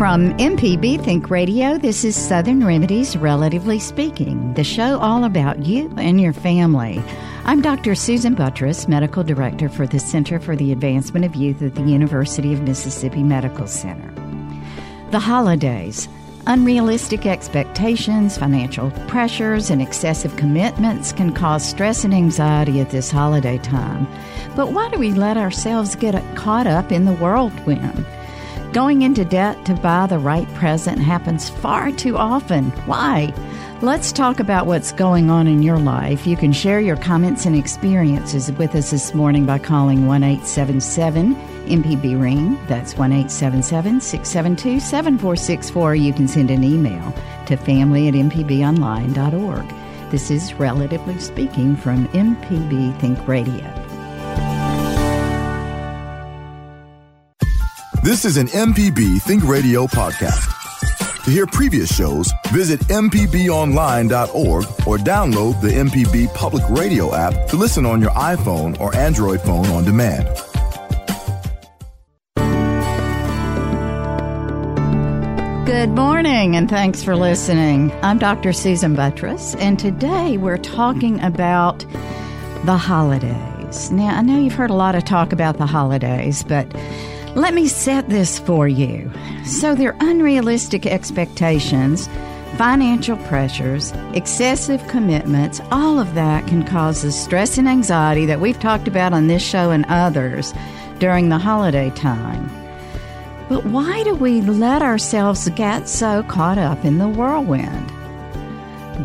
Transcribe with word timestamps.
From 0.00 0.32
MPB 0.38 1.04
Think 1.04 1.28
Radio, 1.28 1.76
this 1.76 2.06
is 2.06 2.16
Southern 2.16 2.64
Remedies 2.64 3.18
Relatively 3.18 3.78
Speaking, 3.78 4.54
the 4.54 4.64
show 4.64 4.98
all 4.98 5.24
about 5.24 5.66
you 5.66 5.92
and 5.98 6.18
your 6.18 6.32
family. 6.32 7.02
I'm 7.44 7.60
Dr. 7.60 7.94
Susan 7.94 8.34
Buttross, 8.34 8.88
Medical 8.88 9.22
Director 9.22 9.68
for 9.68 9.86
the 9.86 9.98
Center 9.98 10.40
for 10.40 10.56
the 10.56 10.72
Advancement 10.72 11.26
of 11.26 11.36
Youth 11.36 11.60
at 11.60 11.74
the 11.74 11.82
University 11.82 12.54
of 12.54 12.62
Mississippi 12.62 13.22
Medical 13.22 13.66
Center. 13.66 14.10
The 15.10 15.18
holidays. 15.18 16.08
Unrealistic 16.46 17.26
expectations, 17.26 18.38
financial 18.38 18.90
pressures, 19.06 19.68
and 19.68 19.82
excessive 19.82 20.34
commitments 20.36 21.12
can 21.12 21.34
cause 21.34 21.62
stress 21.62 22.04
and 22.04 22.14
anxiety 22.14 22.80
at 22.80 22.88
this 22.88 23.10
holiday 23.10 23.58
time. 23.58 24.08
But 24.56 24.72
why 24.72 24.88
do 24.88 24.98
we 24.98 25.12
let 25.12 25.36
ourselves 25.36 25.94
get 25.94 26.14
caught 26.36 26.66
up 26.66 26.90
in 26.90 27.04
the 27.04 27.12
whirlwind? 27.12 28.06
Going 28.72 29.02
into 29.02 29.24
debt 29.24 29.64
to 29.64 29.74
buy 29.74 30.06
the 30.06 30.20
right 30.20 30.46
present 30.54 31.00
happens 31.00 31.50
far 31.50 31.90
too 31.90 32.16
often. 32.16 32.70
Why? 32.86 33.34
Let's 33.82 34.12
talk 34.12 34.38
about 34.38 34.66
what's 34.66 34.92
going 34.92 35.28
on 35.28 35.48
in 35.48 35.60
your 35.60 35.78
life. 35.78 36.24
You 36.24 36.36
can 36.36 36.52
share 36.52 36.80
your 36.80 36.96
comments 36.96 37.46
and 37.46 37.56
experiences 37.56 38.52
with 38.52 38.76
us 38.76 38.92
this 38.92 39.12
morning 39.12 39.44
by 39.44 39.58
calling 39.58 40.06
1 40.06 40.22
877 40.22 41.34
MPB 41.66 42.20
Ring. 42.20 42.56
That's 42.68 42.96
1 42.96 43.10
877 43.10 44.00
672 44.02 44.78
7464. 44.78 45.94
You 45.96 46.12
can 46.12 46.28
send 46.28 46.52
an 46.52 46.62
email 46.62 47.12
to 47.46 47.56
family 47.56 48.06
at 48.06 48.14
mpbonline.org. 48.14 50.10
This 50.12 50.30
is 50.30 50.54
Relatively 50.54 51.18
Speaking 51.18 51.74
from 51.74 52.06
MPB 52.08 53.00
Think 53.00 53.26
Radio. 53.26 53.79
This 58.10 58.24
is 58.24 58.38
an 58.38 58.48
MPB 58.48 59.22
Think 59.22 59.44
Radio 59.44 59.86
podcast. 59.86 61.22
To 61.22 61.30
hear 61.30 61.46
previous 61.46 61.94
shows, 61.94 62.32
visit 62.48 62.80
MPBOnline.org 62.88 64.64
or 64.84 64.96
download 64.96 65.60
the 65.60 65.68
MPB 65.68 66.34
Public 66.34 66.64
Radio 66.70 67.14
app 67.14 67.46
to 67.50 67.56
listen 67.56 67.86
on 67.86 68.00
your 68.00 68.10
iPhone 68.10 68.76
or 68.80 68.92
Android 68.96 69.40
phone 69.42 69.66
on 69.66 69.84
demand. 69.84 70.26
Good 75.64 75.90
morning, 75.90 76.56
and 76.56 76.68
thanks 76.68 77.04
for 77.04 77.14
listening. 77.14 77.92
I'm 78.02 78.18
Dr. 78.18 78.52
Susan 78.52 78.96
Buttross, 78.96 79.54
and 79.60 79.78
today 79.78 80.36
we're 80.36 80.58
talking 80.58 81.20
about 81.20 81.86
the 82.64 82.76
holidays. 82.76 83.92
Now, 83.92 84.18
I 84.18 84.22
know 84.22 84.40
you've 84.40 84.54
heard 84.54 84.70
a 84.70 84.74
lot 84.74 84.96
of 84.96 85.04
talk 85.04 85.32
about 85.32 85.58
the 85.58 85.66
holidays, 85.66 86.42
but 86.42 86.66
let 87.34 87.54
me 87.54 87.68
set 87.68 88.08
this 88.08 88.38
for 88.38 88.66
you. 88.66 89.10
So, 89.44 89.74
their 89.74 89.96
unrealistic 90.00 90.86
expectations, 90.86 92.08
financial 92.56 93.16
pressures, 93.18 93.92
excessive 94.14 94.86
commitments, 94.88 95.60
all 95.70 95.98
of 95.98 96.14
that 96.14 96.46
can 96.46 96.64
cause 96.64 97.02
the 97.02 97.12
stress 97.12 97.56
and 97.56 97.68
anxiety 97.68 98.26
that 98.26 98.40
we've 98.40 98.58
talked 98.58 98.88
about 98.88 99.12
on 99.12 99.28
this 99.28 99.42
show 99.42 99.70
and 99.70 99.86
others 99.88 100.52
during 100.98 101.28
the 101.28 101.38
holiday 101.38 101.90
time. 101.90 102.50
But 103.48 103.64
why 103.64 104.02
do 104.04 104.14
we 104.14 104.42
let 104.42 104.82
ourselves 104.82 105.48
get 105.50 105.88
so 105.88 106.22
caught 106.24 106.58
up 106.58 106.84
in 106.84 106.98
the 106.98 107.08
whirlwind? 107.08 107.92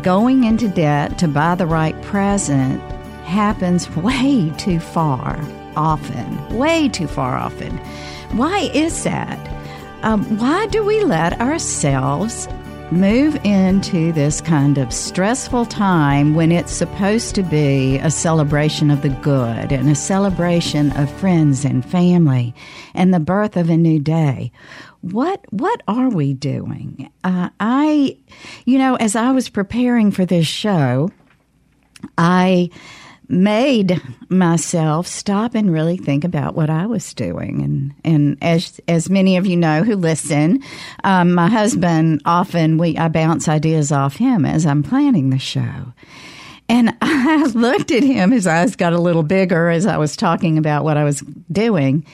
Going 0.02 0.44
into 0.44 0.68
debt 0.68 1.18
to 1.18 1.28
buy 1.28 1.54
the 1.54 1.66
right 1.66 2.00
present 2.02 2.80
happens 3.24 3.88
way 3.96 4.52
too 4.58 4.78
far 4.78 5.40
often, 5.76 6.56
way 6.56 6.88
too 6.88 7.06
far 7.06 7.36
often. 7.36 7.80
Why 8.32 8.70
is 8.74 9.04
that? 9.04 9.38
Um, 10.02 10.38
why 10.38 10.66
do 10.66 10.84
we 10.84 11.02
let 11.04 11.40
ourselves 11.40 12.48
move 12.92 13.34
into 13.44 14.12
this 14.12 14.40
kind 14.40 14.78
of 14.78 14.92
stressful 14.92 15.66
time 15.66 16.34
when 16.34 16.52
it's 16.52 16.72
supposed 16.72 17.34
to 17.34 17.42
be 17.42 17.98
a 17.98 18.10
celebration 18.10 18.90
of 18.90 19.02
the 19.02 19.08
good 19.08 19.72
and 19.72 19.90
a 19.90 19.94
celebration 19.94 20.92
of 20.92 21.10
friends 21.10 21.64
and 21.64 21.84
family 21.84 22.54
and 22.94 23.12
the 23.12 23.20
birth 23.20 23.56
of 23.56 23.70
a 23.70 23.76
new 23.76 23.98
day? 23.98 24.52
What 25.00 25.44
what 25.50 25.82
are 25.88 26.08
we 26.08 26.34
doing? 26.34 27.10
Uh, 27.24 27.50
I, 27.60 28.18
you 28.64 28.78
know, 28.78 28.96
as 28.96 29.16
I 29.16 29.32
was 29.32 29.48
preparing 29.48 30.10
for 30.10 30.24
this 30.24 30.46
show, 30.46 31.10
I 32.18 32.70
made 33.28 34.00
myself 34.28 35.06
stop 35.06 35.54
and 35.54 35.72
really 35.72 35.96
think 35.96 36.24
about 36.24 36.54
what 36.54 36.70
I 36.70 36.86
was 36.86 37.14
doing. 37.14 37.62
And, 37.62 37.94
and 38.04 38.38
as, 38.42 38.80
as 38.88 39.10
many 39.10 39.36
of 39.36 39.46
you 39.46 39.56
know 39.56 39.82
who 39.82 39.96
listen, 39.96 40.62
um, 41.04 41.34
my 41.34 41.48
husband 41.48 42.22
often, 42.24 42.78
we, 42.78 42.96
I 42.96 43.08
bounce 43.08 43.48
ideas 43.48 43.92
off 43.92 44.16
him 44.16 44.44
as 44.44 44.66
I'm 44.66 44.82
planning 44.82 45.30
the 45.30 45.38
show. 45.38 45.92
And 46.68 46.96
I 47.02 47.44
looked 47.46 47.90
at 47.90 48.02
him, 48.02 48.30
his 48.30 48.46
eyes 48.46 48.76
got 48.76 48.92
a 48.92 49.00
little 49.00 49.22
bigger 49.22 49.70
as 49.70 49.86
I 49.86 49.96
was 49.98 50.16
talking 50.16 50.58
about 50.58 50.84
what 50.84 50.96
I 50.96 51.04
was 51.04 51.22
doing. 51.50 52.04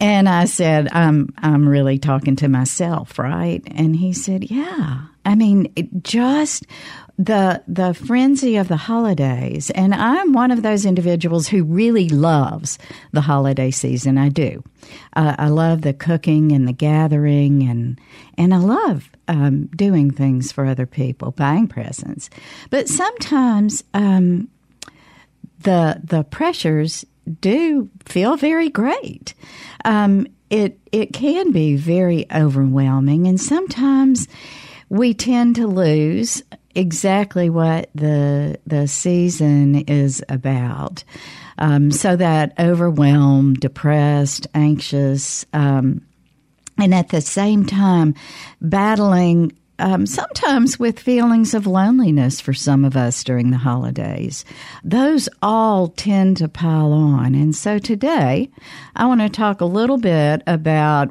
And 0.00 0.28
I 0.28 0.44
said, 0.44 0.88
I'm, 0.92 1.32
I'm 1.38 1.68
really 1.68 1.98
talking 1.98 2.36
to 2.36 2.48
myself, 2.48 3.18
right? 3.18 3.62
And 3.66 3.96
he 3.96 4.12
said, 4.12 4.50
yeah. 4.50 5.06
I 5.24 5.34
mean, 5.34 5.72
just 6.02 6.66
the 7.18 7.62
the 7.66 7.94
frenzy 7.94 8.56
of 8.56 8.68
the 8.68 8.76
holidays 8.76 9.70
and 9.70 9.94
i'm 9.94 10.34
one 10.34 10.50
of 10.50 10.62
those 10.62 10.84
individuals 10.84 11.48
who 11.48 11.64
really 11.64 12.10
loves 12.10 12.78
the 13.12 13.22
holiday 13.22 13.70
season 13.70 14.18
i 14.18 14.28
do 14.28 14.62
uh, 15.14 15.34
i 15.38 15.48
love 15.48 15.80
the 15.80 15.94
cooking 15.94 16.52
and 16.52 16.68
the 16.68 16.74
gathering 16.74 17.62
and 17.62 17.98
and 18.36 18.52
i 18.52 18.58
love 18.58 19.10
um, 19.28 19.66
doing 19.74 20.10
things 20.10 20.52
for 20.52 20.66
other 20.66 20.86
people 20.86 21.30
buying 21.32 21.66
presents 21.66 22.28
but 22.68 22.86
sometimes 22.86 23.82
um, 23.94 24.48
the 25.60 25.98
the 26.04 26.22
pressures 26.24 27.04
do 27.40 27.88
feel 28.04 28.36
very 28.36 28.68
great 28.68 29.34
um, 29.84 30.26
it 30.50 30.78
it 30.92 31.12
can 31.12 31.52
be 31.52 31.76
very 31.76 32.26
overwhelming 32.32 33.26
and 33.26 33.40
sometimes 33.40 34.28
we 34.88 35.14
tend 35.14 35.56
to 35.56 35.66
lose 35.66 36.42
exactly 36.76 37.50
what 37.50 37.90
the 37.94 38.58
the 38.66 38.86
season 38.86 39.76
is 39.76 40.22
about. 40.28 41.02
Um, 41.58 41.90
so 41.90 42.16
that 42.16 42.52
overwhelmed, 42.58 43.60
depressed, 43.60 44.46
anxious, 44.54 45.46
um, 45.54 46.02
and 46.78 46.94
at 46.94 47.08
the 47.08 47.22
same 47.22 47.64
time 47.64 48.14
battling 48.60 49.52
um, 49.78 50.06
sometimes 50.06 50.78
with 50.78 50.98
feelings 50.98 51.54
of 51.54 51.66
loneliness 51.66 52.40
for 52.40 52.54
some 52.54 52.84
of 52.84 52.96
us 52.96 53.22
during 53.24 53.50
the 53.50 53.56
holidays. 53.58 54.44
Those 54.84 55.28
all 55.42 55.88
tend 55.88 56.38
to 56.38 56.48
pile 56.48 56.92
on. 56.92 57.34
And 57.34 57.54
so 57.54 57.78
today, 57.78 58.50
I 58.94 59.06
want 59.06 59.20
to 59.20 59.28
talk 59.28 59.60
a 59.60 59.66
little 59.66 59.98
bit 59.98 60.42
about 60.46 61.10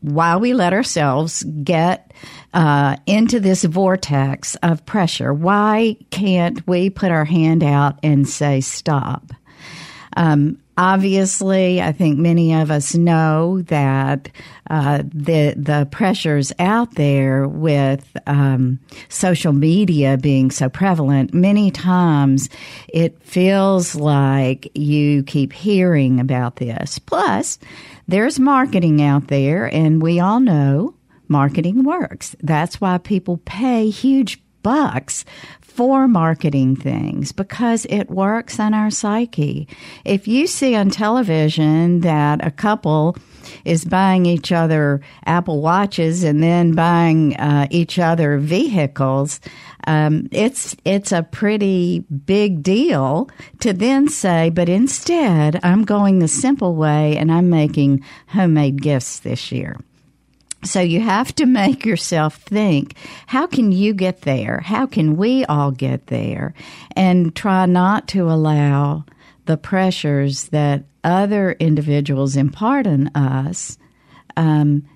why 0.00 0.36
we 0.36 0.54
let 0.54 0.72
ourselves 0.72 1.42
get 1.64 2.12
uh, 2.54 2.96
into 3.06 3.40
this 3.40 3.64
vortex 3.64 4.54
of 4.56 4.84
pressure. 4.86 5.34
Why 5.34 5.96
can't 6.10 6.64
we 6.66 6.90
put 6.90 7.10
our 7.10 7.24
hand 7.24 7.64
out 7.64 7.98
and 8.02 8.28
say 8.28 8.60
stop? 8.60 9.32
Um, 10.16 10.58
obviously, 10.78 11.82
I 11.82 11.92
think 11.92 12.18
many 12.18 12.54
of 12.54 12.70
us 12.70 12.94
know 12.94 13.60
that 13.62 14.30
uh, 14.70 14.98
the 15.02 15.54
the 15.56 15.88
pressures 15.90 16.52
out 16.58 16.94
there 16.94 17.46
with 17.46 18.16
um, 18.26 18.78
social 19.08 19.52
media 19.52 20.16
being 20.16 20.50
so 20.50 20.68
prevalent. 20.68 21.34
Many 21.34 21.70
times, 21.70 22.48
it 22.88 23.20
feels 23.22 23.94
like 23.94 24.70
you 24.74 25.24
keep 25.24 25.52
hearing 25.52 26.20
about 26.20 26.56
this. 26.56 26.98
Plus, 26.98 27.58
there's 28.06 28.38
marketing 28.38 29.02
out 29.02 29.26
there, 29.26 29.66
and 29.66 30.00
we 30.00 30.20
all 30.20 30.40
know 30.40 30.94
marketing 31.26 31.82
works. 31.82 32.36
That's 32.40 32.80
why 32.80 32.98
people 32.98 33.38
pay 33.44 33.90
huge 33.90 34.40
bucks 34.62 35.24
for 35.78 36.08
marketing 36.08 36.74
things 36.74 37.30
because 37.30 37.86
it 37.88 38.10
works 38.10 38.58
on 38.58 38.74
our 38.74 38.90
psyche. 38.90 39.68
If 40.04 40.26
you 40.26 40.48
see 40.48 40.74
on 40.74 40.90
television 40.90 42.00
that 42.00 42.44
a 42.44 42.50
couple 42.50 43.16
is 43.64 43.84
buying 43.84 44.26
each 44.26 44.50
other 44.50 45.00
Apple 45.24 45.62
Watches 45.62 46.24
and 46.24 46.42
then 46.42 46.74
buying 46.74 47.36
uh, 47.36 47.68
each 47.70 47.96
other 48.00 48.38
vehicles, 48.38 49.38
um, 49.86 50.28
it's 50.32 50.74
it's 50.84 51.12
a 51.12 51.22
pretty 51.22 52.00
big 52.00 52.60
deal 52.64 53.30
to 53.60 53.72
then 53.72 54.08
say, 54.08 54.50
but 54.50 54.68
instead, 54.68 55.60
I'm 55.62 55.84
going 55.84 56.18
the 56.18 56.26
simple 56.26 56.74
way 56.74 57.16
and 57.16 57.30
I'm 57.30 57.50
making 57.50 58.02
homemade 58.26 58.82
gifts 58.82 59.20
this 59.20 59.52
year. 59.52 59.76
So 60.64 60.80
you 60.80 61.00
have 61.00 61.34
to 61.36 61.46
make 61.46 61.84
yourself 61.84 62.36
think, 62.36 62.96
how 63.26 63.46
can 63.46 63.70
you 63.70 63.94
get 63.94 64.22
there? 64.22 64.60
How 64.60 64.86
can 64.86 65.16
we 65.16 65.44
all 65.44 65.70
get 65.70 66.08
there? 66.08 66.52
And 66.96 67.34
try 67.34 67.66
not 67.66 68.08
to 68.08 68.28
allow 68.28 69.04
the 69.46 69.56
pressures 69.56 70.48
that 70.48 70.84
other 71.04 71.52
individuals 71.52 72.36
impart 72.36 72.86
on 72.86 73.08
us 73.14 73.78
um, 74.36 74.86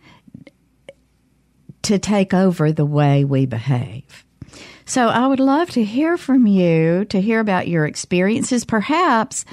to 1.83 1.99
take 1.99 2.35
over 2.35 2.73
the 2.73 2.85
way 2.85 3.25
we 3.25 3.47
behave. 3.47 4.25
So 4.85 5.09
I 5.09 5.27
would 5.27 5.41
love 5.41 5.71
to 5.71 5.85
hear 5.85 6.17
from 6.19 6.47
you, 6.47 7.05
to 7.07 7.21
hear 7.21 7.41
about 7.41 7.69
your 7.69 7.87
experiences. 7.87 8.65
Perhaps 8.65 9.45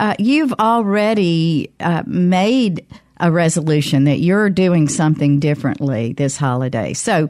uh, 0.00 0.14
you've 0.18 0.54
already 0.54 1.72
uh, 1.78 2.02
made 2.06 2.86
a 3.20 3.30
resolution 3.30 4.04
that 4.04 4.18
you're 4.18 4.50
doing 4.50 4.88
something 4.88 5.38
differently 5.38 6.12
this 6.12 6.36
holiday. 6.36 6.92
So 6.92 7.28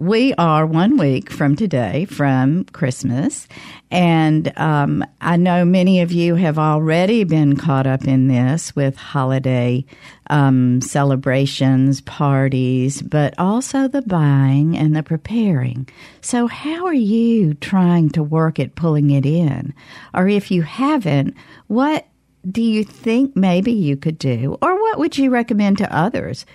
we 0.00 0.32
are 0.34 0.64
one 0.64 0.96
week 0.96 1.30
from 1.30 1.56
today 1.56 2.06
from 2.06 2.64
Christmas. 2.64 3.46
And 3.90 4.50
um, 4.56 5.04
I 5.20 5.36
know 5.36 5.66
many 5.66 6.00
of 6.00 6.10
you 6.10 6.36
have 6.36 6.58
already 6.58 7.24
been 7.24 7.54
caught 7.54 7.86
up 7.86 8.06
in 8.06 8.26
this 8.26 8.74
with 8.74 8.96
holiday 8.96 9.84
um, 10.30 10.80
celebrations, 10.80 12.00
parties, 12.00 13.02
but 13.02 13.34
also 13.36 13.88
the 13.88 14.00
buying 14.00 14.74
and 14.74 14.96
the 14.96 15.02
preparing. 15.02 15.86
So, 16.22 16.46
how 16.46 16.86
are 16.86 16.94
you 16.94 17.52
trying 17.52 18.08
to 18.10 18.22
work 18.22 18.58
at 18.58 18.76
pulling 18.76 19.10
it 19.10 19.26
in? 19.26 19.74
Or 20.14 20.28
if 20.28 20.50
you 20.50 20.62
haven't, 20.62 21.36
what 21.66 22.06
do 22.48 22.62
you 22.62 22.84
think 22.84 23.36
maybe 23.36 23.72
you 23.72 23.96
could 23.96 24.18
do? 24.18 24.56
Or 24.62 24.80
what 24.80 24.98
would 24.98 25.18
you 25.18 25.30
recommend 25.30 25.78
to 25.78 25.94
others? 25.94 26.46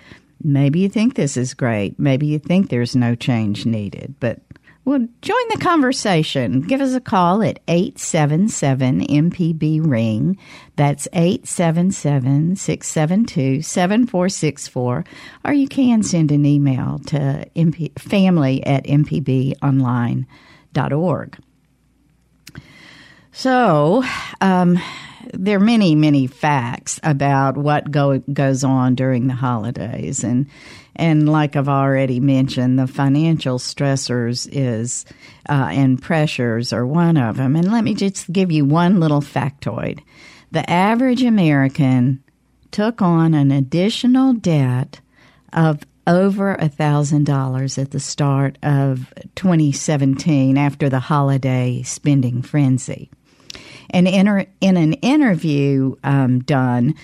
Maybe 0.42 0.80
you 0.80 0.88
think 0.88 1.14
this 1.14 1.36
is 1.36 1.54
great. 1.54 1.98
Maybe 1.98 2.26
you 2.26 2.38
think 2.38 2.68
there's 2.68 2.94
no 2.96 3.14
change 3.14 3.66
needed, 3.66 4.14
but 4.20 4.40
well, 4.86 5.06
join 5.20 5.48
the 5.50 5.58
conversation. 5.58 6.60
Give 6.60 6.80
us 6.80 6.94
a 6.94 7.00
call 7.00 7.42
at 7.42 7.58
877 7.66 9.00
MPB 9.00 9.80
Ring. 9.84 10.38
That's 10.76 11.08
877 11.12 12.54
672 12.54 13.62
7464. 13.62 15.04
Or 15.44 15.52
you 15.52 15.66
can 15.66 16.04
send 16.04 16.30
an 16.30 16.46
email 16.46 17.00
to 17.06 17.50
MP, 17.56 17.98
family 17.98 18.64
at 18.64 18.84
mpbonline.org. 18.84 20.26
So, 23.38 24.02
um, 24.40 24.78
there 25.34 25.58
are 25.58 25.60
many, 25.60 25.94
many 25.94 26.26
facts 26.26 26.98
about 27.02 27.58
what 27.58 27.90
go, 27.90 28.18
goes 28.20 28.64
on 28.64 28.94
during 28.94 29.26
the 29.26 29.34
holidays, 29.34 30.24
and 30.24 30.46
and 30.96 31.28
like 31.28 31.54
I've 31.54 31.68
already 31.68 32.18
mentioned, 32.18 32.78
the 32.78 32.86
financial 32.86 33.58
stressors 33.58 34.48
is 34.50 35.04
uh, 35.50 35.68
and 35.70 36.00
pressures 36.00 36.72
are 36.72 36.86
one 36.86 37.18
of 37.18 37.36
them. 37.36 37.56
And 37.56 37.70
let 37.70 37.84
me 37.84 37.92
just 37.92 38.32
give 38.32 38.50
you 38.50 38.64
one 38.64 39.00
little 39.00 39.20
factoid: 39.20 40.00
the 40.50 40.68
average 40.70 41.22
American 41.22 42.24
took 42.70 43.02
on 43.02 43.34
an 43.34 43.52
additional 43.52 44.32
debt 44.32 45.02
of 45.52 45.82
over 46.06 46.54
a 46.54 46.70
thousand 46.70 47.26
dollars 47.26 47.76
at 47.76 47.90
the 47.90 48.00
start 48.00 48.56
of 48.62 49.12
2017 49.34 50.56
after 50.56 50.88
the 50.88 51.00
holiday 51.00 51.82
spending 51.82 52.40
frenzy. 52.40 53.10
And 53.90 54.08
in, 54.08 54.46
in 54.60 54.76
an 54.76 54.94
interview 54.94 55.96
um, 56.04 56.40
done 56.40 56.94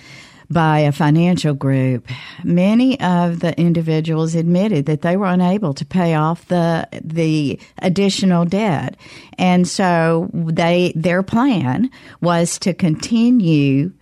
by 0.52 0.80
a 0.80 0.92
financial 0.92 1.54
group, 1.54 2.08
many 2.44 3.00
of 3.00 3.40
the 3.40 3.58
individuals 3.58 4.34
admitted 4.34 4.86
that 4.86 5.02
they 5.02 5.16
were 5.16 5.26
unable 5.26 5.72
to 5.74 5.84
pay 5.84 6.14
off 6.14 6.46
the 6.48 6.86
the 7.02 7.58
additional 7.78 8.44
debt, 8.44 8.96
and 9.38 9.66
so 9.66 10.28
they 10.34 10.92
their 10.94 11.22
plan 11.22 11.90
was 12.20 12.58
to 12.58 12.74
continue 12.74 13.92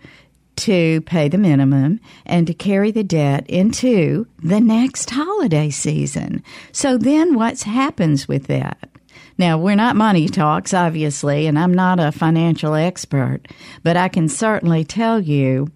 to 0.57 1.01
pay 1.01 1.27
the 1.29 1.37
minimum 1.37 1.99
and 2.25 2.45
to 2.47 2.53
carry 2.53 2.91
the 2.91 3.03
debt 3.03 3.49
into 3.49 4.27
the 4.43 4.59
next 4.59 5.09
holiday 5.09 5.69
season. 5.69 6.43
So 6.71 6.97
then 6.97 7.35
what 7.35 7.61
happens 7.61 8.27
with 8.27 8.47
that? 8.47 8.90
Now, 9.37 9.57
we're 9.57 9.75
not 9.75 9.95
money 9.95 10.27
talks, 10.27 10.73
obviously, 10.73 11.47
and 11.47 11.57
I'm 11.57 11.73
not 11.73 11.99
a 11.99 12.11
financial 12.11 12.75
expert, 12.75 13.47
but 13.83 13.97
I 13.97 14.07
can 14.07 14.27
certainly 14.27 14.83
tell 14.83 15.19
you 15.19 15.71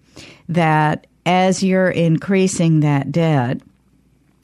that 0.48 1.06
as 1.24 1.62
you're 1.62 1.90
increasing 1.90 2.80
that 2.80 3.10
debt, 3.10 3.60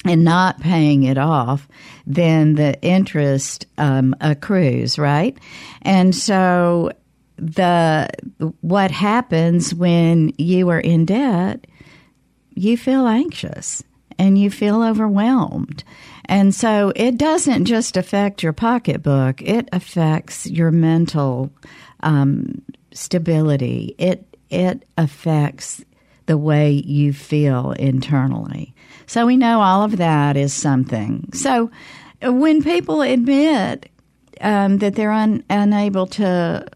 and 0.04 0.24
not 0.24 0.60
paying 0.60 1.04
it 1.04 1.18
off, 1.18 1.68
then 2.06 2.54
the 2.54 2.80
interest 2.82 3.66
um, 3.78 4.14
accrues, 4.20 4.98
right? 4.98 5.36
And 5.82 6.14
so 6.14 6.90
the 7.36 8.08
what 8.60 8.90
happens 8.90 9.74
when 9.74 10.32
you 10.38 10.68
are 10.70 10.80
in 10.80 11.04
debt, 11.04 11.66
you 12.54 12.76
feel 12.76 13.06
anxious 13.06 13.82
and 14.18 14.38
you 14.38 14.50
feel 14.50 14.82
overwhelmed. 14.82 15.84
And 16.32 16.54
so 16.54 16.94
it 16.96 17.18
doesn't 17.18 17.66
just 17.66 17.98
affect 17.98 18.42
your 18.42 18.54
pocketbook, 18.54 19.42
it 19.42 19.68
affects 19.70 20.46
your 20.46 20.70
mental 20.70 21.52
um, 22.00 22.62
stability. 22.90 23.94
It, 23.98 24.24
it 24.48 24.86
affects 24.96 25.84
the 26.24 26.38
way 26.38 26.70
you 26.70 27.12
feel 27.12 27.72
internally. 27.72 28.74
So 29.06 29.26
we 29.26 29.36
know 29.36 29.60
all 29.60 29.82
of 29.82 29.98
that 29.98 30.38
is 30.38 30.54
something. 30.54 31.28
So 31.34 31.70
when 32.22 32.62
people 32.62 33.02
admit 33.02 33.90
um, 34.40 34.78
that 34.78 34.94
they're 34.94 35.12
un- 35.12 35.44
unable 35.50 36.06
to 36.06 36.66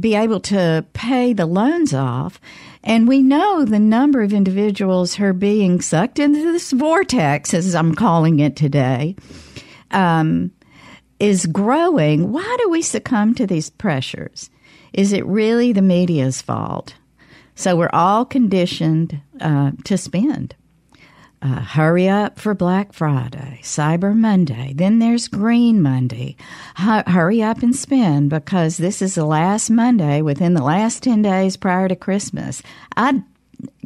be 0.00 0.14
able 0.14 0.40
to 0.40 0.84
pay 0.92 1.32
the 1.32 1.46
loans 1.46 1.94
off, 1.94 2.40
and 2.82 3.06
we 3.06 3.22
know 3.22 3.64
the 3.64 3.78
number 3.78 4.22
of 4.22 4.32
individuals 4.32 5.14
who 5.14 5.24
are 5.24 5.32
being 5.32 5.80
sucked 5.80 6.18
into 6.18 6.40
this 6.52 6.72
vortex, 6.72 7.54
as 7.54 7.74
I'm 7.74 7.94
calling 7.94 8.40
it 8.40 8.56
today, 8.56 9.16
um, 9.90 10.50
is 11.20 11.46
growing. 11.46 12.32
Why 12.32 12.56
do 12.60 12.70
we 12.70 12.82
succumb 12.82 13.34
to 13.36 13.46
these 13.46 13.70
pressures? 13.70 14.50
Is 14.92 15.12
it 15.12 15.26
really 15.26 15.72
the 15.72 15.82
media's 15.82 16.42
fault? 16.42 16.94
So 17.54 17.76
we're 17.76 17.90
all 17.92 18.24
conditioned 18.24 19.20
uh, 19.40 19.72
to 19.84 19.98
spend. 19.98 20.54
Uh, 21.40 21.60
hurry 21.60 22.08
up 22.08 22.36
for 22.36 22.52
Black 22.52 22.92
Friday, 22.92 23.60
Cyber 23.62 24.16
Monday. 24.16 24.72
Then 24.74 24.98
there's 24.98 25.28
Green 25.28 25.80
Monday. 25.80 26.34
H- 26.80 27.06
hurry 27.06 27.42
up 27.42 27.62
and 27.62 27.76
spend 27.76 28.28
because 28.30 28.76
this 28.76 29.00
is 29.00 29.14
the 29.14 29.24
last 29.24 29.70
Monday 29.70 30.20
within 30.20 30.54
the 30.54 30.64
last 30.64 31.04
10 31.04 31.22
days 31.22 31.56
prior 31.56 31.86
to 31.86 31.94
Christmas. 31.94 32.60
I, 32.96 33.22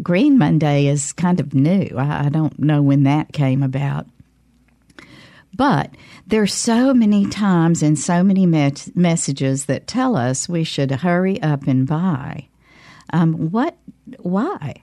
Green 0.03 0.39
Monday 0.39 0.87
is 0.87 1.13
kind 1.13 1.41
of 1.41 1.53
new. 1.53 1.91
I, 1.99 2.27
I 2.27 2.29
don't 2.31 2.59
know 2.59 2.81
when 2.81 3.03
that 3.03 3.35
came 3.35 3.63
about. 3.63 4.07
But 5.55 5.95
there's 6.27 6.55
so 6.55 6.95
many 6.95 7.27
times 7.27 7.83
and 7.83 7.99
so 7.99 8.23
many 8.23 8.47
messages 8.47 9.67
that 9.67 9.87
tell 9.87 10.17
us 10.17 10.49
we 10.49 10.65
should 10.65 10.91
hurry 10.91 11.41
up 11.43 11.67
and 11.67 11.87
buy. 11.87 12.49
Um, 13.13 13.51
what? 13.51 13.77
Why? 14.21 14.82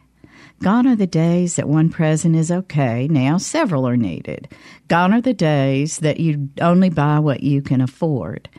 Gone 0.62 0.88
are 0.88 0.96
the 0.96 1.08
days 1.08 1.56
that 1.56 1.70
one 1.70 1.89
present 1.89 2.36
is 2.36 2.51
okay. 2.51 3.08
Now 3.10 3.38
several 3.38 3.88
are 3.88 3.98
needed. 3.98 4.50
Gone 4.89 5.13
are 5.13 5.22
the 5.22 5.34
days 5.34 6.00
that 6.00 6.20
you 6.20 6.50
only 6.60 6.89
buy 6.89 7.20
what 7.20 7.44
you 7.44 7.62
can 7.62 7.80
afford. 7.80 8.50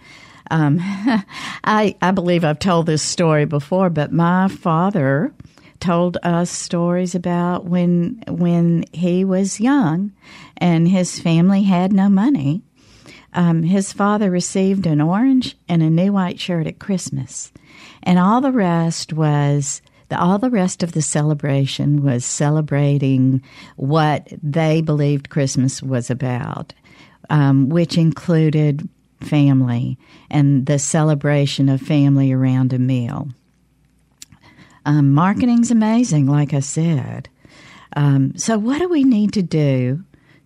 Um, 0.51 0.79
I, 1.65 1.95
I 2.01 2.11
believe 2.11 2.45
I've 2.45 2.59
told 2.59 2.87
this 2.87 3.03
story 3.03 3.45
before, 3.45 3.91
but 3.91 4.13
my 4.13 4.49
father 4.49 5.33
told 5.79 6.19
us 6.23 6.51
stories 6.51 7.15
about 7.15 7.65
when 7.65 8.23
when 8.29 8.85
he 8.93 9.25
was 9.25 9.61
young 9.61 10.13
and 10.59 10.89
his 10.89 11.19
family 11.19 11.63
had 11.63 11.93
no 11.93 12.09
money. 12.09 12.63
Um, 13.33 13.63
his 13.63 13.93
father 13.93 14.31
received 14.31 14.87
an 14.87 15.01
orange 15.01 15.57
and 15.69 15.83
a 15.83 15.91
new 15.91 16.13
white 16.13 16.41
shirt 16.41 16.67
at 16.67 16.81
Christmas, 16.81 17.53
and 18.03 18.19
all 18.19 18.41
the 18.41 18.51
rest 18.53 19.13
was 19.13 19.81
the, 20.11 20.21
all 20.21 20.39
the 20.39 20.51
rest 20.51 20.83
of 20.83 20.93
the 20.93 21.03
celebration 21.03 22.03
was 22.03 22.25
celebrating 22.25 23.43
what 23.77 24.29
they 24.43 24.83
believed 24.83 25.31
Christmas 25.31 25.83
was 25.83 26.11
about, 26.11 26.75
um, 27.31 27.69
which 27.69 27.97
included 27.97 28.89
family 29.21 29.97
and 30.31 30.67
the 30.67 30.79
celebration 30.79 31.69
of 31.69 31.81
family 31.81 32.33
around 32.33 32.73
a 32.73 32.79
meal. 32.79 33.29
Um, 34.85 35.13
marketing's 35.13 35.71
amazing, 35.71 36.27
like 36.27 36.53
I 36.55 36.61
said. 36.61 37.29
Um, 37.97 38.37
so, 38.37 38.59
what 38.59 38.79
do 38.79 38.89
we 38.89 39.05
need 39.05 39.33
to 39.35 39.43
do 39.43 40.03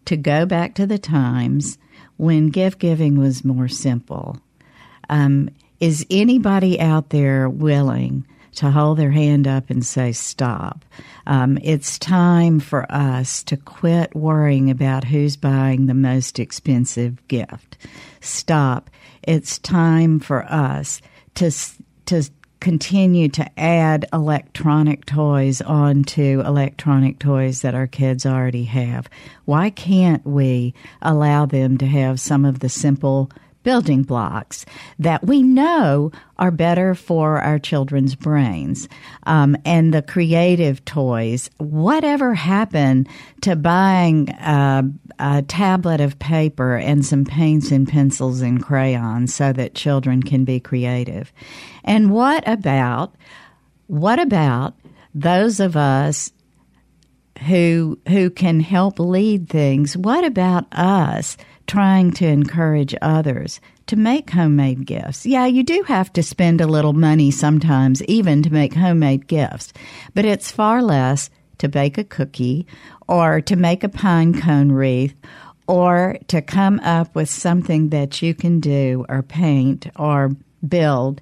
to 0.07 0.17
go 0.17 0.45
back 0.45 0.75
to 0.75 0.87
the 0.87 0.99
times 0.99 1.79
when 2.17 2.49
gift 2.49 2.79
giving 2.79 3.19
was 3.19 3.45
more 3.45 3.69
simple? 3.69 4.39
Um, 5.09 5.51
is 5.81 6.07
anybody 6.11 6.81
out 6.81 7.11
there 7.11 7.49
willing 7.49 8.27
to 8.55 8.71
hold 8.71 8.99
their 8.99 9.11
hand 9.11 9.47
up 9.47 9.71
and 9.71 9.85
say, 9.85 10.13
Stop? 10.13 10.85
Um, 11.27 11.59
it's 11.63 11.99
time 11.99 12.61
for 12.61 12.91
us 12.91 13.43
to 13.45 13.57
quit 13.57 14.15
worrying 14.15 14.71
about 14.71 15.05
who's 15.05 15.37
buying 15.37 15.87
the 15.87 15.95
most 15.95 16.39
expensive 16.39 17.27
gift. 17.29 17.77
Stop. 18.21 18.91
It's 19.23 19.59
time 19.59 20.21
for 20.21 20.45
us 20.45 21.01
to, 21.35 21.51
to 22.07 22.25
continue 22.65 23.29
to 23.29 23.47
add 23.61 24.07
electronic 24.11 25.05
toys 25.05 25.61
onto 25.61 26.41
electronic 26.47 27.19
toys 27.19 27.61
that 27.61 27.75
our 27.75 27.87
kids 27.87 28.25
already 28.25 28.65
have. 28.65 29.07
Why 29.45 29.69
can't 29.69 30.25
we 30.27 30.73
allow 31.03 31.45
them 31.45 31.77
to 31.77 31.87
have 31.87 32.19
some 32.19 32.47
of 32.47 32.61
the 32.61 32.71
simple 32.71 33.31
building 33.65 34.05
blocks 34.05 34.65
that 35.01 35.25
we 35.25 35.43
know 35.43 36.13
are 36.39 36.53
better 36.53 36.95
for 36.95 37.41
our 37.41 37.59
children's 37.59 38.15
brains. 38.15 38.89
Um, 39.25 39.57
and 39.65 39.93
the 39.93 40.03
creative 40.03 40.85
toys, 40.85 41.51
whatever 41.59 42.35
happened 42.35 43.09
to 43.41 43.57
buying 43.57 44.29
a, 44.31 44.85
a 45.19 45.43
tablet 45.43 46.01
of 46.01 46.19
paper 46.21 46.77
and 46.77 47.05
some 47.05 47.25
paints 47.25 47.73
and 47.73 47.89
pencils 47.89 48.41
and 48.41 48.63
crayons 48.63 49.35
so 49.35 49.53
that 49.53 49.75
children 49.75 50.23
can 50.23 50.45
be 50.45 50.61
creative? 50.61 51.33
And 51.83 52.13
what 52.13 52.47
about, 52.47 53.15
what 53.89 54.21
about 54.21 54.75
those 55.13 55.59
of 55.59 55.77
us 55.77 56.33
who 57.47 57.99
who 58.09 58.31
can 58.31 58.61
help 58.61 58.99
lead 58.99 59.49
things. 59.49 59.97
What 59.97 60.25
about 60.25 60.67
us 60.73 61.37
trying 61.67 62.13
to 62.13 62.27
encourage 62.27 62.95
others 63.03 63.61
to 63.87 63.97
make 63.97 64.31
homemade 64.31 64.87
gifts. 64.87 65.27
Yeah, 65.27 65.47
you 65.47 65.63
do 65.63 65.83
have 65.85 66.13
to 66.15 66.23
spend 66.23 66.61
a 66.61 66.67
little 66.67 66.93
money 66.93 67.31
sometimes, 67.31 68.03
even 68.05 68.43
to 68.43 68.53
make 68.53 68.75
homemade 68.75 69.27
gifts, 69.27 69.73
but 70.15 70.25
it's 70.25 70.51
far 70.51 70.83
less 70.83 71.31
to 71.59 71.69
bake 71.69 71.99
a 71.99 72.05
cookie 72.05 72.67
or 73.09 73.41
to 73.43 73.57
make 73.57 73.85
a 73.85 73.89
pine 73.89 74.41
cone 74.41 74.73
wreath 74.73 75.15
or 75.67 76.19
to 76.29 76.43
come 76.43 76.81
up 76.81 77.15
with 77.15 77.29
something 77.29 77.91
that 77.91 78.21
you 78.21 78.35
can 78.35 78.61
do 78.61 79.05
or 79.09 79.23
paint 79.23 79.87
or 79.97 80.31
build 80.67 81.21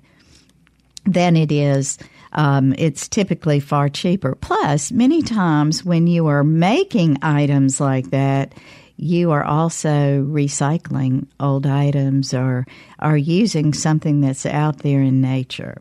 than 1.05 1.37
it 1.37 1.53
is. 1.53 1.99
Um, 2.33 2.75
it's 2.79 3.09
typically 3.09 3.61
far 3.61 3.89
cheaper. 3.89 4.35
Plus, 4.35 4.91
many 4.91 5.23
times 5.23 5.85
when 5.85 6.07
you 6.07 6.27
are 6.27 6.45
making 6.45 7.19
items 7.23 7.81
like 7.81 8.11
that, 8.11 8.55
you 8.97 9.31
are 9.31 9.45
also 9.45 10.23
recycling 10.25 11.27
old 11.41 11.67
items 11.67 12.33
or 12.35 12.67
are 12.99 13.17
using 13.17 13.73
something 13.73 14.21
that's 14.21 14.47
out 14.47 14.79
there 14.79 15.01
in 15.01 15.21
nature. 15.21 15.81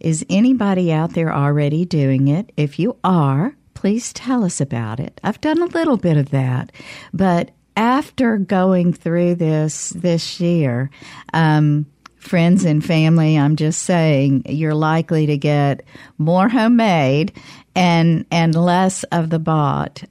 Is 0.00 0.24
anybody 0.28 0.92
out 0.92 1.14
there 1.14 1.32
already 1.32 1.84
doing 1.84 2.28
it? 2.28 2.52
If 2.56 2.78
you 2.78 2.96
are, 3.04 3.54
please 3.74 4.12
tell 4.12 4.44
us 4.44 4.60
about 4.60 5.00
it. 5.00 5.20
I've 5.24 5.40
done 5.40 5.62
a 5.62 5.66
little 5.66 5.96
bit 5.96 6.16
of 6.16 6.30
that, 6.30 6.72
but 7.12 7.50
after 7.76 8.36
going 8.38 8.92
through 8.92 9.36
this 9.36 9.90
this 9.90 10.40
year, 10.40 10.90
um, 11.32 11.86
friends 12.18 12.64
and 12.64 12.84
family, 12.84 13.36
I'm 13.38 13.56
just 13.56 13.82
saying 13.82 14.44
you're 14.46 14.74
likely 14.74 15.26
to 15.26 15.36
get 15.36 15.84
more 16.18 16.48
homemade 16.48 17.32
and 17.74 18.26
and 18.30 18.54
less 18.54 19.04
of 19.04 19.30
the 19.30 19.38
bought 19.38 20.04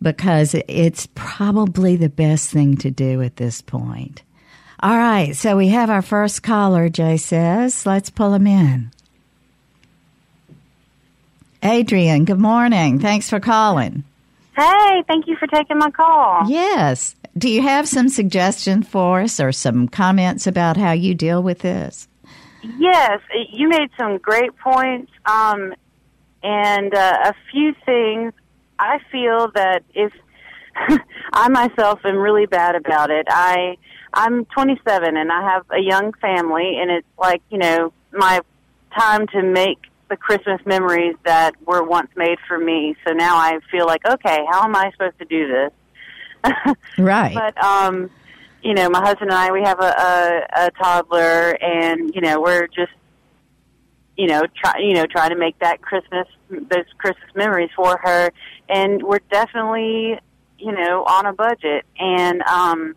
because 0.00 0.54
it's 0.68 1.08
probably 1.14 1.96
the 1.96 2.08
best 2.08 2.50
thing 2.50 2.76
to 2.78 2.90
do 2.90 3.22
at 3.22 3.36
this 3.36 3.60
point. 3.60 4.22
All 4.80 4.96
right, 4.96 5.34
so 5.34 5.56
we 5.56 5.68
have 5.68 5.90
our 5.90 6.02
first 6.02 6.42
caller, 6.42 6.88
Jay 6.88 7.16
says. 7.16 7.84
Let's 7.84 8.10
pull 8.10 8.34
him 8.34 8.46
in. 8.46 8.92
Adrian, 11.62 12.24
good 12.24 12.38
morning. 12.38 13.00
Thanks 13.00 13.28
for 13.28 13.40
calling. 13.40 14.04
Hey, 14.56 15.02
thank 15.08 15.26
you 15.26 15.36
for 15.36 15.48
taking 15.48 15.78
my 15.78 15.90
call. 15.90 16.48
Yes. 16.48 17.16
Do 17.36 17.48
you 17.48 17.62
have 17.62 17.88
some 17.88 18.08
suggestions 18.08 18.88
for 18.88 19.22
us 19.22 19.40
or 19.40 19.50
some 19.52 19.88
comments 19.88 20.46
about 20.46 20.76
how 20.76 20.92
you 20.92 21.14
deal 21.14 21.42
with 21.42 21.60
this? 21.60 22.08
Yes, 22.78 23.20
you 23.52 23.68
made 23.68 23.90
some 23.98 24.18
great 24.18 24.56
points 24.58 25.12
um, 25.26 25.74
and 26.42 26.94
uh, 26.94 27.18
a 27.24 27.34
few 27.50 27.74
things 27.84 28.32
I 28.78 28.98
feel 29.10 29.50
that 29.54 29.82
if 29.94 30.12
I 31.32 31.48
myself 31.48 32.00
am 32.04 32.16
really 32.16 32.46
bad 32.46 32.74
about 32.74 33.10
it, 33.10 33.26
I 33.28 33.76
I'm 34.12 34.44
27 34.46 35.16
and 35.16 35.30
I 35.30 35.42
have 35.42 35.66
a 35.70 35.80
young 35.80 36.12
family, 36.14 36.78
and 36.80 36.90
it's 36.90 37.06
like 37.18 37.42
you 37.50 37.58
know 37.58 37.92
my 38.12 38.40
time 38.96 39.26
to 39.28 39.42
make 39.42 39.78
the 40.08 40.16
Christmas 40.16 40.60
memories 40.64 41.14
that 41.24 41.54
were 41.66 41.82
once 41.82 42.10
made 42.16 42.38
for 42.46 42.58
me. 42.58 42.96
So 43.06 43.12
now 43.12 43.36
I 43.36 43.58
feel 43.70 43.86
like, 43.86 44.00
okay, 44.06 44.44
how 44.50 44.64
am 44.64 44.74
I 44.74 44.90
supposed 44.92 45.18
to 45.18 45.26
do 45.26 45.48
this? 45.48 46.74
right. 46.98 47.34
But 47.34 47.62
um, 47.62 48.10
you 48.62 48.74
know, 48.74 48.88
my 48.88 49.00
husband 49.00 49.30
and 49.30 49.38
I, 49.38 49.52
we 49.52 49.62
have 49.62 49.80
a, 49.80 49.84
a, 49.84 50.66
a 50.66 50.70
toddler, 50.72 51.56
and 51.62 52.14
you 52.14 52.20
know, 52.20 52.40
we're 52.40 52.66
just 52.68 52.92
you 54.16 54.26
know, 54.26 54.42
try 54.56 54.74
you 54.80 54.94
know, 54.94 55.06
trying 55.06 55.30
to 55.30 55.36
make 55.36 55.58
that 55.60 55.80
Christmas 55.80 56.26
those 56.50 56.86
Christmas 56.98 57.30
memories 57.34 57.70
for 57.74 57.98
her, 58.02 58.30
and 58.68 59.02
we're 59.02 59.20
definitely 59.30 60.18
you 60.58 60.72
know 60.72 61.04
on 61.04 61.26
a 61.26 61.32
budget. 61.32 61.84
And 61.98 62.42
um, 62.42 62.94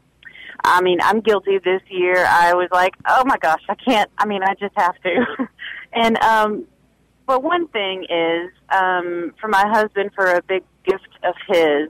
I 0.63 0.81
mean, 0.81 1.00
I'm 1.01 1.22
guilty 1.22 1.58
this 1.58 1.81
year. 1.89 2.25
I 2.25 2.53
was 2.53 2.70
like, 2.72 2.93
oh 3.08 3.24
my 3.25 3.38
gosh, 3.38 3.63
I 3.70 3.75
can't. 3.75 4.10
I 4.17 4.25
mean, 4.25 4.43
I 4.43 4.55
just 4.55 4.74
have 4.75 4.96
to. 5.01 5.48
and 5.93 6.17
um, 6.22 6.65
but 7.25 7.43
one 7.43 7.67
thing 7.70 8.05
is 8.10 8.51
um, 8.70 9.34
for 9.39 9.48
my 9.48 9.67
husband 9.67 10.12
for 10.15 10.25
a 10.25 10.41
big 10.41 10.63
gift 10.86 11.10
of 11.24 11.36
his. 11.48 11.89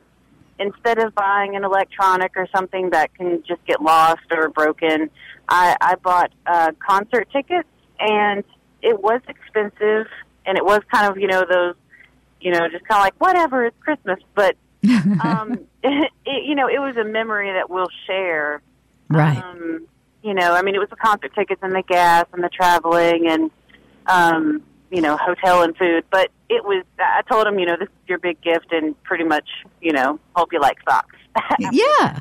Instead 0.60 1.00
of 1.00 1.16
buying 1.16 1.56
an 1.56 1.64
electronic 1.64 2.34
or 2.36 2.48
something 2.56 2.92
that 2.92 3.12
can 3.16 3.42
just 3.48 3.66
get 3.66 3.82
lost 3.82 4.22
or 4.30 4.50
broken, 4.50 5.10
I, 5.50 5.76
I 5.82 5.96
bought 5.96 6.32
uh, 6.46 6.72
concert 6.88 7.28
tickets 7.32 7.68
and 8.00 8.44
it 8.82 9.02
was 9.02 9.22
expensive, 9.28 10.08
and 10.46 10.58
it 10.58 10.66
was 10.66 10.82
kind 10.92 11.12
of 11.12 11.20
you 11.20 11.28
know 11.28 11.46
those, 11.50 11.76
you 12.40 12.52
know, 12.52 12.68
just 12.70 12.88
kind 12.88 13.00
of 13.00 13.06
like 13.06 13.16
whatever, 13.20 13.66
it's 13.66 13.78
Christmas. 13.80 14.20
But 14.36 14.56
um, 15.24 15.60
it, 15.84 16.12
it, 16.26 16.46
you 16.46 16.56
know, 16.56 16.68
it 16.68 16.80
was 16.80 16.96
a 16.98 17.04
memory 17.04 17.52
that 17.52 17.70
we'll 17.70 17.90
share. 18.08 18.62
Right. 19.10 19.38
Um, 19.38 19.88
you 20.24 20.34
know, 20.34 20.54
I 20.54 20.62
mean, 20.62 20.76
it 20.76 20.80
was 20.80 20.90
the 20.90 20.96
concert 20.96 21.34
tickets 21.34 21.62
and 21.64 21.74
the 21.74 21.82
gas 21.82 22.26
and 22.32 22.44
the 22.44 22.50
traveling 22.50 23.28
and 23.28 23.52
um, 24.08 24.64
you 24.90 25.02
know, 25.02 25.18
hotel 25.18 25.64
and 25.64 25.76
food. 25.78 26.04
But 26.12 26.30
it 26.50 26.64
was. 26.64 26.84
I 27.00 27.22
told 27.30 27.48
him, 27.48 27.60
you 27.60 27.66
know, 27.66 27.78
this 27.80 27.88
is 27.88 28.08
your 28.08 28.20
big 28.20 28.42
gift, 28.42 28.72
and 28.72 29.02
pretty 29.04 29.24
much, 29.24 29.48
you 29.82 29.94
know, 29.94 30.20
hope 30.36 30.54
you 30.54 30.60
like 30.60 30.78
socks. 30.88 31.16
Yeah. 31.60 32.20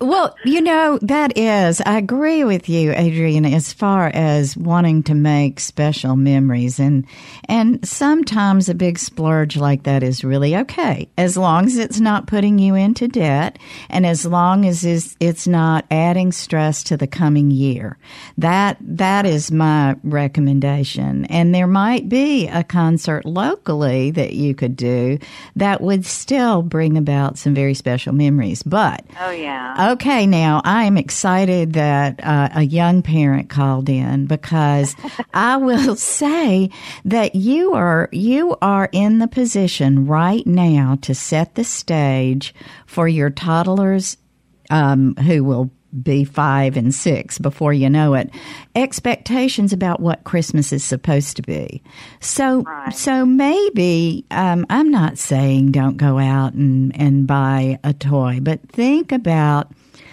Well, 0.00 0.36
you 0.44 0.60
know, 0.60 0.98
that 1.02 1.36
is, 1.36 1.80
I 1.80 1.98
agree 1.98 2.44
with 2.44 2.68
you, 2.68 2.92
Adrian, 2.92 3.44
as 3.44 3.72
far 3.72 4.08
as 4.08 4.56
wanting 4.56 5.02
to 5.04 5.14
make 5.14 5.60
special 5.60 6.16
memories. 6.16 6.78
And, 6.78 7.06
and 7.48 7.86
sometimes 7.86 8.68
a 8.68 8.74
big 8.74 8.98
splurge 8.98 9.56
like 9.56 9.84
that 9.84 10.02
is 10.02 10.24
really 10.24 10.56
okay, 10.56 11.08
as 11.16 11.36
long 11.36 11.66
as 11.66 11.76
it's 11.76 12.00
not 12.00 12.26
putting 12.26 12.58
you 12.58 12.74
into 12.74 13.08
debt 13.08 13.58
and 13.88 14.06
as 14.06 14.26
long 14.26 14.66
as 14.66 14.84
it's 14.84 15.46
not 15.46 15.84
adding 15.90 16.32
stress 16.32 16.82
to 16.84 16.96
the 16.96 17.06
coming 17.06 17.50
year. 17.50 17.98
That, 18.38 18.76
that 18.80 19.26
is 19.26 19.50
my 19.50 19.96
recommendation. 20.02 21.24
And 21.26 21.54
there 21.54 21.66
might 21.66 22.08
be 22.08 22.48
a 22.48 22.64
concert 22.64 23.24
locally 23.24 24.10
that 24.12 24.34
you 24.34 24.54
could 24.54 24.76
do 24.76 25.18
that 25.56 25.80
would 25.80 26.04
still 26.04 26.62
bring 26.62 26.96
about 26.96 27.38
some 27.38 27.54
very 27.54 27.74
special 27.74 28.12
memories. 28.12 28.51
But 28.60 29.04
oh 29.20 29.30
yeah, 29.30 29.92
okay. 29.92 30.26
Now 30.26 30.60
I 30.64 30.84
am 30.84 30.98
excited 30.98 31.74
that 31.74 32.22
uh, 32.24 32.48
a 32.56 32.62
young 32.62 33.02
parent 33.02 33.48
called 33.48 33.88
in 33.88 34.26
because 34.26 34.96
I 35.34 35.56
will 35.56 35.94
say 35.94 36.70
that 37.04 37.36
you 37.36 37.74
are 37.74 38.08
you 38.10 38.56
are 38.60 38.88
in 38.90 39.20
the 39.20 39.28
position 39.28 40.06
right 40.06 40.44
now 40.46 40.98
to 41.02 41.14
set 41.14 41.54
the 41.54 41.64
stage 41.64 42.52
for 42.86 43.06
your 43.06 43.30
toddlers 43.30 44.16
um, 44.70 45.14
who 45.16 45.44
will 45.44 45.70
be 46.02 46.24
five 46.24 46.76
and 46.76 46.94
six 46.94 47.38
before 47.38 47.72
you 47.72 47.90
know 47.90 48.14
it. 48.14 48.30
Expectations 48.74 49.72
about 49.72 50.00
what 50.00 50.24
Christmas 50.24 50.72
is 50.72 50.82
supposed 50.82 51.36
to 51.36 51.42
be. 51.42 51.82
So, 52.20 52.62
Right. 52.62 52.94
so 52.94 53.26
maybe 53.26 54.24
um, 54.30 54.64
I'm 54.70 54.90
not 54.90 55.18
saying 55.18 55.72
don't 55.72 55.96
go 55.96 56.18
out 56.18 56.54
and 56.54 56.94
and 56.98 57.26
buy 57.26 57.78
a 57.84 57.92
toy, 57.92 58.38
but 58.42 58.60
think 58.70 59.12
about 59.12 59.70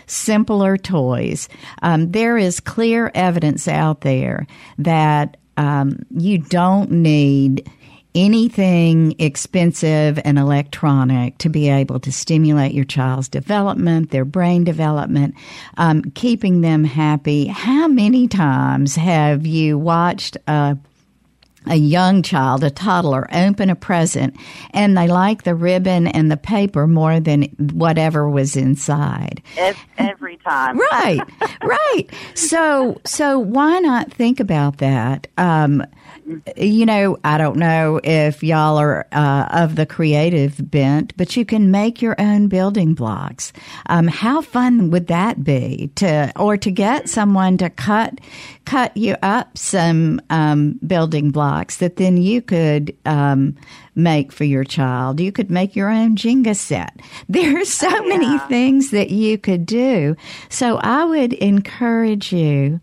simpler 0.08 0.78
toys. 0.78 1.48
Um, 1.82 2.12
there 2.12 2.38
is 2.38 2.60
clear 2.60 3.12
evidence 3.16 3.68
out 3.68 4.02
there 4.02 4.48
that 4.80 5.38
um, 5.58 6.00
you 6.12 6.38
don't 6.40 6.92
need 6.92 7.70
anything 8.16 9.16
expensive 9.20 10.20
and 10.26 10.40
electronic 10.40 11.38
to 11.38 11.50
be 11.50 11.70
able 11.70 12.00
to 12.00 12.12
stimulate 12.12 12.74
your 12.74 12.86
child's 12.86 13.28
development, 13.28 14.12
their 14.12 14.26
brain 14.26 14.64
development, 14.64 15.36
um, 15.78 16.02
keeping 16.16 16.62
them 16.62 16.84
happy. 16.84 17.46
How 17.46 17.88
many 17.88 18.28
times 18.28 18.96
have 18.96 19.46
you 19.46 19.78
watched 19.78 20.38
a 20.48 20.78
a 21.66 21.76
young 21.76 22.24
child, 22.24 22.64
a 22.64 22.70
toddler, 22.70 23.28
open 23.34 23.70
a 23.70 23.76
present 23.76 24.36
and 24.72 24.98
they 24.98 25.08
like 25.08 25.44
the 25.44 25.56
ribbon 25.56 26.08
and 26.08 26.32
the 26.32 26.38
paper 26.38 26.88
more 26.88 27.20
than 27.20 27.44
whatever 27.74 28.30
was 28.30 28.56
inside. 28.56 29.42
Every 29.98 30.38
time. 30.38 30.80
Right, 30.80 31.22
right. 31.64 32.06
So, 32.34 33.00
so 33.06 33.40
why 33.40 33.80
not 33.80 34.12
think 34.12 34.40
about 34.40 34.78
that? 34.78 35.28
Um, 35.38 35.84
you 36.56 36.86
know, 36.86 37.18
I 37.24 37.38
don't 37.38 37.58
know 37.58 38.00
if 38.04 38.44
y'all 38.44 38.78
are 38.78 39.08
uh, 39.12 39.48
of 39.52 39.76
the 39.76 39.86
creative 39.86 40.56
bent, 40.70 41.16
but 41.18 41.36
you 41.36 41.46
can 41.46 41.72
make 41.72 42.02
your 42.02 42.16
own 42.20 42.48
building 42.48 42.94
blocks. 42.94 43.52
Um, 43.88 44.08
how 44.08 44.42
fun 44.42 44.92
would 44.92 45.08
that 45.08 45.44
be 45.44 45.92
to, 45.96 46.32
or 46.36 46.58
to 46.58 46.72
get 46.72 47.10
someone 47.10 47.58
to 47.58 47.70
cut, 47.70 48.20
cut 48.66 48.96
you 48.96 49.16
up 49.22 49.58
some 49.58 50.22
um, 50.30 50.80
building 50.86 51.32
blocks 51.32 51.78
that 51.78 51.96
then 51.96 52.18
you 52.18 52.42
could 52.42 52.96
um, 53.06 53.56
make 53.96 54.32
for 54.32 54.44
your 54.44 54.64
child. 54.64 55.20
You 55.20 55.32
could 55.32 55.50
make 55.50 55.76
your 55.76 55.90
own 55.90 56.16
Jenga 56.16 56.56
set. 56.56 57.00
There 57.30 57.62
are 57.62 57.66
so 57.66 57.90
many 58.06 58.38
things 58.40 58.92
that 58.92 59.12
you 59.12 59.38
could 59.38 59.66
do. 59.66 60.16
So 60.50 60.78
I 60.78 61.06
would 61.06 61.34
encourage 61.34 62.34
you 62.34 62.82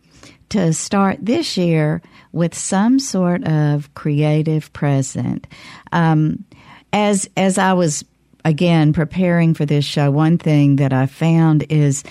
to 0.50 0.73
start 0.73 1.19
this 1.21 1.57
year 1.57 2.00
with 2.37 2.55
some 2.55 2.99
sort 3.00 3.43
of 3.45 3.93
creative 3.95 4.73
present. 4.73 5.47
Um, 5.90 6.45
as 6.93 7.28
as 7.37 7.59
I 7.59 7.73
was 7.73 8.05
again 8.45 8.93
preparing 8.93 9.55
for 9.55 9.64
this 9.64 9.85
show, 9.85 10.11
one 10.11 10.38
thing 10.38 10.76
that 10.76 10.93
I 10.93 11.07
found 11.07 11.64
is, 11.71 12.05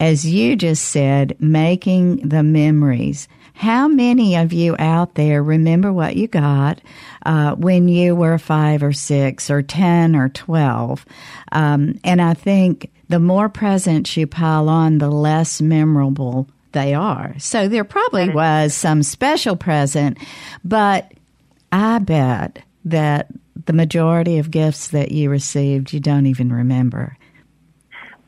as 0.00 0.24
you 0.24 0.56
just 0.56 0.84
said, 0.84 1.36
making 1.40 2.28
the 2.28 2.42
memories. 2.42 3.28
How 3.54 3.86
many 3.86 4.36
of 4.36 4.52
you 4.52 4.74
out 4.78 5.14
there 5.14 5.42
remember 5.42 5.92
what 5.92 6.16
you 6.16 6.26
got 6.26 6.80
uh, 7.26 7.54
when 7.56 7.86
you 7.88 8.14
were 8.14 8.38
five 8.38 8.82
or 8.82 8.92
six 8.92 9.50
or 9.50 9.62
ten 9.62 10.16
or 10.16 10.28
twelve? 10.30 11.04
Um, 11.52 12.00
and 12.02 12.22
I 12.22 12.34
think 12.34 12.90
the 13.08 13.20
more 13.20 13.48
presents 13.48 14.16
you 14.16 14.26
pile 14.26 14.68
on, 14.68 14.98
the 14.98 15.10
less 15.10 15.60
memorable 15.60 16.48
they 16.72 16.94
are. 16.94 17.34
So 17.38 17.68
there 17.68 17.84
probably 17.84 18.28
was 18.28 18.74
some 18.74 19.02
special 19.02 19.56
present, 19.56 20.18
but 20.64 21.12
I 21.70 21.98
bet 21.98 22.62
that 22.84 23.28
the 23.66 23.72
majority 23.72 24.38
of 24.38 24.50
gifts 24.50 24.88
that 24.88 25.12
you 25.12 25.30
received 25.30 25.92
you 25.92 26.00
don't 26.00 26.26
even 26.26 26.52
remember. 26.52 27.16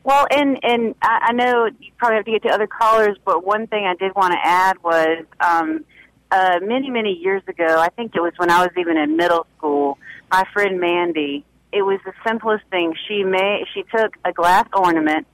Well, 0.03 0.27
and 0.29 0.59
and 0.63 0.93
I, 1.01 1.31
know 1.33 1.65
you 1.79 1.91
probably 1.97 2.17
have 2.17 2.25
to 2.25 2.31
get 2.31 2.43
to 2.43 2.49
other 2.49 2.67
callers, 2.67 3.17
but 3.25 3.43
one 3.43 3.65
thing 3.65 3.85
I 3.85 3.95
did 3.95 4.13
want 4.15 4.33
to 4.33 4.39
add 4.43 4.77
was 4.83 5.25
um, 5.39 5.83
uh, 6.29 6.59
many 6.61 6.91
many 6.91 7.13
years 7.13 7.41
ago. 7.47 7.79
I 7.79 7.89
think 7.89 8.15
it 8.15 8.21
was 8.21 8.33
when 8.37 8.51
I 8.51 8.61
was 8.61 8.69
even 8.77 8.97
in 8.97 9.17
middle 9.17 9.47
school. 9.57 9.97
My 10.31 10.43
friend 10.53 10.79
Mandy. 10.79 11.43
It 11.71 11.81
was 11.81 11.99
the 12.05 12.13
simplest 12.25 12.63
thing. 12.71 12.93
She 13.05 13.23
made. 13.23 13.65
She 13.73 13.83
took 13.93 14.15
a 14.23 14.31
glass 14.31 14.65
ornament 14.73 15.27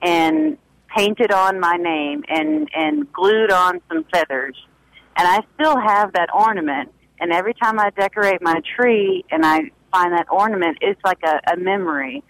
and 0.00 0.56
painted 0.96 1.32
on 1.32 1.60
my 1.60 1.76
name 1.76 2.24
and 2.28 2.68
and 2.74 3.12
glued 3.12 3.50
on 3.52 3.80
some 3.88 4.04
feathers. 4.12 4.56
And 5.16 5.26
I 5.26 5.40
still 5.54 5.78
have 5.78 6.12
that 6.14 6.28
ornament. 6.34 6.92
And 7.20 7.32
every 7.32 7.54
time 7.54 7.78
I 7.80 7.90
decorate 7.90 8.40
my 8.40 8.60
tree 8.76 9.24
and 9.30 9.44
I 9.44 9.62
find 9.92 10.12
that 10.12 10.26
ornament, 10.30 10.78
it's 10.80 11.00
like 11.04 11.18
a, 11.24 11.40
a 11.52 11.56
memory. 11.56 12.22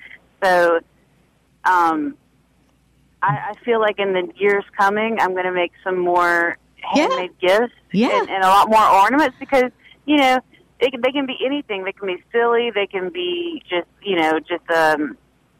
So 0.43 0.81
um, 1.65 2.17
I, 3.23 3.51
I 3.51 3.64
feel 3.64 3.81
like 3.81 3.99
in 3.99 4.14
the 4.14 4.29
years 4.37 4.64
coming, 4.79 5.18
I'm 5.21 5.33
going 5.33 5.44
to 5.44 5.53
make 5.53 5.73
some 5.85 5.99
more 5.99 6.57
Yeah. 6.94 7.03
handmade 7.09 7.38
gifts 7.40 7.75
Yeah. 7.92 8.09
and, 8.18 8.31
and 8.31 8.42
a 8.44 8.49
lot 8.49 8.71
more 8.71 8.87
ornaments 9.03 9.37
because 9.38 9.71
you 10.07 10.16
know 10.16 10.38
they 10.81 10.88
can, 10.90 11.01
they 11.03 11.12
can 11.12 11.27
be 11.27 11.37
anything. 11.44 11.85
They 11.85 11.92
can 11.92 12.07
be 12.07 12.23
silly. 12.33 12.71
They 12.75 12.87
can 12.87 13.11
be 13.11 13.62
just 13.68 13.88
you 14.03 14.16
know 14.16 14.38
just 14.40 14.68
um 14.71 15.18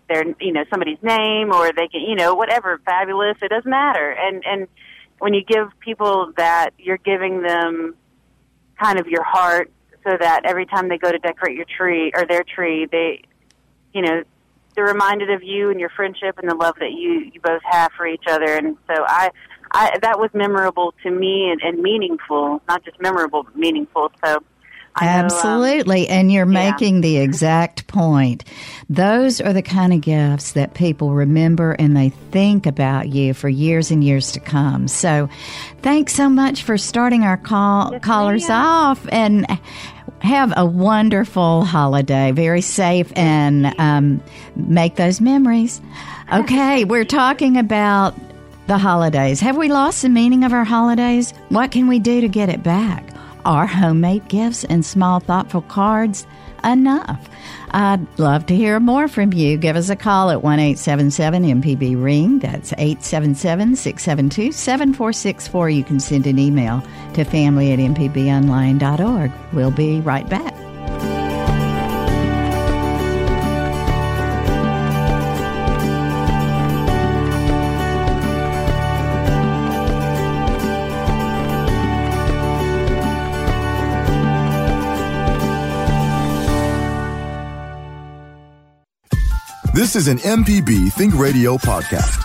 their 0.09 0.25
you 0.41 0.53
know 0.53 0.65
somebody's 0.71 1.03
name 1.03 1.53
or 1.53 1.73
they 1.73 1.89
can 1.89 2.01
you 2.01 2.15
know 2.15 2.35
whatever 2.35 2.81
fabulous. 2.85 3.37
It 3.43 3.49
doesn't 3.49 3.71
matter. 3.71 4.11
And 4.11 4.43
and 4.47 4.69
when 5.19 5.35
you 5.35 5.43
give 5.45 5.69
people 5.81 6.33
that, 6.37 6.71
you're 6.79 6.99
giving 6.99 7.43
them 7.43 7.95
kind 8.81 9.01
of 9.01 9.09
your 9.09 9.25
heart 9.25 9.71
so 10.05 10.17
that 10.19 10.43
every 10.45 10.65
time 10.65 10.89
they 10.89 10.99
go 10.99 11.11
to 11.11 11.19
decorate 11.19 11.57
your 11.57 11.67
tree 11.77 12.13
or 12.15 12.25
their 12.27 12.45
tree, 12.45 12.87
they 12.91 13.23
you 13.93 14.03
know 14.03 14.23
they're 14.75 14.87
reminded 14.87 15.31
of 15.31 15.43
you 15.43 15.71
and 15.71 15.81
your 15.81 15.91
friendship 15.91 16.39
and 16.39 16.49
the 16.49 16.55
love 16.55 16.77
that 16.79 16.93
you 16.93 17.31
you 17.33 17.41
both 17.43 17.63
have 17.65 17.91
for 17.97 18.07
each 18.07 18.25
other. 18.29 18.55
And 18.55 18.77
so 18.87 19.05
I, 19.07 19.31
I 19.73 19.99
that 20.03 20.19
was 20.19 20.31
memorable 20.35 20.95
to 21.03 21.11
me 21.11 21.51
and, 21.51 21.61
and 21.61 21.83
meaningful, 21.83 22.63
not 22.69 22.85
just 22.85 23.01
memorable 23.01 23.43
but 23.43 23.57
meaningful. 23.57 24.13
So 24.25 24.39
I 25.01 25.05
know, 25.07 25.19
um, 25.19 25.25
Absolutely. 25.27 26.09
and 26.09 26.31
you're 26.33 26.51
yeah. 26.51 26.71
making 26.71 27.01
the 27.01 27.19
exact 27.19 27.87
point. 27.87 28.45
Those 28.89 29.41
are 29.41 29.53
the 29.53 29.63
kind 29.63 29.93
of 29.93 30.01
gifts 30.01 30.53
that 30.53 30.75
people 30.75 31.13
remember 31.13 31.73
and 31.73 31.97
they 31.97 32.11
think 32.31 32.67
about 32.67 33.09
you 33.09 33.35
for 33.35 33.49
years 33.49 33.91
and 33.91 34.03
years 34.03 34.33
to 34.33 34.41
come. 34.41 34.89
So 34.89 35.29
thanks 35.83 36.15
so 36.15 36.29
much 36.29 36.63
for 36.63 36.79
starting 36.79 37.23
our 37.25 37.37
call 37.37 37.93
Yes, 37.93 38.03
callers 38.03 38.51
off 38.51 39.07
and 39.11 39.47
have 40.21 40.53
a 40.57 40.67
wonderful 40.67 41.65
holiday. 41.65 42.33
Very 42.33 42.61
safe 42.61 43.13
and 43.17 43.67
um, 43.79 44.23
make 44.57 44.97
those 44.97 45.21
memories. 45.21 45.81
Okay, 46.31 46.85
we're 46.85 47.07
talking 47.07 47.57
about 47.57 48.15
the 48.67 48.77
holidays. 48.77 49.41
Have 49.41 49.57
we 49.57 49.69
lost 49.69 50.03
the 50.03 50.11
meaning 50.11 50.45
of 50.45 50.53
our 50.53 50.63
holidays? 50.65 51.33
What 51.49 51.71
can 51.71 51.89
we 51.89 51.99
do 51.99 52.21
to 52.21 52.29
get 52.29 52.51
it 52.51 52.63
back? 52.63 53.03
Are 53.49 53.67
homemade 53.67 54.29
gifts 54.29 54.65
and 54.65 54.85
small, 54.85 55.21
thoughtful 55.21 55.63
cards 55.63 56.27
enough? 56.63 57.31
I'd 57.71 58.07
love 58.19 58.45
to 58.47 58.55
hear 58.55 58.79
more 58.79 59.09
from 59.09 59.33
you. 59.33 59.57
Give 59.57 59.75
us 59.75 59.89
a 59.89 59.97
call 59.97 60.31
at 60.31 60.43
1 60.43 60.59
877 60.59 61.63
MPB 61.63 62.03
Ring. 62.03 62.41
That's 62.41 62.75
877 62.75 63.77
672 63.77 64.53
7464. 64.53 65.71
You 65.71 65.83
can 65.83 65.99
send 65.99 66.27
an 66.27 66.39
email 66.39 66.83
to 67.15 67.25
family 67.25 67.73
at 67.73 67.79
mpbonline.org. 67.79 69.33
We'll 69.55 69.71
be 69.71 70.01
right 70.03 70.29
back. 70.29 70.68
This 89.79 89.95
is 89.95 90.09
an 90.09 90.19
MPB 90.19 90.93
Think 90.95 91.15
Radio 91.15 91.57
podcast. 91.57 92.19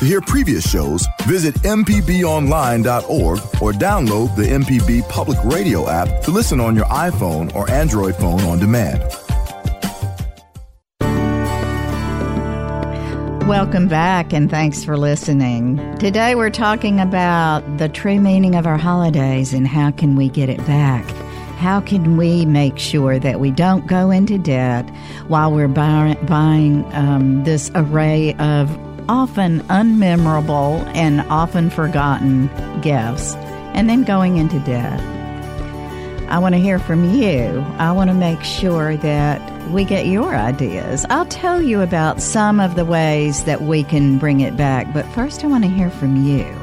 To 0.00 0.04
hear 0.04 0.20
previous 0.20 0.68
shows, 0.68 1.06
visit 1.28 1.54
MPBOnline.org 1.62 3.38
or 3.62 3.72
download 3.72 4.34
the 4.34 4.42
MPB 4.42 5.08
Public 5.08 5.38
Radio 5.44 5.88
app 5.88 6.08
to 6.24 6.32
listen 6.32 6.58
on 6.58 6.74
your 6.74 6.86
iPhone 6.86 7.54
or 7.54 7.70
Android 7.70 8.16
phone 8.16 8.40
on 8.40 8.58
demand. 8.58 8.98
Welcome 13.46 13.86
back 13.86 14.32
and 14.32 14.50
thanks 14.50 14.82
for 14.82 14.98
listening. 14.98 15.76
Today 15.98 16.34
we're 16.34 16.50
talking 16.50 16.98
about 16.98 17.60
the 17.78 17.88
true 17.88 18.20
meaning 18.20 18.56
of 18.56 18.66
our 18.66 18.76
holidays 18.76 19.52
and 19.52 19.68
how 19.68 19.92
can 19.92 20.16
we 20.16 20.28
get 20.28 20.48
it 20.48 20.58
back. 20.66 21.08
How 21.62 21.80
can 21.80 22.16
we 22.16 22.44
make 22.44 22.76
sure 22.76 23.20
that 23.20 23.38
we 23.38 23.52
don't 23.52 23.86
go 23.86 24.10
into 24.10 24.36
debt 24.36 24.90
while 25.28 25.52
we're 25.52 25.68
buy- 25.68 26.18
buying 26.26 26.84
um, 26.92 27.44
this 27.44 27.70
array 27.76 28.34
of 28.34 28.68
often 29.08 29.60
unmemorable 29.68 30.84
and 30.96 31.20
often 31.30 31.70
forgotten 31.70 32.48
gifts 32.80 33.36
and 33.76 33.88
then 33.88 34.02
going 34.02 34.38
into 34.38 34.58
debt? 34.58 34.98
I 36.28 36.40
want 36.40 36.56
to 36.56 36.60
hear 36.60 36.80
from 36.80 37.14
you. 37.14 37.64
I 37.78 37.92
want 37.92 38.10
to 38.10 38.14
make 38.14 38.42
sure 38.42 38.96
that 38.96 39.70
we 39.70 39.84
get 39.84 40.06
your 40.06 40.34
ideas. 40.34 41.06
I'll 41.10 41.26
tell 41.26 41.62
you 41.62 41.80
about 41.80 42.20
some 42.20 42.58
of 42.58 42.74
the 42.74 42.84
ways 42.84 43.44
that 43.44 43.62
we 43.62 43.84
can 43.84 44.18
bring 44.18 44.40
it 44.40 44.56
back, 44.56 44.92
but 44.92 45.06
first 45.14 45.44
I 45.44 45.46
want 45.46 45.62
to 45.62 45.70
hear 45.70 45.90
from 45.90 46.26
you. 46.26 46.61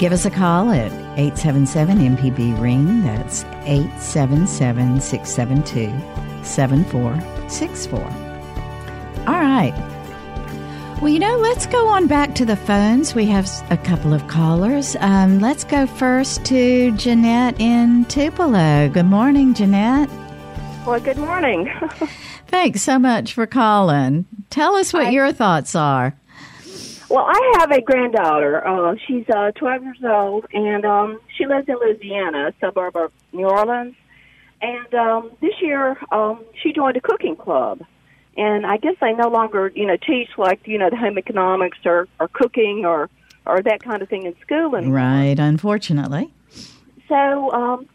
Give 0.00 0.12
us 0.14 0.24
a 0.24 0.30
call 0.30 0.70
at 0.70 0.90
877 1.18 1.98
MPB 1.98 2.58
Ring. 2.58 3.02
That's 3.02 3.44
877 3.66 4.98
672 4.98 6.42
7464. 6.42 8.00
All 8.00 9.34
right. 9.34 9.74
Well, 11.02 11.10
you 11.10 11.18
know, 11.18 11.36
let's 11.36 11.66
go 11.66 11.86
on 11.86 12.06
back 12.06 12.34
to 12.36 12.46
the 12.46 12.56
phones. 12.56 13.14
We 13.14 13.26
have 13.26 13.46
a 13.68 13.76
couple 13.76 14.14
of 14.14 14.26
callers. 14.26 14.96
Um, 15.00 15.38
let's 15.38 15.64
go 15.64 15.86
first 15.86 16.46
to 16.46 16.92
Jeanette 16.96 17.60
in 17.60 18.06
Tupelo. 18.06 18.88
Good 18.88 19.04
morning, 19.04 19.52
Jeanette. 19.52 20.08
Well, 20.86 21.00
good 21.00 21.18
morning. 21.18 21.70
Thanks 22.46 22.80
so 22.80 22.98
much 22.98 23.34
for 23.34 23.46
calling. 23.46 24.24
Tell 24.48 24.76
us 24.76 24.94
what 24.94 25.08
I, 25.08 25.10
your 25.10 25.30
thoughts 25.30 25.74
are. 25.74 26.14
Well, 27.10 27.26
I 27.28 27.56
have 27.58 27.72
a 27.72 27.80
granddaughter. 27.80 28.66
Uh, 28.66 28.94
she's 29.06 29.28
uh, 29.28 29.50
12 29.52 29.82
years 29.82 29.98
old, 30.04 30.46
and 30.52 30.84
um, 30.84 31.20
she 31.36 31.44
lives 31.44 31.68
in 31.68 31.74
Louisiana, 31.74 32.48
a 32.48 32.54
suburb 32.60 32.96
of 32.96 33.12
New 33.32 33.46
Orleans. 33.46 33.96
And 34.62 34.94
um, 34.94 35.32
this 35.40 35.54
year, 35.60 35.98
um, 36.12 36.44
she 36.62 36.72
joined 36.72 36.96
a 36.96 37.00
cooking 37.00 37.36
club 37.36 37.82
and 38.36 38.64
I 38.66 38.76
guess 38.76 38.94
they 39.00 39.12
no 39.12 39.28
longer, 39.28 39.70
you 39.74 39.86
know, 39.86 39.96
teach 39.96 40.30
like 40.38 40.66
you 40.66 40.78
know 40.78 40.90
the 40.90 40.96
home 40.96 41.18
economics 41.18 41.78
or 41.84 42.08
or 42.18 42.28
cooking 42.28 42.84
or 42.84 43.10
or 43.46 43.62
that 43.62 43.82
kind 43.82 44.02
of 44.02 44.08
thing 44.08 44.24
in 44.24 44.34
school 44.40 44.76
anymore. 44.76 44.96
Right, 44.96 45.38
unfortunately. 45.38 46.32
So, 47.08 47.52
um, 47.52 47.86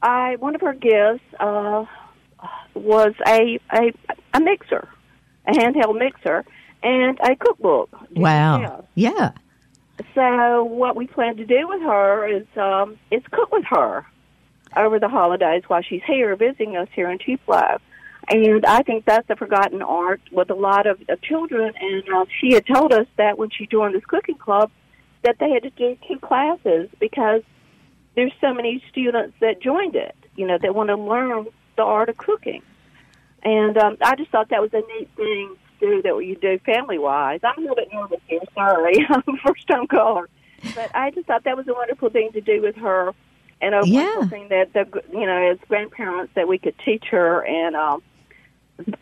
I 0.00 0.36
one 0.36 0.54
of 0.54 0.60
her 0.62 0.74
gifts 0.74 1.22
uh, 1.38 1.84
was 2.74 3.14
a 3.26 3.60
a 3.72 3.92
a 4.34 4.40
mixer, 4.40 4.88
a 5.46 5.52
handheld 5.52 5.98
mixer, 5.98 6.44
and 6.82 7.18
a 7.20 7.36
cookbook. 7.36 7.90
Wow! 8.14 8.86
Yeah. 8.94 9.32
So, 10.14 10.64
what 10.64 10.96
we 10.96 11.06
plan 11.06 11.36
to 11.36 11.44
do 11.44 11.68
with 11.68 11.82
her 11.82 12.26
is 12.26 12.46
um, 12.56 12.98
is 13.10 13.22
cook 13.30 13.52
with 13.52 13.64
her 13.70 14.06
over 14.76 14.98
the 14.98 15.08
holidays 15.08 15.62
while 15.66 15.82
she's 15.82 16.02
here 16.06 16.34
visiting 16.36 16.76
us 16.76 16.88
here 16.94 17.10
in 17.10 17.18
Tupelo. 17.18 17.78
And 18.28 18.64
I 18.64 18.82
think 18.82 19.04
that's 19.04 19.28
a 19.30 19.36
forgotten 19.36 19.82
art 19.82 20.20
with 20.30 20.50
a 20.50 20.54
lot 20.54 20.86
of, 20.86 21.00
of 21.08 21.20
children. 21.22 21.72
And 21.78 22.04
uh, 22.14 22.24
she 22.40 22.54
had 22.54 22.64
told 22.66 22.92
us 22.92 23.06
that 23.16 23.36
when 23.36 23.50
she 23.50 23.66
joined 23.66 23.94
this 23.94 24.04
cooking 24.04 24.38
club, 24.38 24.70
that 25.22 25.36
they 25.38 25.50
had 25.50 25.64
to 25.64 25.70
do 25.70 25.96
two 26.08 26.18
classes 26.18 26.88
because 27.00 27.42
there's 28.14 28.32
so 28.40 28.54
many 28.54 28.82
students 28.90 29.34
that 29.40 29.60
joined 29.60 29.96
it, 29.96 30.16
you 30.36 30.46
know, 30.46 30.58
that 30.58 30.74
want 30.74 30.88
to 30.88 30.96
learn 30.96 31.46
the 31.76 31.82
art 31.82 32.08
of 32.08 32.16
cooking. 32.16 32.62
And 33.42 33.76
um, 33.76 33.96
I 34.00 34.14
just 34.14 34.30
thought 34.30 34.50
that 34.50 34.62
was 34.62 34.72
a 34.72 34.82
neat 34.98 35.08
thing 35.16 35.56
do 35.82 36.02
that 36.02 36.24
you 36.24 36.36
do 36.36 36.58
family 36.60 36.98
wise. 36.98 37.40
I'm 37.42 37.58
a 37.58 37.60
little 37.60 37.76
bit 37.76 37.92
nervous 37.92 38.20
here, 38.26 38.40
sorry, 38.54 39.04
I'm 39.10 39.22
a 39.26 39.36
first 39.44 39.66
time 39.66 39.86
caller. 39.86 40.28
But 40.74 40.94
I 40.94 41.10
just 41.10 41.26
thought 41.26 41.44
that 41.44 41.56
was 41.56 41.66
a 41.66 41.74
wonderful 41.74 42.08
thing 42.08 42.32
to 42.32 42.40
do 42.40 42.62
with 42.62 42.76
her 42.76 43.12
and 43.60 43.74
a 43.74 43.82
yeah. 43.84 44.04
wonderful 44.04 44.28
thing 44.28 44.48
that 44.48 44.72
the 44.72 45.02
you 45.12 45.26
know 45.26 45.50
as 45.52 45.58
grandparents 45.68 46.32
that 46.34 46.48
we 46.48 46.58
could 46.58 46.74
teach 46.84 47.04
her 47.10 47.44
and 47.44 47.76
um 47.76 48.02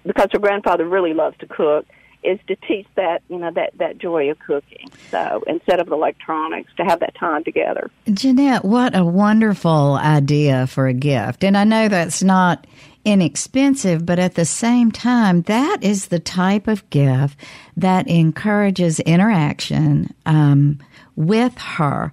because 0.05 0.29
her 0.33 0.39
grandfather 0.39 0.87
really 0.87 1.15
loves 1.15 1.37
to 1.39 1.47
cook 1.47 1.87
is 2.23 2.39
to 2.47 2.57
teach 2.57 2.87
that 2.97 3.23
you 3.29 3.39
know 3.39 3.51
that 3.51 3.71
that 3.79 3.97
joy 3.99 4.31
of 4.31 4.39
cooking 4.39 4.91
so 5.11 5.43
instead 5.47 5.81
of 5.81 5.89
electronics 5.89 6.71
to 6.77 6.85
have 6.85 7.01
that 7.01 7.15
time 7.15 7.43
together 7.43 7.91
jeanette 8.13 8.65
what 8.65 8.95
a 8.95 9.05
wonderful 9.05 9.95
idea 9.97 10.67
for 10.67 10.87
a 10.87 10.93
gift 10.93 11.43
and 11.43 11.57
i 11.57 11.65
know 11.65 11.89
that's 11.89 12.23
not 12.23 12.67
inexpensive 13.05 14.05
but 14.05 14.19
at 14.19 14.35
the 14.35 14.45
same 14.45 14.93
time 14.93 15.43
that 15.43 15.83
is 15.83 16.09
the 16.09 16.19
type 16.19 16.69
of 16.69 16.89
gift 16.91 17.39
that 17.77 18.07
encourages 18.09 19.01
interaction 19.01 20.13
um, 20.27 20.79
with 21.17 21.57
her 21.57 22.13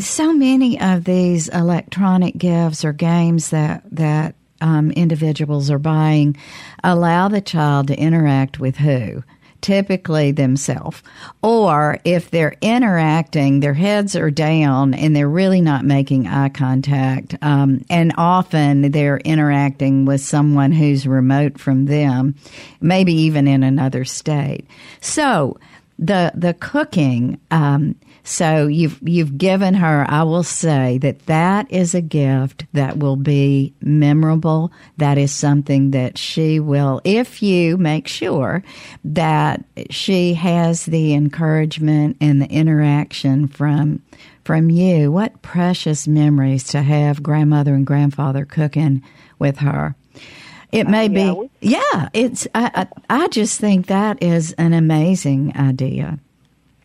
so 0.00 0.32
many 0.32 0.80
of 0.80 1.04
these 1.04 1.48
electronic 1.48 2.36
gifts 2.36 2.84
or 2.84 2.92
games 2.92 3.50
that 3.50 3.82
that 3.90 4.34
um, 4.60 4.90
individuals 4.92 5.70
are 5.70 5.78
buying 5.78 6.36
allow 6.82 7.28
the 7.28 7.40
child 7.40 7.88
to 7.88 7.98
interact 7.98 8.58
with 8.58 8.76
who? 8.76 9.22
Typically 9.64 10.30
themselves. 10.30 11.02
Or 11.40 11.98
if 12.04 12.30
they're 12.30 12.54
interacting, 12.60 13.60
their 13.60 13.72
heads 13.72 14.14
are 14.14 14.30
down 14.30 14.92
and 14.92 15.16
they're 15.16 15.26
really 15.26 15.62
not 15.62 15.86
making 15.86 16.26
eye 16.26 16.50
contact. 16.50 17.34
Um, 17.40 17.82
and 17.88 18.12
often 18.18 18.90
they're 18.90 19.16
interacting 19.16 20.04
with 20.04 20.20
someone 20.20 20.70
who's 20.70 21.06
remote 21.06 21.58
from 21.58 21.86
them, 21.86 22.34
maybe 22.82 23.14
even 23.14 23.48
in 23.48 23.62
another 23.62 24.04
state. 24.04 24.66
So, 25.00 25.56
the 25.98 26.32
the 26.34 26.52
cooking 26.52 27.40
um, 27.50 27.94
so 28.24 28.66
you've 28.66 28.98
you've 29.02 29.36
given 29.36 29.74
her. 29.74 30.06
I 30.08 30.22
will 30.22 30.42
say 30.42 30.96
that 30.98 31.26
that 31.26 31.70
is 31.70 31.94
a 31.94 32.00
gift 32.00 32.64
that 32.72 32.96
will 32.96 33.16
be 33.16 33.74
memorable. 33.82 34.72
That 34.96 35.18
is 35.18 35.30
something 35.30 35.90
that 35.90 36.16
she 36.16 36.58
will, 36.58 37.02
if 37.04 37.42
you 37.42 37.76
make 37.76 38.08
sure 38.08 38.64
that 39.04 39.62
she 39.90 40.32
has 40.34 40.86
the 40.86 41.12
encouragement 41.12 42.16
and 42.20 42.40
the 42.40 42.48
interaction 42.48 43.46
from 43.46 44.02
from 44.42 44.70
you. 44.70 45.12
What 45.12 45.42
precious 45.42 46.08
memories 46.08 46.64
to 46.68 46.80
have 46.82 47.22
grandmother 47.22 47.74
and 47.74 47.86
grandfather 47.86 48.46
cooking 48.46 49.02
with 49.38 49.58
her. 49.58 49.94
It 50.72 50.88
may 50.88 51.06
be, 51.06 51.50
yeah. 51.60 52.08
It's. 52.12 52.48
I, 52.54 52.88
I, 53.08 53.22
I 53.24 53.28
just 53.28 53.60
think 53.60 53.86
that 53.86 54.22
is 54.22 54.52
an 54.54 54.72
amazing 54.72 55.56
idea. 55.56 56.18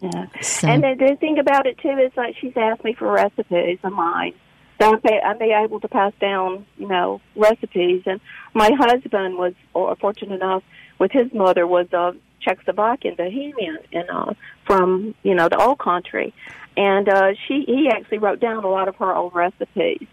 Yeah. 0.01 0.27
So. 0.41 0.67
And 0.67 0.83
the, 0.83 0.95
the 0.97 1.15
thing 1.17 1.39
about 1.39 1.65
it 1.65 1.77
too 1.79 1.89
is 1.89 2.11
like 2.15 2.35
she's 2.39 2.53
asked 2.55 2.83
me 2.83 2.93
for 2.93 3.11
recipes 3.11 3.79
of 3.83 3.93
mine. 3.93 4.33
So 4.79 4.93
I'm, 4.93 5.01
I'm 5.25 5.37
be 5.37 5.51
able 5.51 5.81
to 5.81 5.89
pass 5.89 6.13
down, 6.21 6.65
you 6.77 6.87
know, 6.87 7.19
recipes. 7.35 8.03
And 8.05 8.21
my 8.53 8.71
husband 8.77 9.37
was 9.37 9.53
or 9.73 9.95
fortunate 9.97 10.35
enough 10.35 10.63
with 10.99 11.11
his 11.11 11.33
mother 11.33 11.67
was 11.67 11.87
a 11.91 12.15
Czechoslovakian 12.45 13.17
Bohemian 13.17 13.77
and 13.91 14.09
uh, 14.09 14.33
from 14.65 15.13
you 15.23 15.35
know 15.35 15.49
the 15.49 15.61
old 15.61 15.79
country, 15.79 16.33
and 16.77 17.09
uh, 17.09 17.33
she 17.47 17.63
he 17.65 17.89
actually 17.91 18.19
wrote 18.19 18.39
down 18.39 18.63
a 18.63 18.69
lot 18.69 18.87
of 18.87 18.95
her 18.95 19.13
old 19.13 19.35
recipes 19.35 20.07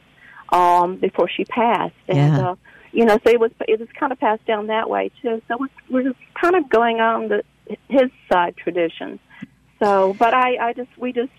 um, 0.51 0.97
before 0.97 1.29
she 1.29 1.45
passed. 1.45 1.95
And 2.09 2.37
yeah. 2.37 2.51
uh, 2.51 2.55
you 2.93 3.05
know, 3.05 3.19
so 3.25 3.31
it 3.31 3.41
was 3.41 3.53
it 3.69 3.79
was 3.79 3.89
kind 3.99 4.13
of 4.13 4.19
passed 4.19 4.45
down 4.47 4.67
that 4.69 4.91
way 4.91 5.11
too. 5.23 5.41
So 5.49 5.57
we're, 5.59 6.03
we're 6.03 6.13
kind 6.41 6.57
of 6.57 6.69
going 6.69 7.01
on 7.01 7.29
the 7.29 7.45
his 7.89 8.11
side 8.31 8.57
traditions. 8.57 9.21
So, 9.79 10.15
but 10.19 10.35
I, 10.35 10.69
I 10.69 10.73
just, 10.73 10.91
we 10.97 11.13
just, 11.13 11.33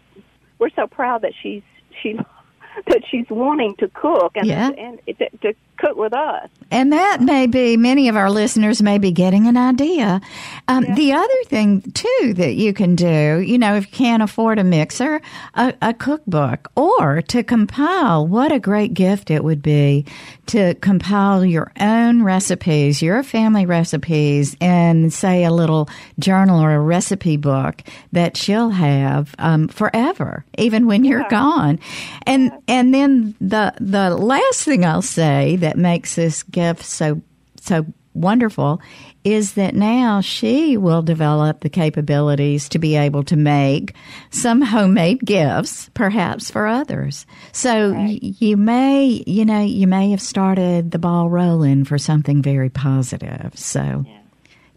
we're 0.59 0.69
so 0.75 0.87
proud 0.87 1.23
that 1.23 1.33
she's, 1.41 1.63
she, 2.01 2.13
that 2.87 3.01
she's 3.09 3.25
wanting 3.29 3.75
to 3.77 3.87
cook 3.87 4.33
and, 4.35 4.47
yeah. 4.47 4.69
and 4.69 4.99
to, 5.07 5.29
to 5.41 5.53
cook 5.77 5.97
with 5.97 6.13
us. 6.13 6.49
And 6.71 6.91
that 6.91 7.21
may 7.21 7.47
be, 7.47 7.77
many 7.77 8.09
of 8.09 8.15
our 8.15 8.29
listeners 8.29 8.81
may 8.81 8.97
be 8.97 9.11
getting 9.11 9.47
an 9.47 9.57
idea. 9.57 10.21
Um, 10.67 10.83
yeah. 10.83 10.95
The 10.95 11.13
other 11.13 11.43
thing, 11.45 11.81
too, 11.93 12.33
that 12.35 12.55
you 12.55 12.73
can 12.73 12.95
do, 12.95 13.39
you 13.39 13.57
know, 13.57 13.75
if 13.75 13.85
you 13.85 13.91
can't 13.91 14.23
afford 14.23 14.59
a 14.59 14.63
mixer, 14.63 15.21
a, 15.53 15.73
a 15.81 15.93
cookbook, 15.93 16.71
or 16.75 17.21
to 17.23 17.43
compile, 17.43 18.27
what 18.27 18.51
a 18.51 18.59
great 18.59 18.93
gift 18.93 19.31
it 19.31 19.43
would 19.43 19.61
be 19.61 20.05
to 20.47 20.75
compile 20.75 21.43
your 21.45 21.71
own 21.79 22.23
recipes, 22.23 23.01
your 23.01 23.23
family 23.23 23.65
recipes, 23.65 24.55
and 24.61 25.13
say 25.13 25.43
a 25.43 25.51
little 25.51 25.89
journal 26.19 26.61
or 26.61 26.73
a 26.73 26.79
recipe 26.79 27.37
book 27.37 27.81
that 28.11 28.37
she'll 28.37 28.69
have 28.69 29.35
um, 29.39 29.67
forever, 29.67 30.45
even 30.57 30.87
when 30.87 31.03
you're 31.03 31.21
yeah. 31.21 31.29
gone. 31.29 31.79
And 32.25 32.51
and 32.67 32.93
then 32.93 33.35
the 33.39 33.73
the 33.79 34.15
last 34.15 34.63
thing 34.63 34.85
I'll 34.85 35.01
say 35.01 35.55
that 35.57 35.77
makes 35.77 36.15
this 36.15 36.43
gift 36.57 36.83
so 36.83 37.21
so 37.61 37.85
wonderful 38.17 38.81
is 39.23 39.53
that 39.53 39.75
now 39.75 40.21
she 40.21 40.77
will 40.77 41.01
develop 41.01 41.61
the 41.61 41.69
capabilities 41.69 42.69
to 42.69 42.79
be 42.79 42.95
able 42.95 43.23
to 43.23 43.35
make 43.35 43.93
some 44.29 44.61
homemade 44.61 45.23
gifts, 45.23 45.89
perhaps 45.93 46.49
for 46.49 46.67
others. 46.67 47.25
So 47.51 47.91
right. 47.91 48.19
y- 48.21 48.33
you 48.39 48.57
may, 48.57 49.23
you 49.27 49.45
know, 49.45 49.61
you 49.61 49.87
may 49.87 50.11
have 50.11 50.21
started 50.21 50.91
the 50.91 50.99
ball 50.99 51.29
rolling 51.29 51.85
for 51.85 51.97
something 51.97 52.41
very 52.41 52.69
positive. 52.69 53.51
So. 53.55 54.05
Yeah. 54.05 54.13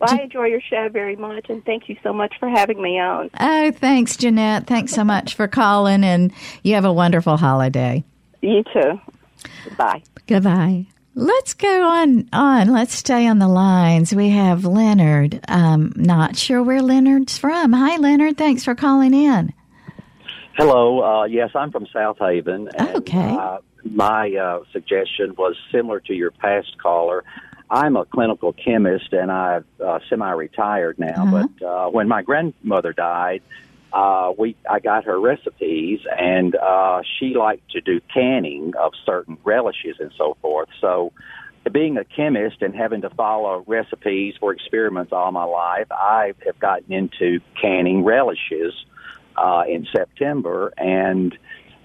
Well, 0.01 0.15
I 0.15 0.23
enjoy 0.23 0.47
your 0.47 0.63
show 0.63 0.89
very 0.91 1.15
much, 1.15 1.51
and 1.51 1.63
thank 1.67 1.91
you 1.91 1.97
so 2.03 2.15
much 2.15 2.33
for 2.41 2.49
having 2.49 2.81
me 2.81 2.99
on. 2.99 3.29
Oh, 3.39 3.71
thanks, 3.71 4.17
Jeanette. 4.17 4.67
Thanks 4.67 4.95
so 4.95 5.05
much 5.05 5.35
for 5.35 5.47
calling, 5.47 6.05
and 6.05 6.33
you 6.63 6.75
have 6.75 6.87
a 6.87 6.93
wonderful 6.93 7.37
holiday. 7.37 8.03
You 8.41 8.65
too. 8.73 8.99
Bye. 9.77 10.03
Goodbye. 10.27 10.87
Let's 11.15 11.55
go 11.55 11.89
on 11.89 12.29
on. 12.33 12.69
Let's 12.69 12.95
stay 12.95 13.27
on 13.27 13.39
the 13.39 13.49
lines. 13.49 14.15
We 14.15 14.31
have 14.31 14.65
Leonard. 14.65 15.41
Um, 15.49 15.93
not 15.97 16.37
sure 16.37 16.63
where 16.63 16.83
Leonard's 16.83 17.37
from. 17.37 17.73
Hi, 17.73 17.97
Leonard. 17.97 18.37
Thanks 18.37 18.65
for 18.65 18.75
calling 18.75 19.13
in. 19.13 19.53
Hello. 20.57 21.03
Uh, 21.03 21.25
yes, 21.25 21.51
I'm 21.55 21.73
from 21.73 21.87
Southaven. 21.87 22.71
And, 22.77 22.97
okay. 22.97 23.37
Uh, 23.37 23.59
my 23.85 24.31
uh, 24.35 24.61
suggestion 24.73 25.35
was 25.37 25.57
similar 25.73 26.01
to 26.01 26.15
your 26.15 26.31
past 26.31 26.79
caller. 26.79 27.25
I'm 27.71 27.97
a 27.97 28.05
clinical 28.05 28.53
chemist 28.53 29.13
and 29.13 29.31
I'm 29.31 29.65
uh, 29.85 30.01
semi-retired 30.09 30.99
now. 30.99 31.25
Uh-huh. 31.25 31.49
But 31.59 31.67
uh, 31.67 31.89
when 31.89 32.09
my 32.09 32.23
grandmother 32.23 32.93
died, 32.93 33.43
uh, 33.93 34.33
we 34.39 34.57
I 34.69 34.81
got 34.81 35.05
her 35.05 35.19
recipes, 35.21 36.01
and 36.19 36.55
uh, 36.55 37.03
she 37.19 37.35
liked 37.35 37.71
to 37.73 37.81
do 37.81 38.01
canning 38.13 38.73
of 38.79 38.93
certain 39.05 39.37
relishes 39.45 39.97
and 39.99 40.13
so 40.17 40.37
forth. 40.41 40.69
So, 40.81 41.13
being 41.73 41.97
a 41.99 42.05
chemist 42.05 42.63
and 42.63 42.75
having 42.75 43.03
to 43.03 43.11
follow 43.11 43.65
recipes 43.67 44.35
for 44.39 44.53
experiments 44.53 45.13
all 45.13 45.31
my 45.33 45.45
life, 45.45 45.87
I 45.91 46.33
have 46.47 46.59
gotten 46.59 46.93
into 46.93 47.41
canning 47.61 48.05
relishes 48.05 48.75
uh, 49.37 49.65
in 49.69 49.87
September, 49.93 50.73
and 50.77 51.37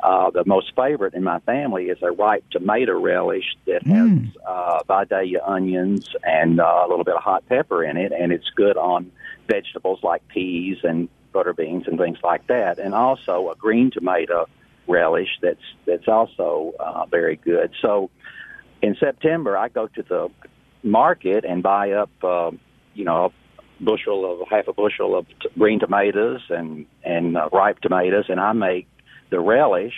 uh, 0.03 0.29
the 0.29 0.43
most 0.45 0.73
favorite 0.75 1.15
in 1.15 1.23
my 1.23 1.39
family 1.39 1.85
is 1.85 1.97
a 2.03 2.11
ripe 2.11 2.43
tomato 2.51 2.99
relish 2.99 3.55
that 3.65 3.81
has 3.87 4.09
Mm. 4.09 4.31
uh, 4.45 4.83
Vidalia 4.87 5.41
onions 5.43 6.07
and 6.23 6.59
uh, 6.59 6.83
a 6.85 6.87
little 6.87 7.03
bit 7.03 7.15
of 7.15 7.23
hot 7.23 7.43
pepper 7.47 7.83
in 7.83 7.97
it, 7.97 8.11
and 8.11 8.31
it's 8.31 8.49
good 8.55 8.77
on 8.77 9.11
vegetables 9.47 9.99
like 10.03 10.27
peas 10.27 10.77
and 10.83 11.09
butter 11.35 11.53
beans 11.53 11.83
and 11.87 11.97
things 11.99 12.19
like 12.23 12.47
that, 12.47 12.79
and 12.79 12.91
also 12.93 13.33
a 13.53 13.55
green 13.65 13.91
tomato 13.91 14.47
relish 14.87 15.31
that's 15.41 15.67
that's 15.85 16.07
also 16.07 16.73
uh, 16.79 17.05
very 17.17 17.37
good. 17.51 17.69
So 17.81 18.09
in 18.81 18.95
September, 18.99 19.57
I 19.57 19.67
go 19.69 19.87
to 19.87 20.03
the 20.03 20.29
market 20.83 21.43
and 21.43 21.61
buy 21.61 21.91
up, 21.91 22.11
uh, 22.23 22.51
you 22.93 23.05
know, 23.05 23.17
a 23.25 23.31
bushel 23.83 24.19
of 24.31 24.47
half 24.47 24.67
a 24.67 24.73
bushel 24.73 25.17
of 25.19 25.27
t- 25.41 25.49
green 25.57 25.79
tomatoes 25.79 26.41
and 26.49 26.85
and 27.03 27.37
uh, 27.37 27.49
ripe 27.51 27.79
tomatoes, 27.81 28.25
and 28.29 28.39
I 28.39 28.53
make 28.53 28.87
the 29.29 29.39
relish 29.39 29.97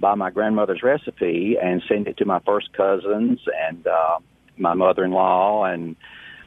by 0.00 0.14
my 0.14 0.30
grandmother's 0.30 0.82
recipe 0.82 1.56
and 1.60 1.82
send 1.88 2.06
it 2.06 2.16
to 2.18 2.24
my 2.24 2.40
first 2.46 2.72
cousins 2.72 3.40
and 3.68 3.86
uh, 3.86 4.18
my 4.56 4.74
mother-in-law 4.74 5.64
and 5.64 5.96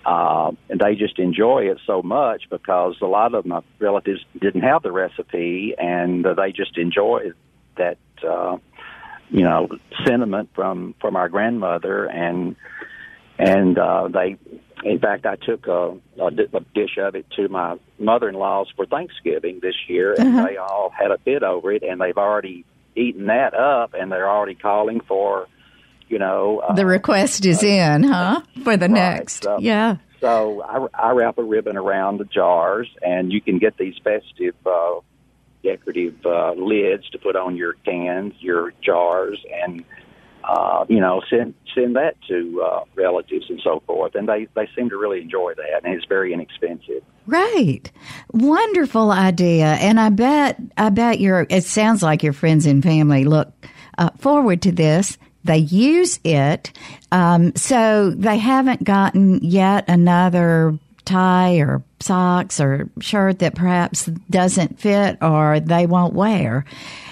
uh, 0.06 0.52
and 0.70 0.80
they 0.80 0.96
just 0.96 1.20
enjoy 1.20 1.64
it 1.72 1.78
so 1.86 2.02
much 2.02 2.44
because 2.50 2.96
a 3.02 3.06
lot 3.06 3.34
of 3.36 3.46
my 3.46 3.62
relatives 3.80 4.22
didn't 4.40 4.62
have 4.62 4.82
the 4.84 4.92
recipe 4.92 5.76
and 5.78 6.26
uh, 6.26 6.34
they 6.34 6.52
just 6.52 6.78
enjoy 6.78 7.32
that 7.78 7.98
uh, 8.28 8.58
you 9.30 9.44
know 9.44 9.68
sentiment 10.06 10.50
from 10.56 10.96
from 11.00 11.16
our 11.16 11.30
grandmother 11.30 12.06
and 12.06 12.56
and 13.38 13.78
uh, 13.78 14.08
they 14.08 14.38
in 14.84 15.00
fact 15.00 15.26
I 15.26 15.36
took 15.36 15.68
a, 15.68 15.96
a, 16.20 16.32
di- 16.32 16.48
a 16.54 16.60
dish 16.74 16.98
of 16.98 17.16
it 17.16 17.26
to 17.36 17.48
my 17.48 17.78
mother-in-law's 18.00 18.72
for 18.76 18.86
Thanksgiving 18.86 19.60
this 19.62 19.76
year 19.88 20.14
and 20.18 20.36
Uh-huh. 20.36 20.48
they 20.48 20.58
all 20.58 20.90
had 20.90 21.12
a 21.12 21.18
fit 21.20 21.44
over 21.44 21.72
it 21.72 21.84
and 21.84 22.02
they've 22.02 22.18
already 22.18 22.66
eaten 22.96 23.28
that 23.28 23.54
up 23.54 23.94
and 23.94 24.12
they're 24.12 24.30
already 24.30 24.56
calling 24.56 25.00
for 25.02 25.48
you 26.12 26.20
know 26.20 26.60
uh, 26.60 26.74
The 26.74 26.86
request 26.86 27.46
is 27.46 27.64
in, 27.64 28.04
huh? 28.04 28.42
For 28.64 28.78
the 28.78 28.88
Right, 28.88 28.92
next. 28.92 29.44
so- 29.44 29.58
yeah. 29.60 29.96
so 30.20 30.62
I, 30.64 31.08
I 31.08 31.12
wrap 31.12 31.38
a 31.40 31.44
ribbon 31.44 31.78
around 31.78 32.20
the 32.20 32.26
jars, 32.26 32.88
and 33.02 33.32
you 33.34 33.42
can 33.42 33.58
get 33.58 33.78
these 33.78 33.96
festive, 34.04 34.56
uh, 34.66 35.00
decorative 35.64 36.16
uh, 36.26 36.52
lids 36.54 37.10
to 37.12 37.18
put 37.20 37.36
on 37.36 37.56
your 37.56 37.74
cans, 37.86 38.34
your 38.40 38.74
jars, 38.82 39.40
and 39.64 39.84
uh, 40.44 40.86
you 40.90 41.00
know 41.00 41.22
send 41.30 41.54
send 41.76 41.96
that 41.96 42.16
to 42.28 42.62
uh, 42.66 42.84
relatives 42.96 43.46
and 43.50 43.62
so 43.64 43.82
forth. 43.86 44.16
And 44.16 44.28
they 44.28 44.48
they 44.56 44.68
seem 44.76 44.90
to 44.90 44.98
really 44.98 45.22
enjoy 45.22 45.54
that, 45.56 45.82
and 45.86 45.94
it's 45.96 46.06
very 46.06 46.34
inexpensive. 46.34 47.04
Right. 47.28 47.90
Wonderful 48.34 49.12
idea. 49.12 49.66
And 49.80 50.00
I 50.00 50.10
bet, 50.10 50.60
I 50.76 50.90
bet 50.90 51.20
your, 51.20 51.46
it 51.52 51.64
sounds 51.64 52.02
like 52.02 52.24
your 52.24 52.34
friends 52.34 52.66
and 52.66 52.82
family 52.82 53.26
look 53.26 53.54
uh, 54.00 54.10
forward 54.18 54.64
to 54.64 54.72
this. 54.72 55.20
They 55.44 55.58
use 55.58 56.20
it. 56.24 56.72
Um, 57.12 57.56
so 57.56 58.12
they 58.12 58.38
haven't 58.38 58.84
gotten 58.84 59.40
yet 59.44 59.86
another 59.88 60.78
tie 61.06 61.58
or 61.58 61.84
socks 62.00 62.60
or 62.60 62.90
shirt 63.00 63.40
that 63.40 63.56
perhaps 63.56 64.06
doesn't 64.30 64.80
fit 64.80 65.18
or 65.22 65.60
they 65.60 65.86
won't 65.88 66.14
wear. 66.14 66.66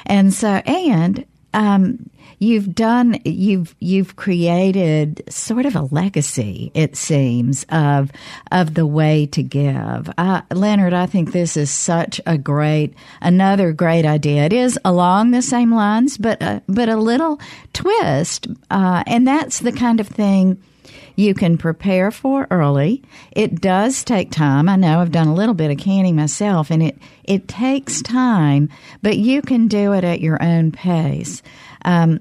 And 0.05 0.33
so, 0.33 0.47
and, 0.47 1.25
um, 1.53 2.09
you've 2.39 2.73
done 2.73 3.19
you've 3.25 3.75
you've 3.79 4.15
created 4.15 5.21
sort 5.29 5.65
of 5.65 5.75
a 5.75 5.81
legacy 5.81 6.71
it 6.73 6.95
seems 6.95 7.65
of 7.69 8.11
of 8.51 8.73
the 8.73 8.85
way 8.85 9.25
to 9.25 9.43
give 9.43 10.09
uh, 10.17 10.41
leonard 10.51 10.93
i 10.93 11.05
think 11.05 11.31
this 11.31 11.55
is 11.55 11.69
such 11.69 12.19
a 12.25 12.37
great 12.37 12.93
another 13.21 13.71
great 13.73 14.05
idea 14.05 14.45
it 14.45 14.53
is 14.53 14.79
along 14.85 15.31
the 15.31 15.41
same 15.41 15.73
lines 15.73 16.17
but 16.17 16.41
uh, 16.41 16.59
but 16.67 16.89
a 16.89 16.95
little 16.95 17.39
twist 17.73 18.47
uh, 18.71 19.03
and 19.05 19.27
that's 19.27 19.59
the 19.59 19.71
kind 19.71 19.99
of 19.99 20.07
thing 20.07 20.61
you 21.19 21.33
can 21.33 21.57
prepare 21.57 22.11
for 22.11 22.47
early. 22.49 23.03
It 23.33 23.59
does 23.59 24.05
take 24.05 24.31
time. 24.31 24.69
I 24.69 24.77
know 24.77 25.01
I've 25.01 25.11
done 25.11 25.27
a 25.27 25.33
little 25.33 25.53
bit 25.53 25.69
of 25.69 25.77
canning 25.77 26.15
myself 26.15 26.71
and 26.71 26.81
it, 26.81 26.97
it 27.25 27.49
takes 27.49 28.01
time, 28.01 28.69
but 29.01 29.17
you 29.17 29.41
can 29.41 29.67
do 29.67 29.91
it 29.91 30.05
at 30.05 30.21
your 30.21 30.41
own 30.41 30.71
pace. 30.71 31.43
Um, 31.85 32.19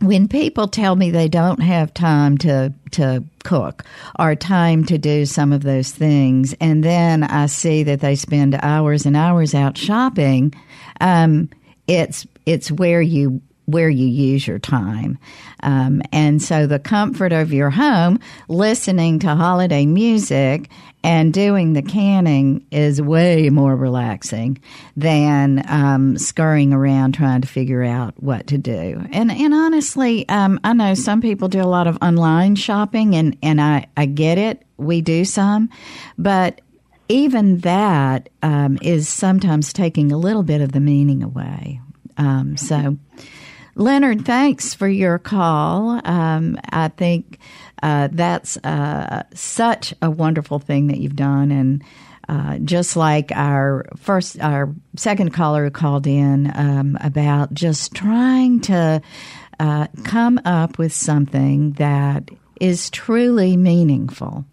when 0.00 0.26
people 0.26 0.66
tell 0.66 0.96
me 0.96 1.10
they 1.10 1.28
don't 1.28 1.62
have 1.62 1.94
time 1.94 2.36
to 2.38 2.72
to 2.92 3.24
cook 3.44 3.84
or 4.18 4.34
time 4.34 4.84
to 4.84 4.98
do 4.98 5.24
some 5.26 5.52
of 5.52 5.62
those 5.62 5.92
things, 5.92 6.54
and 6.60 6.82
then 6.82 7.22
I 7.22 7.46
see 7.46 7.84
that 7.84 8.00
they 8.00 8.16
spend 8.16 8.58
hours 8.62 9.06
and 9.06 9.16
hours 9.16 9.54
out 9.54 9.78
shopping, 9.78 10.54
um, 11.00 11.48
it's 11.86 12.26
it's 12.46 12.70
where 12.70 13.00
you 13.00 13.40
where 13.66 13.88
you 13.88 14.06
use 14.06 14.46
your 14.46 14.58
time. 14.58 15.18
Um, 15.62 16.02
and 16.12 16.42
so 16.42 16.66
the 16.66 16.78
comfort 16.78 17.32
of 17.32 17.52
your 17.52 17.70
home, 17.70 18.18
listening 18.48 19.18
to 19.20 19.34
holiday 19.34 19.86
music 19.86 20.68
and 21.04 21.32
doing 21.32 21.72
the 21.72 21.82
canning 21.82 22.64
is 22.70 23.02
way 23.02 23.50
more 23.50 23.74
relaxing 23.74 24.60
than 24.96 25.64
um, 25.68 26.16
scurrying 26.16 26.72
around 26.72 27.12
trying 27.12 27.40
to 27.40 27.48
figure 27.48 27.82
out 27.82 28.14
what 28.22 28.46
to 28.48 28.58
do. 28.58 29.04
And 29.12 29.30
and 29.30 29.54
honestly, 29.54 30.28
um, 30.28 30.60
I 30.62 30.72
know 30.72 30.94
some 30.94 31.20
people 31.20 31.48
do 31.48 31.60
a 31.60 31.64
lot 31.64 31.86
of 31.86 31.98
online 32.02 32.54
shopping, 32.54 33.14
and 33.14 33.36
and 33.42 33.60
I 33.60 33.86
I 33.96 34.06
get 34.06 34.38
it. 34.38 34.62
We 34.76 35.00
do 35.00 35.24
some, 35.24 35.70
but 36.18 36.60
even 37.08 37.58
that 37.58 38.28
um, 38.42 38.78
is 38.80 39.08
sometimes 39.08 39.72
taking 39.72 40.12
a 40.12 40.16
little 40.16 40.42
bit 40.42 40.60
of 40.60 40.72
the 40.72 40.80
meaning 40.80 41.22
away. 41.22 41.80
Um, 42.16 42.56
so. 42.56 42.96
Leonard, 43.74 44.24
thanks 44.24 44.74
for 44.74 44.88
your 44.88 45.18
call. 45.18 46.00
Um, 46.04 46.58
I 46.70 46.88
think 46.88 47.38
uh, 47.82 48.08
that's 48.12 48.56
uh, 48.58 49.22
such 49.34 49.94
a 50.02 50.10
wonderful 50.10 50.58
thing 50.58 50.88
that 50.88 50.98
you've 50.98 51.16
done, 51.16 51.50
and 51.50 51.82
uh, 52.28 52.58
just 52.58 52.96
like 52.96 53.32
our 53.32 53.86
first, 53.96 54.40
our 54.40 54.72
second 54.96 55.32
caller 55.32 55.64
who 55.64 55.70
called 55.70 56.06
in 56.06 56.52
um, 56.54 56.98
about 57.00 57.54
just 57.54 57.94
trying 57.94 58.60
to 58.60 59.00
uh, 59.58 59.86
come 60.04 60.38
up 60.44 60.78
with 60.78 60.92
something 60.92 61.72
that 61.72 62.28
is 62.60 62.90
truly 62.90 63.56
meaningful. 63.56 64.44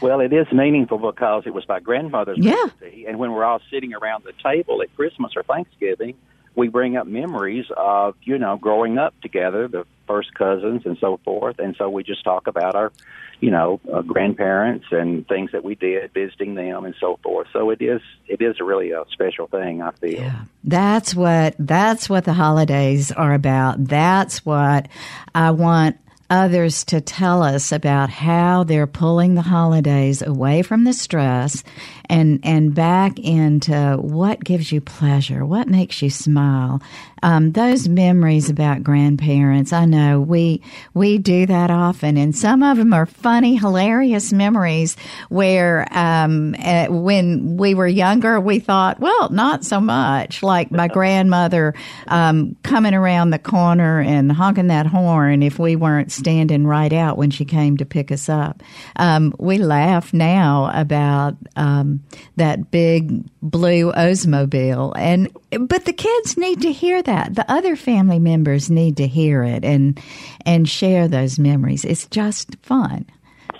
Well, 0.00 0.20
it 0.20 0.32
is 0.32 0.46
meaningful 0.52 0.98
because 0.98 1.42
it 1.46 1.54
was 1.54 1.64
my 1.68 1.80
grandmother's 1.80 2.38
Yeah. 2.38 2.54
recipe, 2.80 3.06
and 3.06 3.18
when 3.18 3.32
we're 3.32 3.44
all 3.44 3.60
sitting 3.70 3.94
around 3.94 4.24
the 4.24 4.32
table 4.42 4.80
at 4.80 4.94
Christmas 4.94 5.32
or 5.34 5.42
Thanksgiving, 5.42 6.14
we 6.56 6.68
bring 6.68 6.96
up 6.96 7.06
memories 7.06 7.66
of 7.76 8.14
you 8.22 8.38
know 8.38 8.56
growing 8.56 8.98
up 8.98 9.14
together, 9.20 9.68
the 9.68 9.86
first 10.06 10.34
cousins 10.34 10.82
and 10.84 10.96
so 11.00 11.18
forth, 11.24 11.58
and 11.58 11.74
so 11.76 11.88
we 11.88 12.02
just 12.02 12.24
talk 12.24 12.46
about 12.46 12.74
our, 12.74 12.92
you 13.40 13.50
know, 13.50 13.80
uh, 13.92 14.02
grandparents 14.02 14.86
and 14.90 15.26
things 15.26 15.50
that 15.52 15.64
we 15.64 15.74
did, 15.74 16.12
visiting 16.12 16.54
them 16.54 16.84
and 16.84 16.94
so 17.00 17.18
forth. 17.22 17.48
So 17.52 17.70
it 17.70 17.80
is 17.80 18.00
it 18.26 18.40
is 18.42 18.56
a 18.60 18.64
really 18.64 18.92
a 18.92 19.04
special 19.12 19.46
thing. 19.46 19.82
I 19.82 19.92
feel. 19.92 20.20
Yeah. 20.20 20.44
That's 20.62 21.14
what 21.14 21.54
that's 21.58 22.08
what 22.08 22.24
the 22.24 22.34
holidays 22.34 23.12
are 23.12 23.34
about. 23.34 23.84
That's 23.84 24.44
what 24.44 24.88
I 25.34 25.50
want 25.50 25.96
others 26.30 26.84
to 26.84 27.00
tell 27.00 27.42
us 27.42 27.70
about 27.70 28.10
how 28.10 28.64
they're 28.64 28.86
pulling 28.86 29.34
the 29.34 29.42
holidays 29.42 30.22
away 30.22 30.62
from 30.62 30.84
the 30.84 30.92
stress 30.92 31.62
and 32.08 32.40
and 32.42 32.74
back 32.74 33.18
into 33.18 33.96
what 34.00 34.42
gives 34.42 34.70
you 34.72 34.80
pleasure, 34.80 35.44
what 35.44 35.68
makes 35.68 36.02
you 36.02 36.10
smile. 36.10 36.82
Um, 37.22 37.52
those 37.52 37.88
memories 37.88 38.50
about 38.50 38.82
grandparents, 38.82 39.72
I 39.72 39.86
know 39.86 40.20
we 40.20 40.60
we 40.92 41.18
do 41.18 41.46
that 41.46 41.70
often, 41.70 42.16
and 42.18 42.36
some 42.36 42.62
of 42.62 42.76
them 42.76 42.92
are 42.92 43.06
funny, 43.06 43.56
hilarious 43.56 44.32
memories 44.32 44.96
where 45.30 45.88
um, 45.90 46.54
uh, 46.58 46.86
when 46.88 47.56
we 47.56 47.74
were 47.74 47.86
younger, 47.86 48.38
we 48.38 48.58
thought, 48.58 49.00
well, 49.00 49.30
not 49.30 49.64
so 49.64 49.80
much. 49.80 50.42
Like 50.42 50.70
my 50.70 50.88
grandmother 50.88 51.74
um, 52.08 52.56
coming 52.62 52.94
around 52.94 53.30
the 53.30 53.38
corner 53.38 54.00
and 54.00 54.30
honking 54.30 54.66
that 54.66 54.86
horn 54.86 55.42
if 55.42 55.58
we 55.58 55.76
weren't 55.76 56.12
standing 56.12 56.66
right 56.66 56.92
out 56.92 57.16
when 57.16 57.30
she 57.30 57.44
came 57.44 57.76
to 57.78 57.86
pick 57.86 58.12
us 58.12 58.28
up. 58.28 58.62
Um, 58.96 59.34
we 59.38 59.58
laugh 59.58 60.12
now 60.12 60.70
about 60.74 61.36
um, 61.56 62.03
that 62.36 62.70
big 62.70 63.24
blue 63.42 63.92
Oldsmobile, 63.92 64.92
and 64.96 65.30
but 65.68 65.84
the 65.84 65.92
kids 65.92 66.36
need 66.36 66.62
to 66.62 66.72
hear 66.72 67.02
that. 67.02 67.34
The 67.34 67.50
other 67.50 67.76
family 67.76 68.18
members 68.18 68.70
need 68.70 68.96
to 68.98 69.06
hear 69.06 69.42
it 69.42 69.64
and 69.64 70.00
and 70.44 70.68
share 70.68 71.08
those 71.08 71.38
memories. 71.38 71.84
It's 71.84 72.06
just 72.06 72.56
fun. 72.62 73.06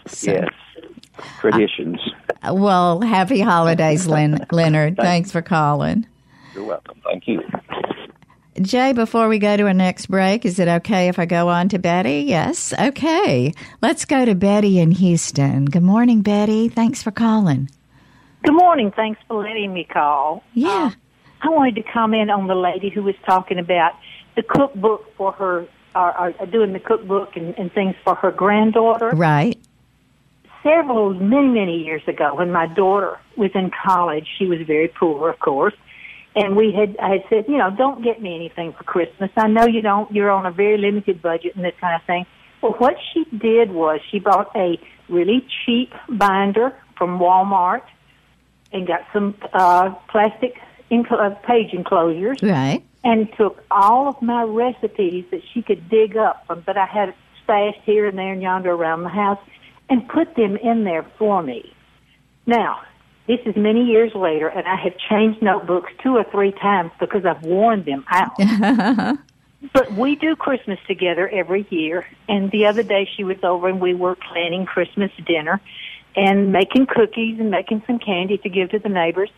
So, 0.06 0.32
yes, 0.32 0.48
traditions. 1.40 1.98
Uh, 2.42 2.54
well, 2.54 3.00
happy 3.00 3.40
holidays, 3.40 4.06
Len- 4.06 4.46
Leonard. 4.52 4.96
Thanks 4.96 5.30
for 5.32 5.42
calling. 5.42 6.06
You're 6.54 6.64
welcome. 6.64 7.00
Thank 7.04 7.26
you. 7.26 7.40
Jay, 8.60 8.92
before 8.92 9.28
we 9.28 9.40
go 9.40 9.56
to 9.56 9.64
our 9.64 9.74
next 9.74 10.06
break, 10.06 10.44
is 10.44 10.60
it 10.60 10.68
okay 10.68 11.08
if 11.08 11.18
I 11.18 11.26
go 11.26 11.48
on 11.48 11.68
to 11.70 11.78
Betty? 11.80 12.24
Yes. 12.28 12.72
Okay. 12.78 13.52
Let's 13.82 14.04
go 14.04 14.24
to 14.24 14.36
Betty 14.36 14.78
in 14.78 14.92
Houston. 14.92 15.64
Good 15.64 15.82
morning, 15.82 16.22
Betty. 16.22 16.68
Thanks 16.68 17.02
for 17.02 17.10
calling. 17.10 17.68
Good 18.44 18.52
morning. 18.52 18.92
Thanks 18.94 19.18
for 19.26 19.42
letting 19.42 19.72
me 19.72 19.84
call. 19.84 20.44
Yeah. 20.52 20.68
Uh, 20.68 20.90
I 21.40 21.48
wanted 21.48 21.76
to 21.76 21.82
comment 21.82 22.30
on 22.30 22.46
the 22.46 22.54
lady 22.54 22.90
who 22.90 23.02
was 23.02 23.14
talking 23.24 23.58
about 23.58 23.92
the 24.36 24.42
cookbook 24.42 25.16
for 25.16 25.32
her, 25.32 25.66
or, 25.94 26.18
or 26.38 26.46
doing 26.46 26.74
the 26.74 26.78
cookbook 26.78 27.36
and, 27.36 27.58
and 27.58 27.72
things 27.72 27.94
for 28.04 28.14
her 28.16 28.30
granddaughter. 28.30 29.10
Right. 29.10 29.58
Several, 30.62 31.14
many, 31.14 31.48
many 31.48 31.84
years 31.84 32.02
ago, 32.06 32.34
when 32.34 32.52
my 32.52 32.66
daughter 32.66 33.18
was 33.36 33.50
in 33.54 33.70
college, 33.70 34.26
she 34.38 34.46
was 34.46 34.58
very 34.66 34.88
poor, 34.88 35.30
of 35.30 35.38
course 35.38 35.74
and 36.36 36.56
we 36.56 36.72
had 36.72 36.96
I 36.98 37.10
had 37.10 37.22
said, 37.30 37.44
you 37.46 37.58
know, 37.58 37.70
don't 37.70 38.02
get 38.02 38.20
me 38.20 38.34
anything 38.34 38.72
for 38.72 38.82
Christmas. 38.82 39.30
I 39.36 39.46
know 39.46 39.66
you 39.66 39.82
don't. 39.82 40.10
You're 40.12 40.32
on 40.32 40.46
a 40.46 40.50
very 40.50 40.78
limited 40.78 41.22
budget 41.22 41.54
and 41.54 41.64
this 41.64 41.74
kind 41.80 41.94
of 41.94 42.04
thing. 42.06 42.26
Well, 42.60 42.72
what 42.78 42.96
she 43.12 43.24
did 43.36 43.70
was 43.70 44.00
she 44.10 44.18
bought 44.18 44.50
a 44.56 44.76
really 45.08 45.46
cheap 45.64 45.92
binder 46.08 46.76
from 46.98 47.20
Walmart 47.20 47.82
and 48.74 48.86
got 48.86 49.00
some 49.12 49.34
uh, 49.52 49.94
plastic 50.08 50.60
enclo- 50.90 51.32
uh, 51.32 51.34
page 51.46 51.72
enclosures. 51.72 52.42
Right. 52.42 52.84
And 53.04 53.28
took 53.36 53.62
all 53.70 54.08
of 54.08 54.20
my 54.20 54.42
recipes 54.42 55.26
that 55.30 55.42
she 55.52 55.62
could 55.62 55.88
dig 55.88 56.16
up 56.16 56.46
from 56.46 56.62
that 56.66 56.76
I 56.76 56.86
had 56.86 57.14
stashed 57.42 57.80
here 57.84 58.06
and 58.06 58.18
there 58.18 58.32
and 58.32 58.42
yonder 58.42 58.72
around 58.72 59.02
the 59.02 59.10
house 59.10 59.38
and 59.88 60.08
put 60.08 60.34
them 60.34 60.56
in 60.56 60.84
there 60.84 61.06
for 61.18 61.42
me. 61.42 61.74
Now, 62.46 62.80
this 63.26 63.40
is 63.46 63.56
many 63.56 63.84
years 63.84 64.14
later, 64.14 64.48
and 64.48 64.66
I 64.66 64.76
have 64.76 64.94
changed 65.10 65.42
notebooks 65.42 65.92
two 66.02 66.16
or 66.16 66.24
three 66.24 66.52
times 66.52 66.92
because 66.98 67.24
I've 67.24 67.42
worn 67.42 67.84
them 67.84 68.04
out. 68.08 68.36
but 69.72 69.92
we 69.92 70.16
do 70.16 70.34
Christmas 70.34 70.78
together 70.86 71.28
every 71.28 71.66
year, 71.70 72.06
and 72.28 72.50
the 72.50 72.66
other 72.66 72.82
day 72.82 73.08
she 73.16 73.24
was 73.24 73.38
over 73.42 73.68
and 73.68 73.80
we 73.80 73.94
were 73.94 74.16
planning 74.16 74.66
Christmas 74.66 75.10
dinner 75.26 75.60
and 76.16 76.52
making 76.52 76.86
cookies 76.86 77.38
and 77.40 77.50
making 77.50 77.82
some 77.86 77.98
candy 77.98 78.38
to 78.38 78.48
give 78.48 78.70
to 78.70 78.78
the 78.78 78.88
neighbors. 78.88 79.30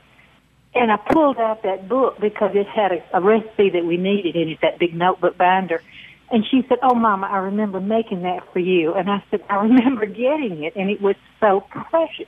And 0.75 0.93
I 0.93 0.97
pulled 0.97 1.39
out 1.39 1.63
that 1.63 1.89
book 1.89 2.21
because 2.21 2.51
it 2.55 2.67
had 2.67 2.93
a, 2.93 3.03
a 3.15 3.21
recipe 3.21 3.71
that 3.71 3.85
we 3.85 3.97
needed 3.97 4.37
in 4.37 4.49
it, 4.51 4.59
that 4.61 4.79
big 4.79 4.95
notebook 4.95 5.39
binder. 5.39 5.83
And 6.31 6.45
she 6.51 6.65
said, 6.69 6.79
"Oh, 6.83 6.95
Mama, 6.95 7.29
I 7.29 7.39
remember 7.39 7.81
making 7.81 8.23
that 8.23 8.53
for 8.53 8.59
you." 8.59 8.95
And 8.95 9.09
I 9.11 9.23
said, 9.31 9.43
"I 9.49 9.57
remember 9.63 10.07
getting 10.07 10.65
it, 10.65 10.75
and 10.77 10.91
it 10.91 11.01
was 11.01 11.17
so 11.41 11.61
precious." 11.71 12.27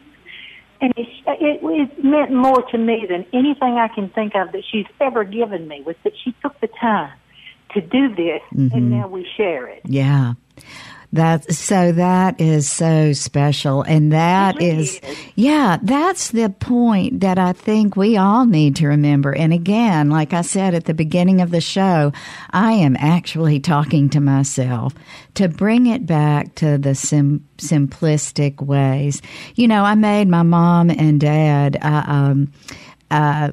and 0.80 0.92
it, 0.96 1.08
it, 1.26 1.60
it 1.62 2.04
meant 2.04 2.32
more 2.32 2.62
to 2.70 2.78
me 2.78 3.06
than 3.08 3.26
anything 3.32 3.78
I 3.78 3.88
can 3.88 4.10
think 4.10 4.34
of 4.34 4.52
that 4.52 4.62
she's 4.70 4.86
ever 5.00 5.24
given 5.24 5.66
me 5.66 5.82
was 5.84 5.96
that 6.04 6.12
she 6.24 6.34
took 6.42 6.58
the 6.60 6.68
time 6.80 7.12
to 7.74 7.80
do 7.80 8.14
this, 8.14 8.40
mm-hmm. 8.54 8.68
and 8.76 8.90
now 8.90 9.08
we 9.08 9.28
share 9.36 9.66
it. 9.66 9.82
Yeah. 9.84 10.34
That 11.10 11.50
so 11.50 11.92
that 11.92 12.38
is 12.38 12.68
so 12.68 13.14
special, 13.14 13.80
and 13.80 14.12
that 14.12 14.60
is, 14.60 15.00
yeah, 15.36 15.78
that's 15.82 16.32
the 16.32 16.50
point 16.50 17.20
that 17.20 17.38
I 17.38 17.54
think 17.54 17.96
we 17.96 18.18
all 18.18 18.44
need 18.44 18.76
to 18.76 18.88
remember. 18.88 19.34
And 19.34 19.54
again, 19.54 20.10
like 20.10 20.34
I 20.34 20.42
said 20.42 20.74
at 20.74 20.84
the 20.84 20.92
beginning 20.92 21.40
of 21.40 21.50
the 21.50 21.62
show, 21.62 22.12
I 22.50 22.72
am 22.72 22.94
actually 22.98 23.58
talking 23.58 24.10
to 24.10 24.20
myself 24.20 24.92
to 25.34 25.48
bring 25.48 25.86
it 25.86 26.04
back 26.04 26.54
to 26.56 26.76
the 26.76 26.94
sim- 26.94 27.48
simplistic 27.56 28.60
ways. 28.60 29.22
You 29.54 29.66
know, 29.66 29.84
I 29.84 29.94
made 29.94 30.28
my 30.28 30.42
mom 30.42 30.90
and 30.90 31.18
dad. 31.18 31.78
Uh, 31.80 32.04
um, 32.06 32.52
uh, 33.10 33.52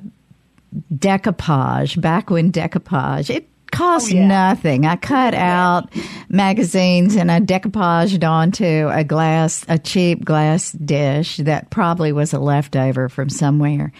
decoupage 0.93 1.99
back 2.01 2.29
when 2.29 2.51
decoupage 2.51 3.29
it 3.29 3.47
cost 3.75 4.11
oh, 4.11 4.15
yeah. 4.15 4.27
nothing. 4.27 4.85
I 4.85 4.95
cut 4.95 5.33
oh, 5.33 5.37
out 5.37 5.93
magazines 6.29 7.15
and 7.15 7.31
I 7.31 7.39
decoupaged 7.39 8.27
onto 8.27 8.89
a 8.91 9.03
glass, 9.03 9.65
a 9.67 9.77
cheap 9.77 10.23
glass 10.23 10.71
dish 10.71 11.37
that 11.37 11.69
probably 11.69 12.11
was 12.11 12.33
a 12.33 12.39
leftover 12.39 13.09
from 13.09 13.29
somewhere. 13.29 13.91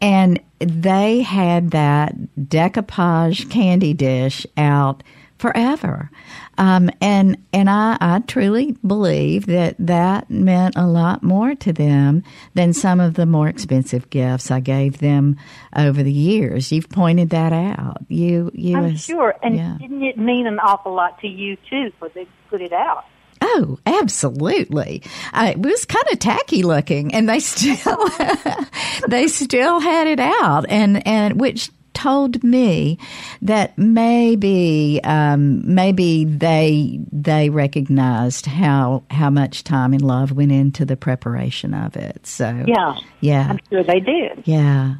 And 0.00 0.40
they 0.58 1.20
had 1.20 1.70
that 1.70 2.14
decoupage 2.38 3.50
candy 3.50 3.94
dish 3.94 4.46
out 4.56 5.02
forever. 5.40 6.10
Um, 6.58 6.90
and 7.00 7.42
and 7.52 7.70
I, 7.70 7.96
I 8.00 8.18
truly 8.20 8.76
believe 8.86 9.46
that 9.46 9.74
that 9.78 10.30
meant 10.30 10.76
a 10.76 10.86
lot 10.86 11.22
more 11.22 11.54
to 11.54 11.72
them 11.72 12.22
than 12.54 12.74
some 12.74 13.00
of 13.00 13.14
the 13.14 13.24
more 13.24 13.48
expensive 13.48 14.10
gifts 14.10 14.50
I 14.50 14.60
gave 14.60 14.98
them 14.98 15.36
over 15.74 16.02
the 16.02 16.12
years. 16.12 16.70
You've 16.70 16.90
pointed 16.90 17.30
that 17.30 17.52
out. 17.54 17.98
You, 18.08 18.50
you, 18.54 18.76
I'm 18.76 18.84
as, 18.84 19.00
sure. 19.00 19.34
And 19.42 19.56
yeah. 19.56 19.78
didn't 19.80 20.02
it 20.02 20.18
mean 20.18 20.46
an 20.46 20.58
awful 20.58 20.94
lot 20.94 21.18
to 21.20 21.26
you 21.26 21.56
too 21.68 21.90
for 21.98 22.10
they 22.10 22.26
put 22.50 22.60
it 22.60 22.72
out? 22.72 23.06
Oh, 23.40 23.78
absolutely. 23.86 25.02
Uh, 25.32 25.52
it 25.52 25.58
was 25.58 25.86
kind 25.86 26.04
of 26.12 26.18
tacky 26.18 26.62
looking, 26.62 27.14
and 27.14 27.26
they 27.26 27.40
still 27.40 28.06
they 29.08 29.28
still 29.28 29.80
had 29.80 30.06
it 30.06 30.20
out, 30.20 30.66
and 30.68 31.06
and 31.06 31.40
which 31.40 31.70
told 31.94 32.42
me 32.42 32.98
that 33.42 33.76
maybe 33.76 35.00
um, 35.04 35.62
maybe 35.74 36.24
they 36.24 37.00
they 37.12 37.50
recognized 37.50 38.46
how 38.46 39.02
how 39.10 39.30
much 39.30 39.64
time 39.64 39.92
and 39.92 40.02
love 40.02 40.32
went 40.32 40.52
into 40.52 40.84
the 40.84 40.96
preparation 40.96 41.74
of 41.74 41.96
it. 41.96 42.26
So 42.26 42.64
yeah, 42.66 42.96
yeah, 43.20 43.48
I'm 43.50 43.60
sure 43.70 43.82
they 43.82 44.00
did. 44.00 44.42
Yeah. 44.44 44.96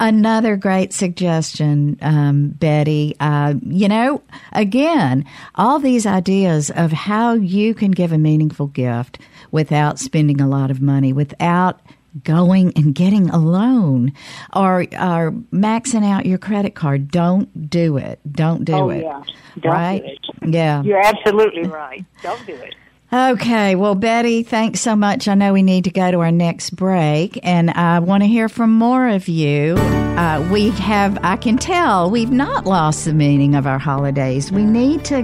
Another 0.00 0.56
great 0.56 0.92
suggestion, 0.92 1.96
um, 2.02 2.48
Betty. 2.48 3.14
Uh, 3.20 3.54
you 3.64 3.86
know, 3.86 4.20
again, 4.50 5.24
all 5.54 5.78
these 5.78 6.06
ideas 6.06 6.72
of 6.74 6.90
how 6.90 7.34
you 7.34 7.72
can 7.72 7.92
give 7.92 8.10
a 8.10 8.18
meaningful 8.18 8.66
gift 8.66 9.20
without 9.52 10.00
spending 10.00 10.40
a 10.40 10.48
lot 10.48 10.72
of 10.72 10.82
money, 10.82 11.12
without 11.12 11.80
going 12.24 12.72
and 12.76 12.94
getting 12.94 13.30
a 13.30 13.38
loan 13.38 14.12
or, 14.54 14.80
or 14.82 15.32
maxing 15.52 16.04
out 16.04 16.26
your 16.26 16.38
credit 16.38 16.74
card. 16.74 17.10
Don't 17.10 17.70
do 17.70 17.96
it. 17.96 18.20
Don't 18.30 18.64
do 18.64 18.74
oh, 18.74 18.90
it. 18.90 19.02
Yeah. 19.02 19.22
Don't 19.60 19.72
right? 19.72 20.02
Do 20.02 20.08
it. 20.42 20.54
Yeah. 20.54 20.82
You're 20.82 21.04
absolutely 21.04 21.62
right. 21.68 22.04
Don't 22.22 22.44
do 22.46 22.54
it. 22.54 22.74
Okay, 23.14 23.74
well, 23.74 23.94
Betty, 23.94 24.42
thanks 24.42 24.80
so 24.80 24.96
much. 24.96 25.28
I 25.28 25.34
know 25.34 25.52
we 25.52 25.62
need 25.62 25.84
to 25.84 25.90
go 25.90 26.10
to 26.10 26.20
our 26.20 26.32
next 26.32 26.70
break, 26.70 27.38
and 27.42 27.70
I 27.70 27.98
want 27.98 28.22
to 28.22 28.26
hear 28.26 28.48
from 28.48 28.72
more 28.72 29.06
of 29.06 29.28
you. 29.28 29.76
Uh, 29.76 30.48
we 30.50 30.70
have, 30.70 31.18
I 31.22 31.36
can 31.36 31.58
tell, 31.58 32.10
we've 32.10 32.30
not 32.30 32.64
lost 32.64 33.04
the 33.04 33.12
meaning 33.12 33.54
of 33.54 33.66
our 33.66 33.78
holidays. 33.78 34.50
We 34.50 34.64
need 34.64 35.04
to 35.06 35.22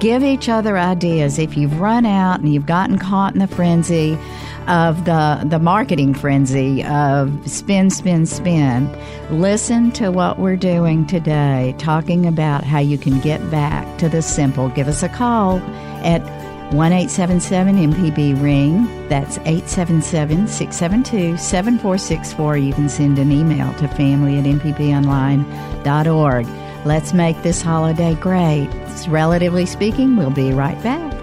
give 0.00 0.24
each 0.24 0.48
other 0.48 0.76
ideas. 0.76 1.38
If 1.38 1.56
you've 1.56 1.80
run 1.80 2.04
out 2.04 2.40
and 2.40 2.52
you've 2.52 2.66
gotten 2.66 2.98
caught 2.98 3.32
in 3.32 3.38
the 3.38 3.46
frenzy, 3.46 4.18
of 4.68 5.04
the, 5.04 5.42
the 5.46 5.58
marketing 5.58 6.14
frenzy 6.14 6.84
of 6.84 7.48
spin, 7.48 7.90
spin, 7.90 8.26
spin, 8.26 8.90
listen 9.30 9.90
to 9.92 10.10
what 10.10 10.38
we're 10.38 10.56
doing 10.56 11.06
today, 11.06 11.74
talking 11.78 12.26
about 12.26 12.64
how 12.64 12.78
you 12.78 12.98
can 12.98 13.20
get 13.20 13.50
back 13.50 13.98
to 13.98 14.08
the 14.08 14.22
simple. 14.22 14.68
Give 14.70 14.88
us 14.88 15.02
a 15.02 15.08
call 15.08 15.58
at 16.04 16.22
1 16.72 16.92
MPB 16.92 18.40
Ring. 18.40 19.08
That's 19.08 19.38
877 19.38 20.46
672 20.46 21.36
7464. 21.36 22.56
You 22.56 22.72
can 22.72 22.88
send 22.88 23.18
an 23.18 23.32
email 23.32 23.74
to 23.74 23.88
family 23.88 24.38
at 24.38 24.44
mpbonline.org. 24.44 26.46
Let's 26.86 27.12
make 27.12 27.42
this 27.42 27.60
holiday 27.60 28.14
great. 28.14 28.70
Relatively 29.08 29.66
speaking, 29.66 30.16
we'll 30.16 30.30
be 30.30 30.52
right 30.52 30.80
back. 30.82 31.19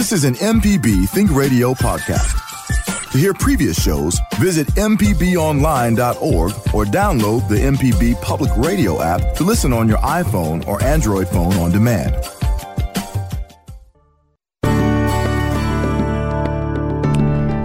This 0.00 0.12
is 0.12 0.24
an 0.24 0.32
MPB 0.36 1.10
Think 1.10 1.30
Radio 1.30 1.74
podcast. 1.74 3.12
To 3.12 3.18
hear 3.18 3.34
previous 3.34 3.78
shows, 3.78 4.18
visit 4.36 4.66
MPBOnline.org 4.68 6.52
or 6.74 6.86
download 6.86 7.46
the 7.50 7.56
MPB 7.56 8.22
Public 8.22 8.50
Radio 8.56 9.02
app 9.02 9.34
to 9.34 9.44
listen 9.44 9.74
on 9.74 9.88
your 9.88 9.98
iPhone 9.98 10.66
or 10.66 10.82
Android 10.82 11.28
phone 11.28 11.52
on 11.56 11.70
demand. 11.70 12.14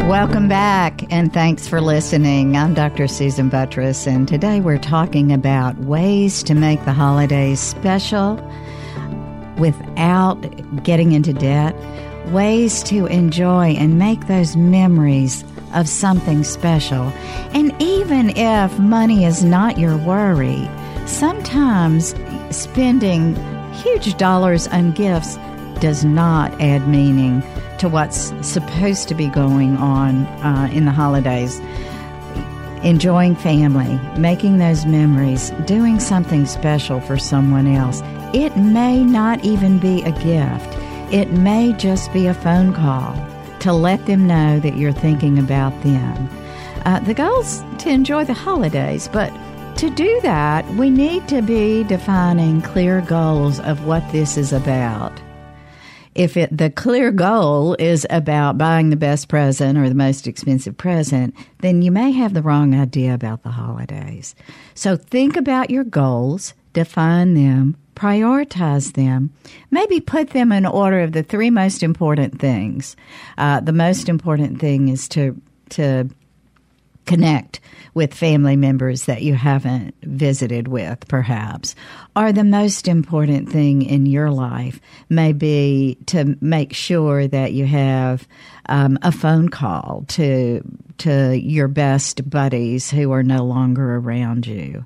Welcome 0.10 0.50
back 0.50 1.10
and 1.14 1.32
thanks 1.32 1.70
for 1.70 1.80
listening. 1.80 2.58
I'm 2.58 2.74
Dr. 2.74 3.08
Susan 3.08 3.50
Buttross, 3.50 4.08
and 4.08 4.28
today 4.28 4.60
we're 4.60 4.78
talking 4.78 5.32
about 5.32 5.78
ways 5.78 6.44
to 6.44 6.54
make 6.54 6.84
the 6.84 6.92
holidays 6.92 7.62
special 7.62 8.36
without 9.58 10.42
getting 10.84 11.14
into 11.14 11.34
debt, 11.34 11.74
ways 12.32 12.84
to 12.84 13.06
enjoy 13.08 13.70
and 13.70 14.00
make 14.00 14.28
those 14.28 14.56
memories 14.56 15.44
of 15.74 15.90
something 15.90 16.44
special. 16.44 17.04
And 17.54 17.74
even 17.82 18.32
if 18.38 18.78
money 18.80 19.26
is 19.26 19.44
not 19.44 19.78
your 19.78 19.98
worry, 19.98 20.70
sometimes 21.06 22.16
spending 22.50 23.36
huge 23.74 24.18
dollars 24.18 24.68
on 24.68 24.92
gifts 24.94 25.38
does 25.80 26.06
not 26.06 26.60
add 26.62 26.88
meaning 26.88 27.44
to 27.80 27.90
what's 27.90 28.34
supposed 28.48 29.08
to 29.10 29.16
be 29.16 29.28
going 29.28 29.76
on 29.78 30.26
uh, 30.44 30.70
in 30.72 30.86
the 30.86 30.92
holidays. 30.92 31.60
Enjoying 32.84 33.36
family, 33.36 34.00
making 34.18 34.60
those 34.60 34.86
memories, 34.86 35.50
doing 35.66 36.00
something 36.00 36.46
special 36.46 37.02
for 37.02 37.18
someone 37.18 37.68
else. 37.68 38.02
It 38.34 38.56
may 38.56 39.04
not 39.04 39.44
even 39.44 39.80
be 39.80 40.02
a 40.04 40.12
gift, 40.12 40.78
it 41.12 41.32
may 41.32 41.74
just 41.74 42.12
be 42.14 42.28
a 42.28 42.34
phone 42.34 42.74
call 42.74 43.14
to 43.60 43.74
let 43.74 44.06
them 44.06 44.28
know 44.28 44.60
that 44.60 44.78
you're 44.78 44.92
thinking 44.92 45.40
about 45.40 45.72
them. 45.84 46.30
Uh, 46.86 47.00
the 47.00 47.14
goal's 47.14 47.64
to 47.80 47.90
enjoy 47.90 48.24
the 48.24 48.34
holidays, 48.34 49.10
but 49.12 49.32
to 49.78 49.90
do 49.90 50.20
that, 50.22 50.66
we 50.76 50.90
need 50.90 51.28
to 51.28 51.42
be 51.42 51.84
defining 51.84 52.62
clear 52.62 53.02
goals 53.02 53.60
of 53.62 53.86
what 53.86 54.10
this 54.12 54.38
is 54.38 54.54
about 54.54 55.20
if 56.16 56.38
it, 56.38 56.58
the 56.58 56.70
clear 56.70 57.12
goal 57.12 57.76
is 57.78 58.08
about 58.10 58.58
buying 58.58 58.90
the 58.90 58.96
best 58.96 59.28
present 59.28 59.78
or 59.78 59.90
the 59.90 59.96
most 59.96 60.28
expensive 60.28 60.78
present, 60.78 61.36
then 61.60 61.82
you 61.82 61.92
may 61.92 62.12
have 62.12 62.34
the 62.34 62.42
wrong 62.42 62.74
idea 62.74 63.14
about 63.14 63.44
the 63.44 63.52
holidays. 63.52 64.34
So 64.74 64.96
think 64.96 65.36
about 65.36 65.70
your 65.70 65.84
goals, 65.84 66.54
define 66.72 67.34
them, 67.34 67.76
prioritize 67.96 68.94
them, 68.94 69.32
maybe 69.72 70.00
put 70.00 70.32
them 70.32 70.52
in 70.52 70.66
order 70.66 71.02
of 71.02 71.14
the 71.14 71.24
three 71.24 71.50
most 71.50 71.82
important 71.82 72.40
things. 72.40 72.96
Uh, 73.38 73.60
the 73.60 73.74
most 73.74 74.10
important 74.10 74.60
thing 74.60 74.90
is 74.90 75.08
to 75.10 75.40
to 75.70 76.10
connect 77.06 77.60
with 77.94 78.14
family 78.14 78.56
members 78.56 79.06
that 79.06 79.22
you 79.22 79.36
haven't 79.36 79.96
visited 80.02 80.68
with, 80.68 81.08
perhaps, 81.08 81.76
or 82.16 82.32
the 82.32 82.44
most 82.44 82.88
important 82.88 83.50
thing 83.50 83.82
in 83.82 84.06
your 84.06 84.32
life 84.32 84.82
may 85.10 85.32
be 85.32 85.98
to 86.08 86.36
make 86.42 86.74
sure 86.74 87.28
that 87.28 87.54
you 87.54 87.66
have 87.66 88.28
um, 88.68 88.98
a 89.02 89.12
phone 89.12 89.50
call 89.50 90.04
to 90.08 90.62
to 90.98 91.38
your 91.38 91.68
best 91.68 92.28
buddies 92.30 92.90
who 92.90 93.12
are 93.12 93.24
no 93.24 93.44
longer 93.44 93.98
around 93.98 94.48
you. 94.48 94.86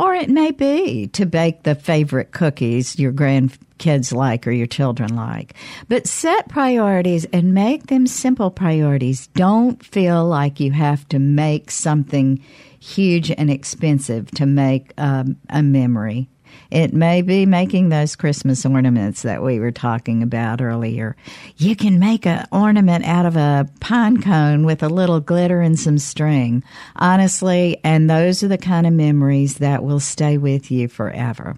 Or 0.00 0.14
it 0.14 0.30
may 0.30 0.50
be 0.50 1.08
to 1.08 1.26
bake 1.26 1.64
the 1.64 1.74
favorite 1.74 2.32
cookies 2.32 2.98
your 2.98 3.12
grandkids 3.12 4.14
like 4.14 4.46
or 4.46 4.50
your 4.50 4.66
children 4.66 5.14
like. 5.14 5.52
But 5.88 6.06
set 6.06 6.48
priorities 6.48 7.26
and 7.34 7.52
make 7.52 7.88
them 7.88 8.06
simple 8.06 8.50
priorities. 8.50 9.26
Don't 9.34 9.84
feel 9.84 10.24
like 10.24 10.58
you 10.58 10.72
have 10.72 11.06
to 11.10 11.18
make 11.18 11.70
something 11.70 12.42
huge 12.80 13.30
and 13.30 13.50
expensive 13.50 14.30
to 14.30 14.46
make 14.46 14.94
um, 14.96 15.36
a 15.50 15.62
memory. 15.62 16.30
It 16.70 16.92
may 16.92 17.22
be 17.22 17.46
making 17.46 17.88
those 17.88 18.16
Christmas 18.16 18.64
ornaments 18.64 19.22
that 19.22 19.42
we 19.42 19.58
were 19.58 19.72
talking 19.72 20.22
about 20.22 20.60
earlier. 20.60 21.16
You 21.56 21.74
can 21.76 21.98
make 21.98 22.26
an 22.26 22.46
ornament 22.52 23.04
out 23.04 23.26
of 23.26 23.36
a 23.36 23.68
pine 23.80 24.22
cone 24.22 24.64
with 24.64 24.82
a 24.82 24.88
little 24.88 25.20
glitter 25.20 25.60
and 25.60 25.78
some 25.78 25.98
string. 25.98 26.62
Honestly, 26.96 27.78
and 27.82 28.08
those 28.08 28.42
are 28.42 28.48
the 28.48 28.58
kind 28.58 28.86
of 28.86 28.92
memories 28.92 29.58
that 29.58 29.82
will 29.82 30.00
stay 30.00 30.38
with 30.38 30.70
you 30.70 30.88
forever. 30.88 31.56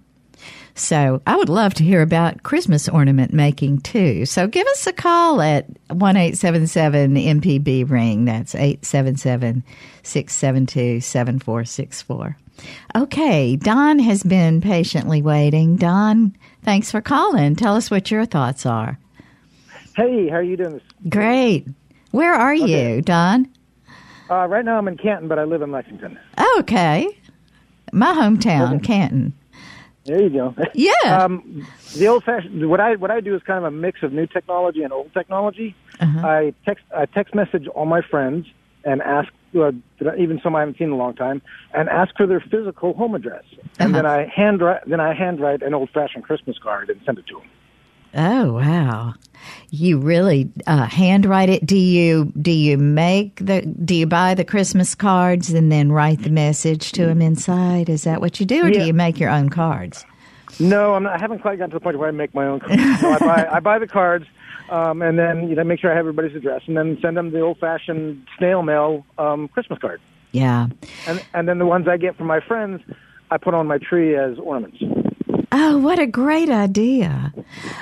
So 0.74 1.20
I 1.26 1.36
would 1.36 1.48
love 1.48 1.74
to 1.74 1.84
hear 1.84 2.00
about 2.00 2.42
Christmas 2.42 2.88
ornament 2.88 3.32
making 3.32 3.82
too. 3.82 4.24
So 4.24 4.46
give 4.46 4.66
us 4.68 4.86
a 4.86 4.92
call 4.92 5.42
at 5.42 5.66
one 5.88 6.16
eight 6.16 6.38
seven 6.38 6.66
seven 6.66 7.14
MPB 7.14 7.88
ring. 7.90 8.24
That's 8.24 8.54
877 8.54 9.64
672 10.02 11.00
7464. 11.00 12.36
Okay, 12.94 13.56
Don 13.56 13.98
has 13.98 14.22
been 14.22 14.60
patiently 14.60 15.22
waiting. 15.22 15.76
Don, 15.76 16.36
thanks 16.62 16.90
for 16.90 17.00
calling. 17.00 17.56
Tell 17.56 17.76
us 17.76 17.90
what 17.90 18.10
your 18.10 18.24
thoughts 18.24 18.66
are. 18.66 18.98
Hey, 19.96 20.28
how 20.28 20.36
are 20.36 20.42
you 20.42 20.56
doing? 20.56 20.80
Great. 21.08 21.66
Where 22.10 22.34
are 22.34 22.54
okay. 22.54 22.96
you, 22.96 23.02
Don? 23.02 23.48
Uh, 24.30 24.46
right 24.46 24.64
now 24.64 24.78
I'm 24.78 24.88
in 24.88 24.96
Canton, 24.96 25.28
but 25.28 25.38
I 25.38 25.44
live 25.44 25.62
in 25.62 25.70
Lexington. 25.70 26.18
Okay. 26.58 27.08
My 27.92 28.14
hometown, 28.14 28.76
okay. 28.76 28.86
Canton. 28.86 29.34
There 30.04 30.22
you 30.22 30.30
go. 30.30 30.54
Yeah. 30.74 30.92
um, 31.04 31.66
the 31.94 32.08
old 32.08 32.24
fashioned 32.24 32.68
what 32.68 32.80
I 32.80 32.96
what 32.96 33.10
I 33.10 33.20
do 33.20 33.34
is 33.34 33.42
kind 33.42 33.58
of 33.58 33.64
a 33.64 33.70
mix 33.70 34.02
of 34.02 34.12
new 34.12 34.26
technology 34.26 34.82
and 34.82 34.92
old 34.92 35.12
technology. 35.12 35.76
Uh-huh. 36.00 36.26
I 36.26 36.54
text 36.64 36.84
I 36.96 37.06
text 37.06 37.34
message 37.34 37.68
all 37.68 37.86
my 37.86 38.00
friends 38.00 38.46
and 38.84 39.02
ask 39.02 39.28
uh, 39.54 39.72
even 40.18 40.40
some 40.42 40.54
I 40.54 40.60
haven't 40.60 40.78
seen 40.78 40.88
in 40.88 40.92
a 40.92 40.96
long 40.96 41.14
time 41.14 41.42
and 41.74 41.88
ask 41.88 42.16
for 42.16 42.26
their 42.26 42.40
physical 42.40 42.94
home 42.94 43.14
address, 43.14 43.44
and 43.78 43.94
uh-huh. 43.94 44.02
then 44.02 44.06
I 44.06 44.26
handwrite 44.34 44.88
then 44.88 45.00
I 45.00 45.14
handwrite 45.14 45.62
an 45.62 45.74
old 45.74 45.90
fashioned 45.90 46.24
Christmas 46.24 46.58
card 46.58 46.90
and 46.90 47.00
send 47.04 47.18
it 47.18 47.26
to 47.28 47.38
them. 47.38 47.48
Oh 48.14 48.52
wow! 48.54 49.14
You 49.70 49.98
really 49.98 50.50
uh, 50.66 50.86
handwrite 50.86 51.48
it? 51.48 51.64
Do 51.64 51.78
you 51.78 52.32
do 52.40 52.50
you 52.50 52.76
make 52.76 53.36
the 53.36 53.62
do 53.62 53.94
you 53.94 54.06
buy 54.06 54.34
the 54.34 54.44
Christmas 54.44 54.94
cards 54.94 55.50
and 55.50 55.72
then 55.72 55.90
write 55.90 56.22
the 56.22 56.30
message 56.30 56.92
to 56.92 57.06
them 57.06 57.22
inside? 57.22 57.88
Is 57.88 58.04
that 58.04 58.20
what 58.20 58.38
you 58.38 58.46
do, 58.46 58.64
or 58.64 58.68
yeah. 58.68 58.80
do 58.80 58.86
you 58.86 58.92
make 58.92 59.18
your 59.18 59.30
own 59.30 59.48
cards? 59.48 60.04
No, 60.60 60.94
I'm 60.94 61.04
not, 61.04 61.14
I 61.14 61.18
haven't 61.18 61.38
quite 61.38 61.58
gotten 61.58 61.70
to 61.70 61.76
the 61.76 61.80
point 61.80 61.98
where 61.98 62.08
I 62.08 62.12
make 62.12 62.34
my 62.34 62.46
own 62.46 62.60
cards. 62.60 63.02
no, 63.02 63.12
I 63.12 63.18
buy 63.18 63.48
I 63.50 63.60
buy 63.60 63.78
the 63.78 63.86
cards, 63.86 64.26
um, 64.72 65.02
and 65.02 65.18
then 65.18 65.48
you 65.48 65.54
know 65.54 65.64
make 65.64 65.80
sure 65.80 65.92
I 65.92 65.96
have 65.96 66.06
everybody's 66.06 66.34
address, 66.34 66.62
and 66.66 66.76
then 66.76 66.98
send 67.02 67.16
them 67.16 67.30
the 67.30 67.40
old-fashioned 67.40 68.26
snail 68.38 68.62
mail 68.62 69.04
um, 69.18 69.48
Christmas 69.48 69.78
card. 69.78 70.00
Yeah, 70.32 70.68
and 71.06 71.22
and 71.34 71.46
then 71.48 71.58
the 71.58 71.66
ones 71.66 71.86
I 71.88 71.98
get 71.98 72.16
from 72.16 72.26
my 72.26 72.40
friends, 72.40 72.80
I 73.30 73.36
put 73.36 73.52
on 73.52 73.66
my 73.66 73.78
tree 73.78 74.16
as 74.16 74.38
ornaments. 74.38 74.78
Oh, 75.52 75.76
what 75.78 75.98
a 75.98 76.06
great 76.06 76.48
idea. 76.48 77.34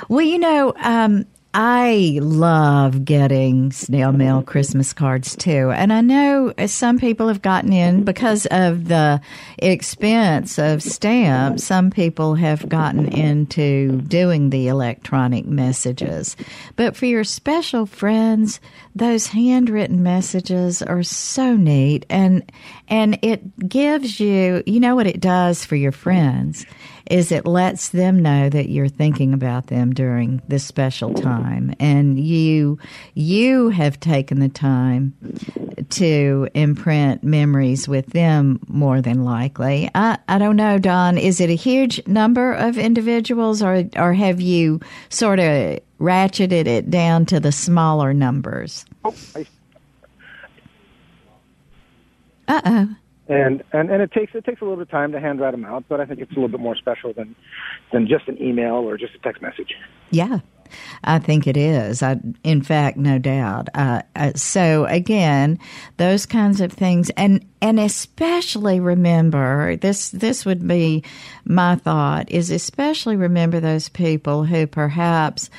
Well, 0.09 0.27
you 0.27 0.39
know, 0.39 0.75
um, 0.83 1.27
I 1.53 2.21
love 2.23 3.05
getting 3.05 3.73
snail 3.73 4.13
mail 4.13 4.41
Christmas 4.41 4.93
cards 4.93 5.35
too. 5.35 5.73
And 5.73 5.93
I 5.93 6.01
know 6.01 6.55
some 6.67 7.01
people 7.01 7.27
have 7.27 7.43
gotten 7.43 7.73
in 7.73 8.05
because 8.05 8.47
of 8.47 8.87
the 8.87 9.21
expense 9.59 10.61
of 10.61 10.81
stamps. 10.81 11.65
Some 11.65 11.91
people 11.91 12.37
have 12.37 12.69
gotten 12.69 13.09
into 13.09 14.01
doing 14.03 14.51
the 14.51 14.69
electronic 14.69 15.45
messages. 15.45 16.37
But 16.77 16.95
for 16.95 17.07
your 17.07 17.25
special 17.25 17.85
friends, 17.85 18.61
those 18.95 19.27
handwritten 19.27 20.05
messages 20.05 20.83
are 20.83 21.03
so 21.03 21.57
neat 21.57 22.07
and 22.09 22.49
and 22.87 23.19
it 23.23 23.69
gives 23.69 24.21
you, 24.21 24.63
you 24.67 24.79
know 24.79 24.95
what 24.95 25.09
it 25.09 25.21
does 25.21 25.65
for 25.65 25.75
your 25.75 25.93
friends 25.93 26.65
is 27.11 27.33
it 27.33 27.45
lets 27.45 27.89
them 27.89 28.23
know 28.23 28.49
that 28.49 28.69
you're 28.69 28.89
thinking 28.89 29.35
about 29.35 29.67
them 29.67 29.93
during 29.93 30.41
this 30.47 30.65
special 30.65 31.13
time. 31.13 31.75
And 31.81 32.19
you 32.19 32.79
you 33.15 33.71
have 33.71 33.99
taken 33.99 34.39
the 34.39 34.49
time 34.49 35.15
to 35.91 36.49
imprint 36.55 37.25
memories 37.25 37.89
with 37.89 38.07
them 38.07 38.61
more 38.69 39.03
than 39.03 39.25
likely. 39.25 39.91
I 39.95 40.19
i 40.29 40.39
don't 40.39 40.57
know 40.57 40.79
don 40.79 41.19
is 41.19 41.41
it 41.41 41.51
a 41.51 41.55
huge 41.55 42.07
number 42.07 42.53
of 42.53 42.79
individuals 42.79 43.61
or 43.61 43.85
or 43.97 44.15
have 44.15 44.41
you 44.41 44.81
sort 45.09 45.41
of 45.41 45.81
ratcheted 45.99 46.67
it 46.67 46.91
down 46.91 47.27
to 47.27 47.41
the 47.41 47.53
smaller 47.53 48.15
numbers? 48.15 48.85
Oh, 49.05 49.15
Uh-oh 52.49 52.97
and 53.31 53.63
and 53.73 53.91
and 53.91 54.03
it 54.03 54.13
takes 54.13 54.35
it 54.35 54.45
takes 54.45 54.61
a 54.61 54.65
little 54.65 54.77
bit 54.77 54.83
of 54.83 54.91
time 54.91 55.13
to 55.13 55.21
handwrite 55.21 55.53
them 55.53 55.65
out, 55.65 55.85
but 55.89 56.01
I 56.01 56.07
think 56.07 56.21
it's 56.21 56.33
a 56.33 56.35
little 56.35 56.49
bit 56.49 56.61
more 56.61 56.77
special 56.77 57.13
than 57.13 57.35
than 57.93 58.07
just 58.07 58.29
an 58.29 58.41
email 58.43 58.75
or 58.75 58.97
just 58.97 59.15
a 59.15 59.19
text 59.19 59.41
message. 59.43 59.75
Yeah. 60.11 60.41
I 61.03 61.19
think 61.19 61.49
it 61.49 61.57
is. 61.57 62.01
I, 62.01 62.21
in 62.45 62.63
fact, 62.63 62.97
no 62.97 63.19
doubt. 63.19 63.69
Uh, 63.75 64.03
uh, 64.15 64.33
so 64.37 64.85
again, 64.85 65.59
those 65.97 66.27
kinds 66.27 66.61
of 66.61 66.73
things, 66.73 67.11
and 67.17 67.45
and 67.61 67.81
especially 67.81 68.79
remember 68.79 69.75
this. 69.77 70.11
This 70.11 70.47
would 70.47 70.67
be 70.69 71.03
my 71.45 71.75
thought: 71.75 72.31
is 72.31 72.51
especially 72.51 73.17
remember 73.17 73.59
those 73.59 73.89
people 73.89 74.45
who 74.45 74.69
perhaps 74.69 75.51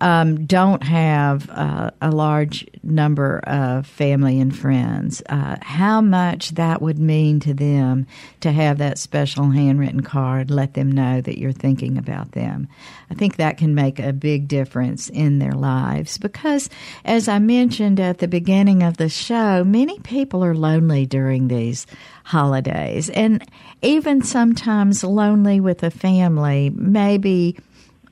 um, 0.00 0.46
don't 0.46 0.82
have 0.82 1.48
uh, 1.50 1.90
a 2.00 2.10
large 2.10 2.66
number 2.82 3.40
of 3.40 3.86
family 3.86 4.40
and 4.40 4.56
friends, 4.56 5.22
uh, 5.28 5.56
how 5.60 6.00
much 6.00 6.50
that 6.52 6.80
would 6.80 6.98
mean 6.98 7.40
to 7.40 7.52
them 7.52 8.06
to 8.40 8.50
have 8.50 8.78
that 8.78 8.98
special 8.98 9.50
handwritten 9.50 10.02
card, 10.02 10.50
let 10.50 10.74
them 10.74 10.90
know 10.90 11.20
that 11.20 11.38
you're 11.38 11.52
thinking 11.52 11.98
about 11.98 12.32
them. 12.32 12.66
I 13.10 13.14
think 13.14 13.36
that 13.36 13.58
can 13.58 13.74
make 13.74 13.98
a 13.98 14.12
big 14.12 14.48
difference 14.48 15.08
in 15.10 15.38
their 15.38 15.52
lives 15.52 16.16
because, 16.16 16.70
as 17.04 17.28
I 17.28 17.38
mentioned 17.38 18.00
at 18.00 18.18
the 18.18 18.28
beginning 18.28 18.82
of 18.82 18.96
the 18.96 19.08
show, 19.08 19.64
many 19.64 19.98
people 20.00 20.42
are 20.44 20.54
lonely 20.54 21.04
during 21.04 21.48
these 21.48 21.86
holidays 22.24 23.10
and 23.10 23.44
even 23.82 24.22
sometimes 24.22 25.04
lonely 25.04 25.60
with 25.60 25.82
a 25.82 25.90
family, 25.90 26.70
maybe 26.74 27.56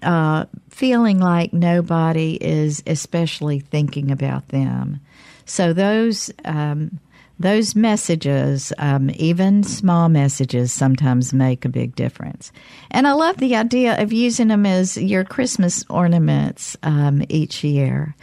uh, 0.03 0.45
feeling 0.79 1.19
like 1.19 1.53
nobody 1.53 2.39
is 2.41 2.85
especially 2.87 3.59
thinking 3.59 4.13
about 4.13 4.47
them. 4.51 5.01
So 5.45 5.73
those 5.73 6.31
um, 6.45 7.01
those 7.41 7.75
messages, 7.75 8.73
um, 8.79 9.11
even 9.15 9.65
small 9.65 10.09
messages, 10.09 10.73
sometimes 10.73 11.33
make 11.33 11.65
a 11.65 11.69
big 11.69 11.97
difference. 11.97 12.53
And 12.93 13.09
I 13.09 13.13
love 13.13 13.39
the 13.39 13.57
idea 13.57 14.01
of 14.01 14.13
using 14.13 14.49
them 14.49 14.67
as 14.67 14.97
your 14.97 15.25
Christmas 15.25 15.85
ornaments 15.89 16.77
um, 16.85 17.23
each 17.29 17.65
year. 17.65 18.15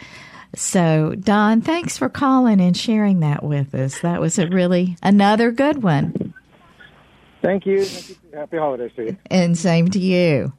So, 0.53 1.15
Don, 1.19 1.61
thanks 1.61 1.97
for 1.97 2.07
calling 2.07 2.61
and 2.61 2.75
sharing 2.75 3.19
that 3.19 3.43
with 3.43 3.75
us. 3.75 3.99
That 3.99 4.21
was 4.21 4.39
a 4.39 4.47
really 4.47 4.95
another 5.03 5.51
good 5.51 5.83
one. 5.83 6.33
Thank 7.41 7.65
you. 7.65 7.83
Thank 7.83 8.09
you. 8.09 8.15
Happy 8.33 8.57
holidays 8.57 8.91
to 8.95 9.03
you. 9.03 9.17
And 9.29 9.57
same 9.57 9.89
to 9.89 9.99
you. 9.99 10.53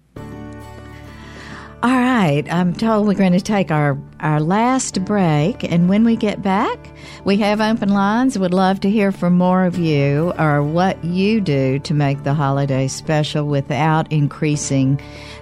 All 1.83 1.91
right, 1.91 2.43
I'm 2.51 2.73
told 2.73 3.07
we're 3.07 3.13
going 3.13 3.33
to 3.33 3.41
take 3.41 3.71
our, 3.71 3.99
our 4.21 4.41
last 4.41 5.05
break, 5.05 5.63
and 5.63 5.91
when 5.91 6.05
we 6.05 6.17
get 6.17 6.41
back, 6.41 6.79
we 7.25 7.37
have 7.37 7.61
open 7.61 7.91
lines. 7.91 8.39
Would 8.39 8.55
love 8.55 8.81
to 8.81 8.91
hear 8.91 9.13
from 9.13 9.37
more 9.37 9.67
of 9.67 9.77
you 9.77 10.33
or 10.39 10.63
what 10.63 11.05
you 11.05 11.39
do 11.39 11.79
to 11.81 11.93
make 11.93 12.25
the 12.25 12.33
holiday 12.33 12.89
special 12.89 13.47
without 13.47 14.11
increasing 14.11 14.99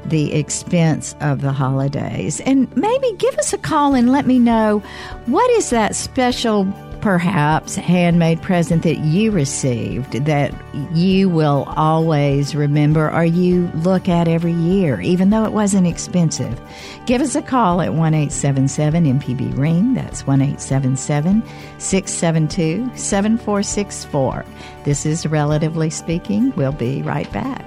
the 0.07 0.35
expense 0.35 1.15
of 1.21 1.41
the 1.41 1.53
holidays. 1.53 2.41
And 2.41 2.75
maybe 2.77 3.13
give 3.13 3.39
us 3.39 3.53
a 3.53 3.59
call 3.59 3.95
and 3.95 4.11
let 4.11 4.27
me 4.27 4.41
know 4.41 4.83
what 5.27 5.49
is 5.53 5.71
that 5.71 5.95
special 5.95 6.65
perhaps 7.05 7.75
handmade 7.75 8.41
present 8.41 8.83
that 8.83 8.97
you 9.01 9.31
received 9.31 10.13
that 10.25 10.55
you 10.95 11.29
will 11.29 11.65
always 11.77 12.55
remember 12.55 13.13
or 13.13 13.27
you 13.27 13.71
look 13.75 14.09
at 14.09 14.27
every 14.27 14.55
year, 14.55 15.03
even 15.03 15.29
though 15.29 15.45
it 15.45 15.53
wasn't 15.53 15.87
expensive? 15.87 16.59
Give 17.05 17.21
us 17.21 17.35
a 17.35 17.43
call 17.43 17.83
at 17.83 17.93
1 17.93 18.15
877 18.15 19.05
MPB 19.21 19.55
Ring. 19.55 19.93
That's 19.93 20.27
1 20.27 20.41
877 20.41 21.43
672 21.77 22.97
7464. 22.97 24.47
This 24.85 25.05
is 25.05 25.27
Relatively 25.27 25.91
Speaking. 25.91 26.55
We'll 26.57 26.73
be 26.73 27.03
right 27.03 27.31
back. 27.35 27.63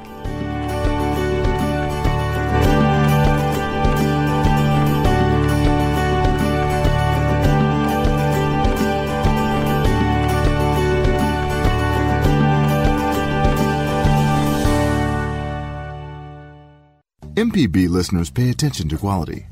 MPB 17.57 17.89
listeners 17.89 18.29
pay 18.29 18.51
attention 18.51 18.87
to 18.87 18.99
quality. 18.99 19.47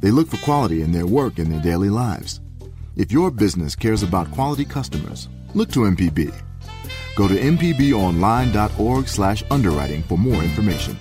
They 0.00 0.10
look 0.10 0.26
for 0.26 0.38
quality 0.38 0.82
in 0.82 0.90
their 0.90 1.06
work 1.06 1.38
and 1.38 1.52
their 1.52 1.60
daily 1.60 1.88
lives. 1.88 2.40
If 2.96 3.12
your 3.12 3.30
business 3.30 3.76
cares 3.76 4.02
about 4.02 4.32
quality 4.32 4.64
customers, 4.64 5.28
look 5.54 5.70
to 5.70 5.86
MPB. 5.86 6.34
Go 7.14 7.28
to 7.28 7.36
mpbonline.org/underwriting 7.36 10.02
for 10.02 10.18
more 10.18 10.42
information. 10.42 10.98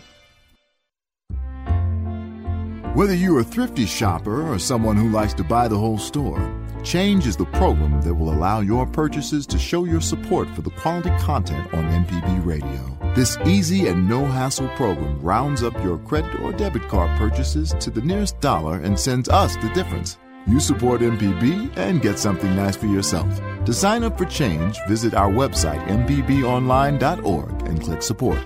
Whether 2.94 3.16
you're 3.16 3.40
a 3.40 3.44
thrifty 3.44 3.88
shopper 3.88 4.48
or 4.48 4.60
someone 4.60 4.96
who 4.96 5.10
likes 5.10 5.34
to 5.34 5.44
buy 5.44 5.68
the 5.68 5.80
whole 5.80 5.98
store, 5.98 6.54
Change 6.84 7.28
is 7.28 7.36
the 7.36 7.46
program 7.46 8.02
that 8.04 8.14
will 8.14 8.32
allow 8.32 8.60
your 8.62 8.86
purchases 8.86 9.46
to 9.48 9.60
show 9.60 9.86
your 9.86 10.00
support 10.00 10.48
for 10.52 10.62
the 10.62 10.70
quality 10.70 11.10
content 11.20 11.74
on 11.74 11.84
MPB 11.84 12.46
Radio. 12.46 12.97
This 13.18 13.38
easy 13.48 13.88
and 13.88 14.08
no 14.08 14.28
hassle 14.28 14.68
program 14.76 15.20
rounds 15.22 15.64
up 15.64 15.74
your 15.84 15.98
credit 15.98 16.40
or 16.40 16.52
debit 16.52 16.88
card 16.88 17.18
purchases 17.18 17.74
to 17.80 17.90
the 17.90 18.02
nearest 18.02 18.40
dollar 18.42 18.78
and 18.78 19.00
sends 19.00 19.28
us 19.28 19.56
the 19.56 19.72
difference. 19.74 20.20
You 20.46 20.60
support 20.60 21.02
MPB 21.02 21.76
and 21.78 22.00
get 22.00 22.20
something 22.20 22.56
nice 22.56 22.76
for 22.76 22.86
yourself. 22.86 23.42
To 23.66 23.74
sign 23.74 24.04
up 24.04 24.20
for 24.20 24.26
Change, 24.26 24.78
visit 24.88 25.16
our 25.16 25.32
website, 25.32 25.84
mpbonline.org, 25.88 27.68
and 27.68 27.82
click 27.82 28.04
support. 28.04 28.38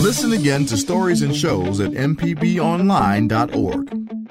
Listen 0.00 0.32
again 0.32 0.66
to 0.66 0.76
stories 0.76 1.22
and 1.22 1.36
shows 1.36 1.78
at 1.78 1.92
mpbonline.org. 1.92 4.21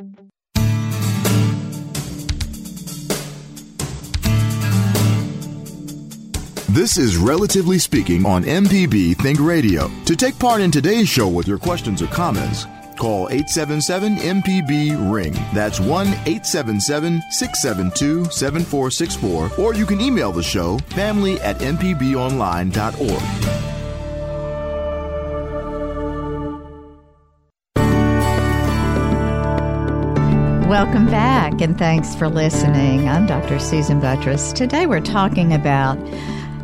This 6.72 6.98
is 6.98 7.18
Relatively 7.18 7.78
Speaking 7.78 8.26
on 8.26 8.46
MPB 8.46 9.18
Think 9.18 9.42
Radio. 9.42 9.92
To 10.06 10.16
take 10.16 10.40
part 10.40 10.62
in 10.62 10.72
today's 10.72 11.10
show 11.10 11.28
with 11.28 11.46
your 11.46 11.58
questions 11.58 12.02
or 12.02 12.08
comments, 12.08 12.66
call 12.98 13.28
877 13.28 14.16
MPB 14.16 15.12
Ring. 15.12 15.34
That's 15.54 15.82
1 15.82 16.08
877 16.08 17.22
672 17.30 18.32
7464. 18.32 19.52
Or 19.60 19.74
you 19.74 19.86
can 19.86 20.00
email 20.00 20.32
the 20.32 20.42
show 20.42 20.78
family 20.96 21.42
at 21.42 21.58
MPBOnline.org. 21.58 23.22
Welcome 30.70 31.08
back 31.08 31.60
and 31.60 31.78
thanks 31.78 32.16
for 32.16 32.30
listening. 32.30 33.10
I'm 33.10 33.26
Dr. 33.26 33.60
Susan 33.60 34.00
Buttross. 34.00 34.54
Today 34.54 34.86
we're 34.86 35.02
talking 35.02 35.54
about 35.54 35.98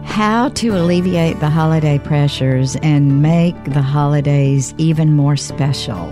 how 0.07 0.49
to 0.49 0.69
alleviate 0.69 1.39
the 1.39 1.49
holiday 1.49 1.99
pressures 1.99 2.75
and 2.77 3.21
make 3.21 3.61
the 3.65 3.83
holidays 3.83 4.73
even 4.77 5.13
more 5.13 5.37
special. 5.37 6.11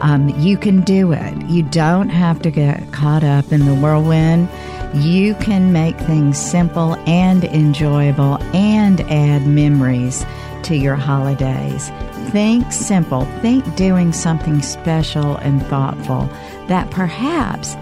Um, 0.00 0.28
you 0.38 0.58
can 0.58 0.82
do 0.82 1.12
it. 1.12 1.42
You 1.46 1.62
don't 1.62 2.10
have 2.10 2.42
to 2.42 2.50
get 2.50 2.92
caught 2.92 3.24
up 3.24 3.50
in 3.50 3.64
the 3.64 3.74
whirlwind. 3.74 4.48
You 4.94 5.34
can 5.36 5.72
make 5.72 5.96
things 5.96 6.38
simple 6.38 6.94
and 7.06 7.44
enjoyable 7.44 8.42
and 8.54 9.00
add 9.02 9.46
memories 9.46 10.26
to 10.64 10.76
your 10.76 10.96
holidays. 10.96 11.90
Think 12.30 12.70
simple. 12.70 13.24
Think 13.40 13.76
doing 13.76 14.12
something 14.12 14.60
special 14.60 15.36
and 15.36 15.64
thoughtful 15.66 16.28
that 16.66 16.90
perhaps 16.90 17.74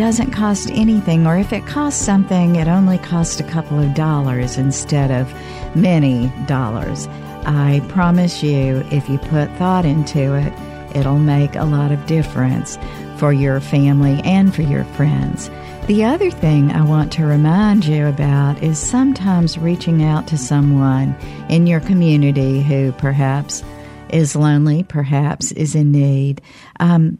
doesn't 0.00 0.30
cost 0.30 0.70
anything, 0.70 1.26
or 1.26 1.36
if 1.36 1.52
it 1.52 1.66
costs 1.66 2.02
something, 2.02 2.56
it 2.56 2.66
only 2.66 2.96
costs 2.96 3.38
a 3.38 3.44
couple 3.44 3.78
of 3.78 3.92
dollars 3.92 4.56
instead 4.56 5.10
of 5.10 5.30
many 5.76 6.32
dollars. 6.46 7.06
I 7.44 7.84
promise 7.90 8.42
you, 8.42 8.82
if 8.90 9.10
you 9.10 9.18
put 9.18 9.50
thought 9.58 9.84
into 9.84 10.34
it, 10.36 10.54
it'll 10.96 11.18
make 11.18 11.54
a 11.54 11.64
lot 11.64 11.92
of 11.92 12.06
difference 12.06 12.78
for 13.18 13.30
your 13.30 13.60
family 13.60 14.22
and 14.24 14.54
for 14.54 14.62
your 14.62 14.84
friends. 14.84 15.50
The 15.86 16.02
other 16.02 16.30
thing 16.30 16.72
I 16.72 16.82
want 16.82 17.12
to 17.12 17.26
remind 17.26 17.84
you 17.84 18.06
about 18.06 18.62
is 18.62 18.78
sometimes 18.78 19.58
reaching 19.58 20.02
out 20.02 20.26
to 20.28 20.38
someone 20.38 21.14
in 21.50 21.66
your 21.66 21.80
community 21.80 22.62
who 22.62 22.92
perhaps 22.92 23.62
is 24.08 24.34
lonely, 24.34 24.82
perhaps 24.82 25.52
is 25.52 25.74
in 25.74 25.92
need. 25.92 26.40
Um, 26.80 27.18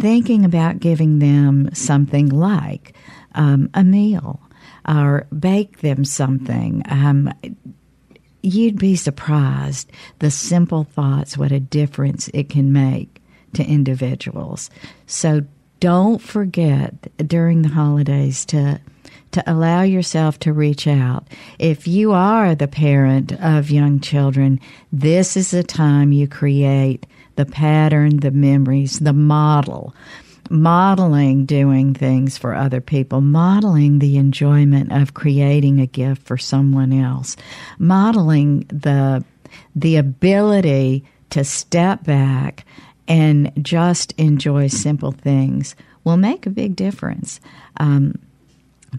thinking 0.00 0.44
about 0.44 0.80
giving 0.80 1.18
them 1.18 1.70
something 1.74 2.28
like 2.28 2.94
um, 3.34 3.70
a 3.74 3.84
meal 3.84 4.40
or 4.88 5.26
bake 5.38 5.80
them 5.80 6.04
something. 6.04 6.82
Um, 6.88 7.32
you'd 8.42 8.78
be 8.78 8.96
surprised 8.96 9.90
the 10.20 10.30
simple 10.30 10.84
thoughts, 10.84 11.36
what 11.36 11.52
a 11.52 11.60
difference 11.60 12.28
it 12.32 12.48
can 12.48 12.72
make 12.72 13.20
to 13.54 13.64
individuals. 13.64 14.70
So 15.06 15.42
don't 15.80 16.20
forget 16.20 16.94
during 17.28 17.62
the 17.62 17.68
holidays 17.68 18.44
to 18.46 18.80
to 19.32 19.52
allow 19.52 19.82
yourself 19.82 20.38
to 20.38 20.52
reach 20.52 20.86
out. 20.86 21.28
If 21.58 21.86
you 21.86 22.12
are 22.12 22.54
the 22.54 22.68
parent 22.68 23.32
of 23.32 23.70
young 23.70 24.00
children, 24.00 24.60
this 24.92 25.36
is 25.36 25.50
the 25.50 25.62
time 25.62 26.10
you 26.12 26.26
create 26.26 27.04
the 27.36 27.46
pattern, 27.46 28.18
the 28.18 28.30
memories, 28.30 28.98
the 28.98 29.12
model. 29.12 29.94
Modeling 30.48 31.44
doing 31.44 31.92
things 31.92 32.38
for 32.38 32.54
other 32.54 32.80
people, 32.80 33.20
modeling 33.20 33.98
the 33.98 34.16
enjoyment 34.16 34.92
of 34.92 35.12
creating 35.12 35.80
a 35.80 35.86
gift 35.86 36.22
for 36.22 36.38
someone 36.38 36.92
else, 36.92 37.36
modeling 37.80 38.60
the 38.68 39.24
the 39.74 39.96
ability 39.96 41.04
to 41.30 41.42
step 41.42 42.04
back 42.04 42.64
and 43.08 43.52
just 43.60 44.12
enjoy 44.18 44.68
simple 44.68 45.12
things 45.12 45.74
will 46.04 46.16
make 46.16 46.46
a 46.46 46.50
big 46.50 46.76
difference. 46.76 47.40
Um, 47.78 48.14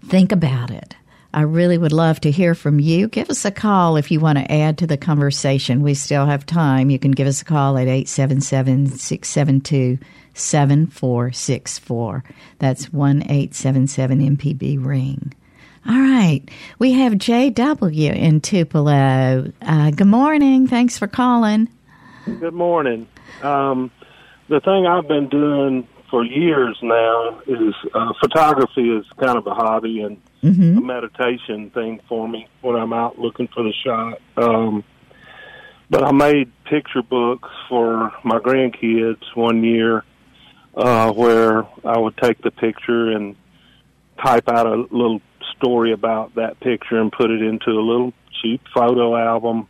think 0.05 0.31
about 0.31 0.69
it. 0.69 0.95
I 1.33 1.41
really 1.41 1.77
would 1.77 1.91
love 1.91 2.21
to 2.21 2.31
hear 2.31 2.55
from 2.55 2.79
you. 2.79 3.07
Give 3.07 3.29
us 3.29 3.45
a 3.45 3.51
call 3.51 3.97
if 3.97 4.09
you 4.11 4.19
want 4.19 4.37
to 4.37 4.51
add 4.51 4.77
to 4.79 4.87
the 4.87 4.97
conversation. 4.97 5.83
We 5.83 5.93
still 5.93 6.25
have 6.25 6.45
time. 6.45 6.89
You 6.89 6.99
can 6.99 7.11
give 7.11 7.27
us 7.27 7.41
a 7.41 7.45
call 7.45 7.77
at 7.77 7.87
877 7.87 8.87
672 8.97 9.97
7464. 10.33 12.23
That's 12.59 12.93
1 12.93 13.23
877 13.23 14.37
MPB 14.37 14.83
Ring. 14.83 15.33
All 15.87 15.99
right. 15.99 16.41
We 16.79 16.93
have 16.93 17.13
JW 17.13 18.15
in 18.15 18.41
Tupelo. 18.41 19.51
Uh, 19.61 19.91
good 19.91 20.07
morning. 20.07 20.67
Thanks 20.67 20.97
for 20.97 21.07
calling. 21.07 21.69
Good 22.25 22.53
morning. 22.53 23.07
Um, 23.41 23.91
the 24.49 24.59
thing 24.59 24.85
I've 24.85 25.07
been 25.07 25.29
doing 25.29 25.87
for 26.09 26.25
years 26.25 26.77
now 26.81 27.41
is 27.47 27.73
uh, 27.93 28.13
photography 28.19 28.89
is 28.89 29.05
kind 29.17 29.37
of 29.37 29.47
a 29.47 29.53
hobby 29.53 30.01
and 30.01 30.17
mm-hmm. 30.43 30.77
a 30.77 30.81
meditation 30.81 31.69
thing 31.71 31.99
for 32.07 32.27
me 32.27 32.47
when 32.61 32.75
I'm 32.75 32.93
out 32.93 33.19
looking 33.19 33.47
for 33.47 33.63
the 33.63 33.73
shot. 33.85 34.21
Um, 34.37 34.83
but 35.89 36.03
I 36.03 36.11
made 36.11 36.51
picture 36.65 37.01
books 37.01 37.49
for 37.69 38.11
my 38.23 38.39
grandkids 38.39 39.23
one 39.35 39.63
year 39.63 40.03
uh, 40.75 41.11
where 41.11 41.65
I 41.85 41.97
would 41.97 42.17
take 42.17 42.41
the 42.41 42.51
picture 42.51 43.11
and 43.11 43.35
type 44.23 44.49
out 44.49 44.67
a 44.67 44.75
little 44.75 45.21
story 45.55 45.91
about 45.91 46.35
that 46.35 46.59
picture 46.59 46.99
and 46.99 47.11
put 47.11 47.31
it 47.31 47.41
into 47.41 47.71
a 47.71 47.81
little 47.81 48.13
cheap 48.41 48.61
photo 48.73 49.15
album 49.15 49.67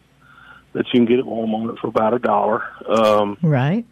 that 0.74 0.86
you 0.93 0.99
can 0.99 1.05
get 1.05 1.20
at 1.20 1.26
Walmart 1.26 1.80
for 1.80 1.88
about 1.88 2.13
a 2.13 2.20
dollar. 2.20 2.63
Um, 2.88 3.38
right. 3.41 3.86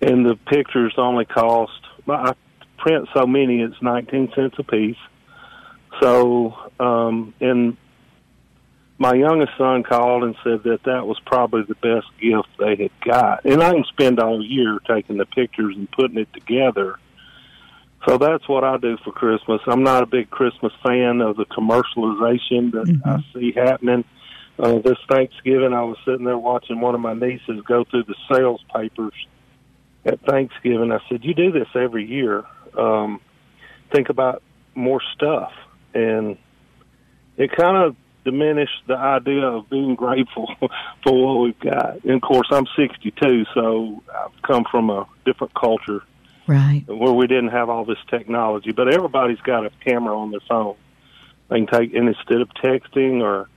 And 0.00 0.24
the 0.24 0.36
pictures 0.46 0.94
only 0.96 1.24
cost. 1.24 1.80
I 2.08 2.34
print 2.78 3.08
so 3.14 3.26
many; 3.26 3.60
it's 3.60 3.80
nineteen 3.80 4.30
cents 4.34 4.56
a 4.58 4.62
piece. 4.62 4.96
So, 6.00 6.56
um, 6.80 7.34
and 7.40 7.76
my 8.98 9.14
youngest 9.14 9.52
son 9.58 9.82
called 9.82 10.24
and 10.24 10.36
said 10.44 10.62
that 10.64 10.84
that 10.84 11.06
was 11.06 11.18
probably 11.26 11.62
the 11.62 11.74
best 11.74 12.06
gift 12.20 12.48
they 12.58 12.76
had 12.76 13.00
got. 13.00 13.44
And 13.44 13.62
I 13.62 13.72
can 13.72 13.84
spend 13.84 14.20
all 14.20 14.44
year 14.44 14.78
taking 14.86 15.16
the 15.16 15.26
pictures 15.26 15.74
and 15.76 15.90
putting 15.90 16.18
it 16.18 16.32
together. 16.32 16.98
So 18.06 18.18
that's 18.18 18.46
what 18.48 18.64
I 18.64 18.76
do 18.76 18.96
for 19.02 19.12
Christmas. 19.12 19.60
I'm 19.66 19.82
not 19.82 20.02
a 20.02 20.06
big 20.06 20.30
Christmas 20.30 20.72
fan 20.82 21.20
of 21.20 21.36
the 21.36 21.46
commercialization 21.46 22.72
that 22.72 22.86
mm-hmm. 22.86 23.08
I 23.08 23.24
see 23.32 23.52
happening. 23.52 24.04
Uh, 24.58 24.78
this 24.78 24.98
Thanksgiving, 25.08 25.72
I 25.72 25.82
was 25.82 25.96
sitting 26.04 26.24
there 26.24 26.38
watching 26.38 26.80
one 26.80 26.94
of 26.94 27.00
my 27.00 27.14
nieces 27.14 27.60
go 27.66 27.84
through 27.84 28.04
the 28.04 28.14
sales 28.30 28.62
papers 28.74 29.14
at 30.04 30.20
Thanksgiving. 30.20 30.92
I 30.92 31.00
said, 31.08 31.24
"You 31.24 31.34
do 31.34 31.50
this 31.50 31.66
every 31.74 32.04
year. 32.04 32.44
Um, 32.78 33.20
think 33.90 34.10
about 34.10 34.42
more 34.74 35.00
stuff." 35.14 35.52
And 35.94 36.36
it 37.36 37.50
kind 37.56 37.76
of 37.76 37.96
diminish 38.24 38.70
the 38.86 38.96
idea 38.96 39.46
of 39.46 39.68
being 39.68 39.94
grateful 39.94 40.48
for 41.02 41.26
what 41.26 41.42
we've 41.42 41.60
got. 41.60 42.02
And 42.04 42.14
of 42.14 42.22
course, 42.22 42.48
I'm 42.50 42.66
62, 42.76 43.44
so 43.54 44.02
I've 44.12 44.42
come 44.42 44.64
from 44.70 44.90
a 44.90 45.06
different 45.24 45.54
culture, 45.54 46.02
right, 46.46 46.84
where 46.86 47.12
we 47.12 47.26
didn't 47.26 47.50
have 47.50 47.68
all 47.68 47.84
this 47.84 47.98
technology. 48.08 48.72
But 48.72 48.92
everybody's 48.92 49.40
got 49.40 49.66
a 49.66 49.70
camera 49.84 50.18
on 50.18 50.30
their 50.30 50.40
phone. 50.48 50.76
They 51.48 51.56
can 51.56 51.66
take, 51.66 51.94
and 51.94 52.08
instead 52.08 52.40
of 52.40 52.48
texting 52.62 53.22
or 53.22 53.48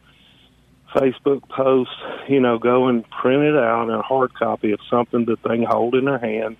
Facebook 0.94 1.48
posts, 1.50 1.94
you 2.28 2.40
know, 2.40 2.58
go 2.58 2.88
and 2.88 3.10
print 3.10 3.44
it 3.44 3.56
out 3.56 3.90
in 3.90 3.96
a 3.96 4.02
hard 4.02 4.34
copy 4.34 4.72
of 4.72 4.80
something 4.90 5.26
that 5.26 5.42
they 5.44 5.56
can 5.56 5.64
hold 5.64 5.96
in 5.96 6.06
their 6.06 6.20
hand 6.20 6.58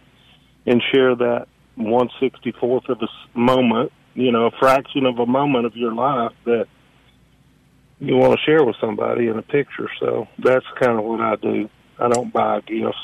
and 0.66 0.82
share 0.94 1.16
that 1.16 1.48
one 1.76 2.10
sixty 2.20 2.52
fourth 2.52 2.90
of 2.90 3.02
a 3.02 3.08
moment, 3.38 3.92
you 4.18 4.32
know, 4.32 4.48
a 4.48 4.52
fraction 4.60 5.06
of 5.06 5.20
a 5.20 5.28
moment 5.28 5.68
of 5.68 5.76
your 5.78 5.94
life 5.94 6.34
that 6.46 6.68
you 8.00 8.16
want 8.16 8.34
to 8.34 8.46
share 8.46 8.64
with 8.64 8.76
somebody 8.82 9.28
in 9.28 9.38
a 9.38 9.44
picture. 9.44 9.90
So 10.00 10.28
that's 10.40 10.66
kind 10.80 10.98
of 10.98 11.06
what 11.06 11.22
I 11.22 11.36
do. 11.36 11.70
I 12.00 12.10
don't 12.10 12.34
buy 12.34 12.62
gifts. 12.62 12.98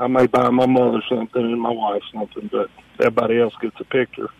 I 0.00 0.06
may 0.06 0.26
buy 0.26 0.48
my 0.48 0.66
mother 0.66 1.02
something 1.10 1.42
and 1.42 1.60
my 1.60 1.70
wife 1.70 2.02
something, 2.12 2.48
but 2.50 2.70
everybody 2.98 3.38
else 3.38 3.52
gets 3.60 3.76
a 3.80 3.84
picture. 3.84 4.30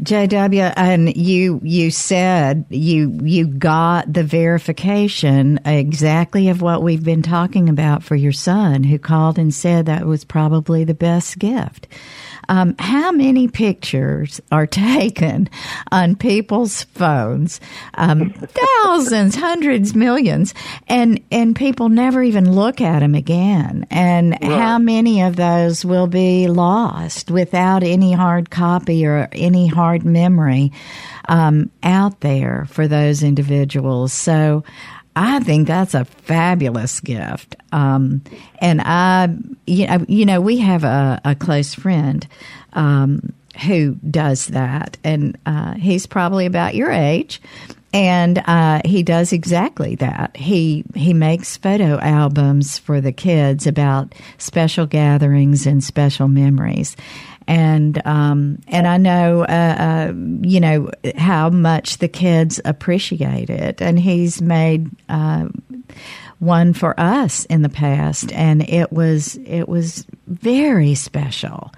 JW, 0.00 0.74
and 0.76 1.16
you 1.16 1.60
you 1.62 1.90
said 1.90 2.66
you 2.68 3.18
you 3.22 3.46
got 3.46 4.12
the 4.12 4.22
verification 4.22 5.58
exactly 5.64 6.50
of 6.50 6.60
what 6.60 6.82
we've 6.82 7.02
been 7.02 7.22
talking 7.22 7.70
about 7.70 8.02
for 8.02 8.14
your 8.14 8.32
son, 8.32 8.84
who 8.84 8.98
called 8.98 9.38
and 9.38 9.54
said 9.54 9.86
that 9.86 10.04
was 10.04 10.24
probably 10.24 10.84
the 10.84 10.92
best 10.92 11.38
gift. 11.38 11.88
Um, 12.48 12.74
how 12.78 13.12
many 13.12 13.48
pictures 13.48 14.40
are 14.52 14.66
taken 14.66 15.48
on 15.90 16.16
people's 16.16 16.84
phones? 16.84 17.60
Um, 17.94 18.30
thousands, 18.84 19.36
hundreds, 19.36 19.94
millions, 19.94 20.54
and 20.88 21.20
and 21.30 21.56
people 21.56 21.88
never 21.88 22.22
even 22.22 22.52
look 22.52 22.80
at 22.80 23.00
them 23.00 23.14
again. 23.14 23.86
And 23.90 24.32
right. 24.32 24.42
how 24.44 24.78
many 24.78 25.22
of 25.22 25.36
those 25.36 25.84
will 25.84 26.06
be 26.06 26.48
lost 26.48 27.30
without 27.30 27.82
any 27.82 28.12
hard 28.12 28.50
copy 28.50 29.06
or 29.06 29.28
any 29.32 29.66
hard 29.66 30.04
memory 30.04 30.72
um, 31.28 31.70
out 31.82 32.20
there 32.20 32.66
for 32.70 32.88
those 32.88 33.22
individuals? 33.22 34.12
So. 34.12 34.64
I 35.16 35.40
think 35.40 35.66
that's 35.66 35.94
a 35.94 36.04
fabulous 36.04 37.00
gift. 37.00 37.56
Um, 37.72 38.22
and 38.58 38.82
I, 38.82 39.34
you 39.66 40.26
know, 40.26 40.42
we 40.42 40.58
have 40.58 40.84
a, 40.84 41.20
a 41.24 41.34
close 41.34 41.74
friend 41.74 42.26
um, 42.74 43.32
who 43.66 43.94
does 43.94 44.48
that, 44.48 44.98
and 45.02 45.38
uh, 45.46 45.74
he's 45.74 46.06
probably 46.06 46.44
about 46.44 46.74
your 46.74 46.92
age. 46.92 47.40
And 47.94 48.42
uh, 48.46 48.82
he 48.84 49.02
does 49.02 49.32
exactly 49.32 49.94
that. 49.94 50.36
He 50.36 50.84
he 50.94 51.14
makes 51.14 51.56
photo 51.56 51.98
albums 51.98 52.78
for 52.78 53.00
the 53.00 53.12
kids 53.12 53.66
about 53.66 54.14
special 54.36 54.84
gatherings 54.84 55.66
and 55.66 55.82
special 55.82 56.28
memories 56.28 56.94
and 57.46 58.04
um, 58.06 58.58
and 58.68 58.86
I 58.86 58.96
know 58.96 59.42
uh, 59.42 60.08
uh, 60.08 60.12
you 60.42 60.60
know 60.60 60.90
how 61.16 61.50
much 61.50 61.98
the 61.98 62.08
kids 62.08 62.60
appreciate 62.64 63.50
it, 63.50 63.80
and 63.80 63.98
he's 63.98 64.42
made 64.42 64.90
uh, 65.08 65.48
one 66.38 66.72
for 66.72 66.98
us 66.98 67.44
in 67.46 67.62
the 67.62 67.68
past, 67.68 68.32
and 68.32 68.68
it 68.68 68.92
was 68.92 69.36
it 69.36 69.68
was 69.68 70.06
very 70.26 70.94
special. 70.94 71.72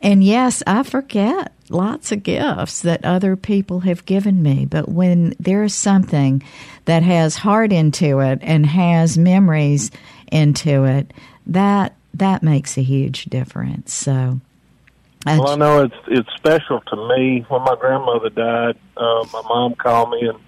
And 0.00 0.22
yes, 0.22 0.62
I 0.66 0.84
forget 0.84 1.52
lots 1.70 2.12
of 2.12 2.22
gifts 2.22 2.82
that 2.82 3.04
other 3.04 3.34
people 3.34 3.80
have 3.80 4.06
given 4.06 4.42
me, 4.42 4.64
but 4.64 4.88
when 4.88 5.34
there's 5.40 5.74
something 5.74 6.42
that 6.84 7.02
has 7.02 7.36
heart 7.36 7.72
into 7.72 8.20
it 8.20 8.38
and 8.42 8.64
has 8.64 9.18
memories 9.18 9.90
into 10.30 10.84
it, 10.84 11.12
that 11.46 11.96
that 12.14 12.42
makes 12.42 12.78
a 12.78 12.82
huge 12.82 13.24
difference. 13.24 13.92
So 13.92 14.40
well, 15.26 15.48
I 15.48 15.56
know 15.56 15.84
it's 15.84 15.94
it's 16.06 16.28
special 16.36 16.80
to 16.80 17.08
me. 17.08 17.44
When 17.48 17.62
my 17.62 17.76
grandmother 17.78 18.30
died, 18.30 18.76
uh, 18.96 19.26
my 19.32 19.42
mom 19.48 19.74
called 19.74 20.10
me 20.10 20.28
and 20.28 20.38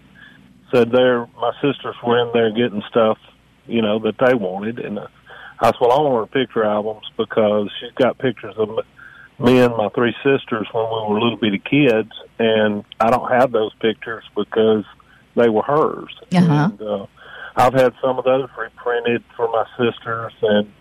said 0.72 0.92
there 0.92 1.26
my 1.40 1.52
sisters 1.60 1.96
were 2.04 2.18
in 2.20 2.32
there 2.32 2.50
getting 2.50 2.82
stuff, 2.88 3.18
you 3.66 3.82
know, 3.82 3.98
that 4.00 4.16
they 4.24 4.34
wanted, 4.34 4.78
and 4.78 4.98
uh, 4.98 5.08
I 5.60 5.66
said, 5.66 5.76
well, 5.80 5.92
I 5.92 6.00
want 6.00 6.30
her 6.30 6.40
picture 6.40 6.64
albums 6.64 7.10
because 7.16 7.70
she's 7.80 7.92
got 7.92 8.18
pictures 8.18 8.54
of 8.56 8.70
me 9.38 9.58
and 9.58 9.76
my 9.76 9.88
three 9.90 10.14
sisters 10.22 10.66
when 10.72 10.84
we 10.84 11.12
were 11.12 11.20
little 11.20 11.36
bitty 11.36 11.58
kids, 11.58 12.12
and 12.38 12.84
I 13.00 13.10
don't 13.10 13.30
have 13.30 13.52
those 13.52 13.72
pictures 13.80 14.24
because 14.36 14.84
they 15.36 15.48
were 15.48 15.62
hers. 15.62 16.14
Uh-huh. 16.32 16.70
And 16.70 16.82
uh, 16.82 17.06
I've 17.56 17.74
had 17.74 17.92
some 18.02 18.18
of 18.18 18.24
those 18.24 18.48
reprinted 18.58 19.24
for 19.36 19.48
my 19.48 19.64
sisters 19.76 20.32
and 20.42 20.72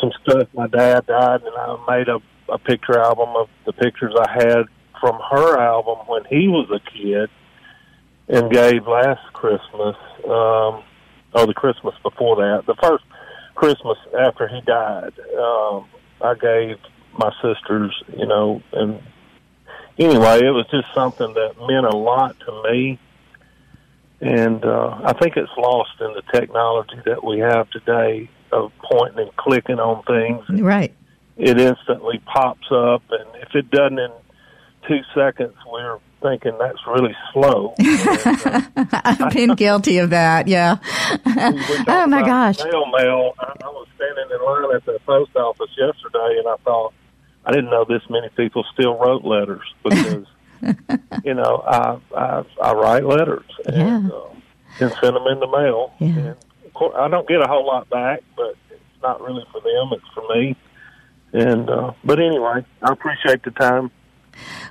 some 0.00 0.12
stuff. 0.22 0.48
My 0.54 0.66
dad 0.66 1.06
died, 1.06 1.42
and 1.42 1.54
I 1.56 1.76
made 1.88 2.08
a 2.08 2.20
a 2.48 2.58
picture 2.58 2.98
album 2.98 3.30
of 3.36 3.48
the 3.64 3.72
pictures 3.72 4.14
I 4.18 4.30
had 4.30 4.64
from 5.00 5.20
her 5.30 5.58
album 5.58 5.98
when 6.06 6.24
he 6.24 6.48
was 6.48 6.70
a 6.70 6.80
kid, 6.90 7.30
and 8.28 8.50
gave 8.50 8.86
last 8.86 9.32
Christmas, 9.32 9.96
um, 10.24 10.82
or 11.32 11.46
the 11.46 11.54
Christmas 11.54 11.94
before 12.02 12.36
that, 12.36 12.64
the 12.66 12.74
first 12.82 13.04
Christmas 13.54 13.98
after 14.18 14.48
he 14.48 14.60
died, 14.62 15.12
um, 15.38 15.86
I 16.20 16.34
gave 16.34 16.78
my 17.18 17.30
sisters, 17.42 17.94
you 18.16 18.26
know, 18.26 18.62
and 18.72 19.00
anyway, 19.98 20.40
it 20.44 20.50
was 20.50 20.66
just 20.70 20.92
something 20.94 21.32
that 21.34 21.54
meant 21.68 21.86
a 21.86 21.96
lot 21.96 22.36
to 22.40 22.62
me. 22.70 22.98
And 24.20 24.64
uh, 24.64 24.98
I 25.04 25.12
think 25.12 25.36
it's 25.36 25.52
lost 25.58 26.00
in 26.00 26.12
the 26.14 26.22
technology 26.32 26.98
that 27.04 27.22
we 27.22 27.38
have 27.38 27.68
today 27.70 28.30
of 28.50 28.72
pointing 28.82 29.20
and 29.20 29.36
clicking 29.36 29.78
on 29.78 30.02
things. 30.04 30.62
Right 30.62 30.94
it 31.36 31.60
instantly 31.60 32.20
pops 32.24 32.70
up, 32.70 33.02
and 33.10 33.42
if 33.42 33.54
it 33.54 33.70
doesn't 33.70 33.98
in 33.98 34.10
two 34.88 35.00
seconds, 35.14 35.54
we're 35.70 35.98
thinking 36.22 36.56
that's 36.58 36.78
really 36.86 37.14
slow. 37.32 37.74
and, 37.78 38.68
uh, 38.76 39.00
I've 39.04 39.32
been 39.32 39.54
guilty 39.54 39.98
of 39.98 40.10
that. 40.10 40.48
Yeah. 40.48 40.78
oh 41.26 42.06
my 42.06 42.22
gosh. 42.22 42.58
Mail, 42.58 42.86
mail. 42.86 43.34
I, 43.38 43.52
I 43.62 43.68
was 43.68 43.86
standing 43.96 44.26
in 44.30 44.44
line 44.44 44.76
at 44.76 44.84
the 44.84 44.98
post 45.04 45.36
office 45.36 45.70
yesterday, 45.76 46.38
and 46.38 46.48
I 46.48 46.56
thought 46.64 46.94
I 47.44 47.52
didn't 47.52 47.70
know 47.70 47.84
this 47.84 48.02
many 48.08 48.28
people 48.30 48.64
still 48.72 48.98
wrote 48.98 49.24
letters 49.24 49.62
because 49.84 50.26
you 51.22 51.34
know 51.34 51.62
I 51.66 51.98
I, 52.16 52.44
I 52.62 52.72
write 52.72 53.04
letters 53.04 53.44
and, 53.66 53.76
yeah. 53.76 54.08
uh, 54.12 54.28
and 54.80 54.92
send 55.00 55.16
them 55.16 55.26
in 55.30 55.40
the 55.40 55.46
mail. 55.46 55.92
Yeah. 55.98 56.08
And 56.08 56.36
of 56.64 56.74
course, 56.74 56.94
I 56.98 57.08
don't 57.08 57.28
get 57.28 57.40
a 57.40 57.46
whole 57.46 57.66
lot 57.66 57.88
back, 57.90 58.22
but 58.36 58.56
it's 58.70 59.02
not 59.02 59.20
really 59.20 59.44
for 59.52 59.60
them; 59.60 59.90
it's 59.92 60.08
for 60.14 60.24
me. 60.34 60.56
And 61.32 61.68
uh, 61.68 61.92
but 62.04 62.20
anyway, 62.20 62.64
I 62.82 62.92
appreciate 62.92 63.42
the 63.42 63.50
time. 63.50 63.90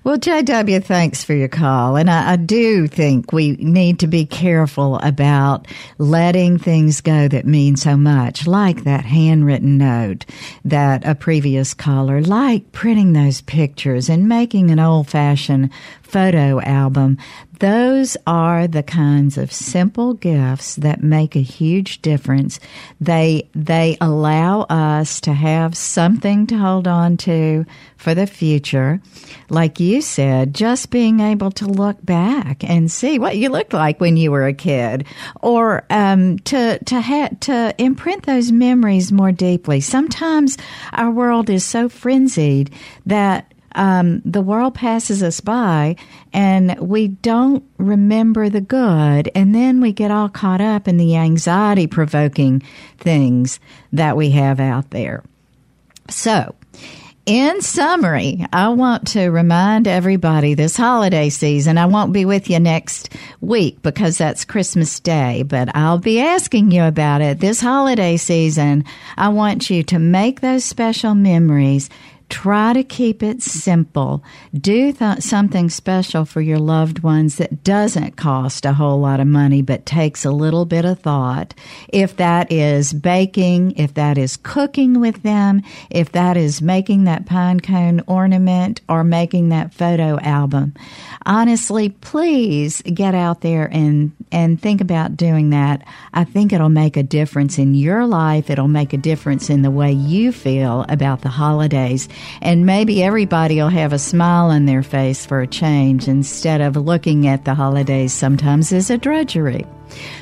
Well, 0.03 0.17
JW, 0.17 0.83
thanks 0.83 1.23
for 1.23 1.33
your 1.33 1.47
call. 1.47 1.95
And 1.95 2.09
I, 2.09 2.33
I, 2.33 2.35
do 2.35 2.85
think 2.85 3.33
we 3.33 3.53
need 3.53 3.99
to 3.99 4.07
be 4.07 4.25
careful 4.25 4.99
about 4.99 5.67
letting 5.97 6.59
things 6.59 7.01
go 7.01 7.27
that 7.27 7.45
mean 7.45 7.75
so 7.75 7.97
much, 7.97 8.45
like 8.45 8.83
that 8.83 9.05
handwritten 9.05 9.79
note 9.79 10.25
that 10.63 11.03
a 11.05 11.15
previous 11.15 11.73
caller, 11.73 12.21
like 12.21 12.71
printing 12.71 13.13
those 13.13 13.41
pictures 13.41 14.07
and 14.07 14.29
making 14.29 14.69
an 14.69 14.79
old 14.79 15.09
fashioned 15.09 15.71
photo 16.03 16.61
album. 16.61 17.17
Those 17.59 18.17
are 18.27 18.67
the 18.67 18.83
kinds 18.83 19.37
of 19.37 19.51
simple 19.51 20.13
gifts 20.13 20.75
that 20.75 21.03
make 21.03 21.35
a 21.35 21.41
huge 21.41 22.01
difference. 22.01 22.59
They, 22.99 23.49
they 23.53 23.97
allow 24.01 24.61
us 24.63 25.21
to 25.21 25.33
have 25.33 25.77
something 25.77 26.47
to 26.47 26.57
hold 26.57 26.87
on 26.87 27.17
to 27.17 27.65
for 27.97 28.13
the 28.13 28.27
future. 28.27 28.99
Like 29.49 29.79
you 29.79 30.01
said, 30.01 30.53
just 30.53 30.89
being 30.89 31.19
able 31.19 31.51
to 31.51 31.65
look 31.65 32.03
back 32.05 32.63
and 32.63 32.91
see 32.91 33.19
what 33.19 33.37
you 33.37 33.49
looked 33.49 33.73
like 33.73 34.01
when 34.01 34.17
you 34.17 34.31
were 34.31 34.47
a 34.47 34.53
kid 34.53 35.05
or, 35.41 35.85
um, 35.89 36.39
to, 36.39 36.79
to 36.83 37.01
ha- 37.01 37.29
to 37.41 37.73
imprint 37.77 38.23
those 38.25 38.51
memories 38.51 39.11
more 39.11 39.31
deeply. 39.31 39.81
Sometimes 39.81 40.57
our 40.93 41.11
world 41.11 41.49
is 41.49 41.63
so 41.63 41.89
frenzied 41.89 42.71
that 43.05 43.51
um, 43.75 44.21
the 44.23 44.41
world 44.41 44.73
passes 44.73 45.21
us 45.21 45.41
by 45.41 45.95
and 46.35 46.77
we 46.81 47.07
don't 47.07 47.63
remember 47.77 48.49
the 48.49 48.59
good. 48.59 49.31
And 49.33 49.55
then 49.55 49.79
we 49.79 49.93
get 49.93 50.11
all 50.11 50.27
caught 50.27 50.59
up 50.59 50.85
in 50.85 50.97
the 50.97 51.15
anxiety 51.15 51.87
provoking 51.87 52.61
things 52.97 53.61
that 53.93 54.17
we 54.17 54.31
have 54.31 54.59
out 54.59 54.89
there. 54.89 55.23
So, 56.09 56.53
in 57.25 57.61
summary, 57.61 58.45
I 58.51 58.67
want 58.67 59.07
to 59.13 59.29
remind 59.29 59.87
everybody 59.87 60.55
this 60.55 60.75
holiday 60.75 61.29
season, 61.29 61.77
I 61.77 61.85
won't 61.85 62.11
be 62.11 62.25
with 62.25 62.49
you 62.49 62.59
next 62.59 63.09
week 63.39 63.81
because 63.81 64.17
that's 64.17 64.43
Christmas 64.43 64.99
Day, 64.99 65.41
but 65.41 65.73
I'll 65.73 65.99
be 65.99 66.19
asking 66.19 66.69
you 66.69 66.83
about 66.83 67.21
it. 67.21 67.39
This 67.39 67.61
holiday 67.61 68.17
season, 68.17 68.83
I 69.17 69.29
want 69.29 69.69
you 69.69 69.83
to 69.83 69.99
make 69.99 70.41
those 70.41 70.65
special 70.65 71.15
memories 71.15 71.89
Try 72.29 72.73
to 72.73 72.83
keep 72.83 73.21
it 73.21 73.43
simple. 73.43 74.23
Do 74.53 74.91
th- 74.91 75.21
something 75.21 75.69
special 75.69 76.25
for 76.25 76.41
your 76.41 76.57
loved 76.57 76.99
ones 76.99 77.35
that 77.35 77.63
doesn't 77.63 78.17
cost 78.17 78.65
a 78.65 78.73
whole 78.73 78.99
lot 78.99 79.19
of 79.19 79.27
money 79.27 79.61
but 79.61 79.85
takes 79.85 80.25
a 80.25 80.31
little 80.31 80.65
bit 80.65 80.85
of 80.85 80.99
thought. 80.99 81.53
If 81.89 82.17
that 82.17 82.51
is 82.51 82.93
baking, 82.93 83.73
if 83.77 83.93
that 83.93 84.17
is 84.17 84.37
cooking 84.37 84.99
with 84.99 85.21
them, 85.21 85.61
if 85.91 86.11
that 86.13 86.35
is 86.35 86.63
making 86.63 87.03
that 87.03 87.27
pine 87.27 87.59
cone 87.59 88.01
ornament 88.07 88.81
or 88.89 89.03
making 89.03 89.49
that 89.49 89.73
photo 89.73 90.19
album. 90.19 90.73
Honestly, 91.27 91.89
please 91.89 92.81
get 92.81 93.13
out 93.13 93.41
there 93.41 93.69
and, 93.71 94.11
and 94.31 94.59
think 94.59 94.81
about 94.81 95.15
doing 95.15 95.51
that. 95.51 95.85
I 96.13 96.23
think 96.23 96.51
it'll 96.53 96.69
make 96.69 96.97
a 96.97 97.03
difference 97.03 97.59
in 97.59 97.75
your 97.75 98.07
life. 98.07 98.49
It'll 98.49 98.67
make 98.67 98.93
a 98.93 98.97
difference 98.97 99.49
in 99.49 99.61
the 99.61 99.71
way 99.71 99.91
you 99.91 100.31
feel 100.31 100.85
about 100.89 101.21
the 101.21 101.29
holidays 101.29 102.09
and 102.41 102.65
maybe 102.65 103.03
everybody 103.03 103.57
will 103.57 103.69
have 103.69 103.93
a 103.93 103.99
smile 103.99 104.51
on 104.51 104.65
their 104.65 104.83
face 104.83 105.25
for 105.25 105.41
a 105.41 105.47
change 105.47 106.07
instead 106.07 106.61
of 106.61 106.75
looking 106.75 107.27
at 107.27 107.45
the 107.45 107.53
holidays 107.53 108.13
sometimes 108.13 108.71
as 108.71 108.89
a 108.89 108.97
drudgery. 108.97 109.65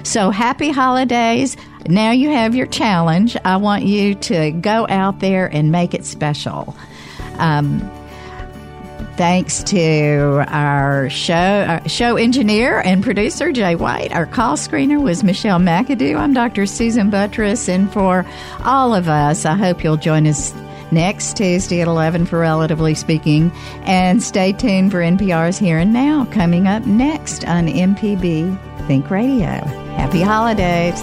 So 0.03 0.29
happy 0.29 0.69
holidays. 0.69 1.57
Now 1.87 2.11
you 2.11 2.29
have 2.29 2.55
your 2.55 2.67
challenge. 2.67 3.35
I 3.43 3.57
want 3.57 3.85
you 3.85 4.15
to 4.15 4.51
go 4.51 4.85
out 4.89 5.19
there 5.19 5.47
and 5.47 5.71
make 5.71 5.93
it 5.93 6.05
special. 6.05 6.75
Um, 7.37 7.79
thanks 9.15 9.61
to 9.63 10.43
our 10.47 11.09
show 11.09 11.33
our 11.33 11.87
show 11.87 12.15
engineer 12.15 12.79
and 12.79 13.03
producer 13.03 13.51
Jay 13.51 13.75
White. 13.75 14.11
Our 14.11 14.25
call 14.25 14.55
screener 14.55 15.01
was 15.01 15.23
Michelle 15.23 15.59
McAdoo. 15.59 16.17
I'm 16.17 16.33
Dr. 16.33 16.65
Susan 16.65 17.11
Buttross, 17.11 17.69
and 17.69 17.91
for 17.91 18.25
all 18.63 18.93
of 18.93 19.07
us, 19.07 19.45
I 19.45 19.55
hope 19.55 19.83
you'll 19.83 19.97
join 19.97 20.25
us 20.27 20.51
next 20.93 21.37
Tuesday 21.37 21.81
at 21.81 21.87
11 21.87 22.25
for 22.25 22.39
Relatively 22.39 22.93
Speaking. 22.93 23.51
And 23.83 24.21
stay 24.21 24.53
tuned 24.53 24.91
for 24.91 24.99
NPR's 24.99 25.57
Here 25.57 25.77
and 25.77 25.93
Now 25.93 26.25
coming 26.31 26.67
up 26.67 26.85
next 26.85 27.45
on 27.45 27.67
MPB 27.67 28.87
Think 28.87 29.09
Radio. 29.09 29.65
Happy 29.95 30.21
holidays. 30.21 31.01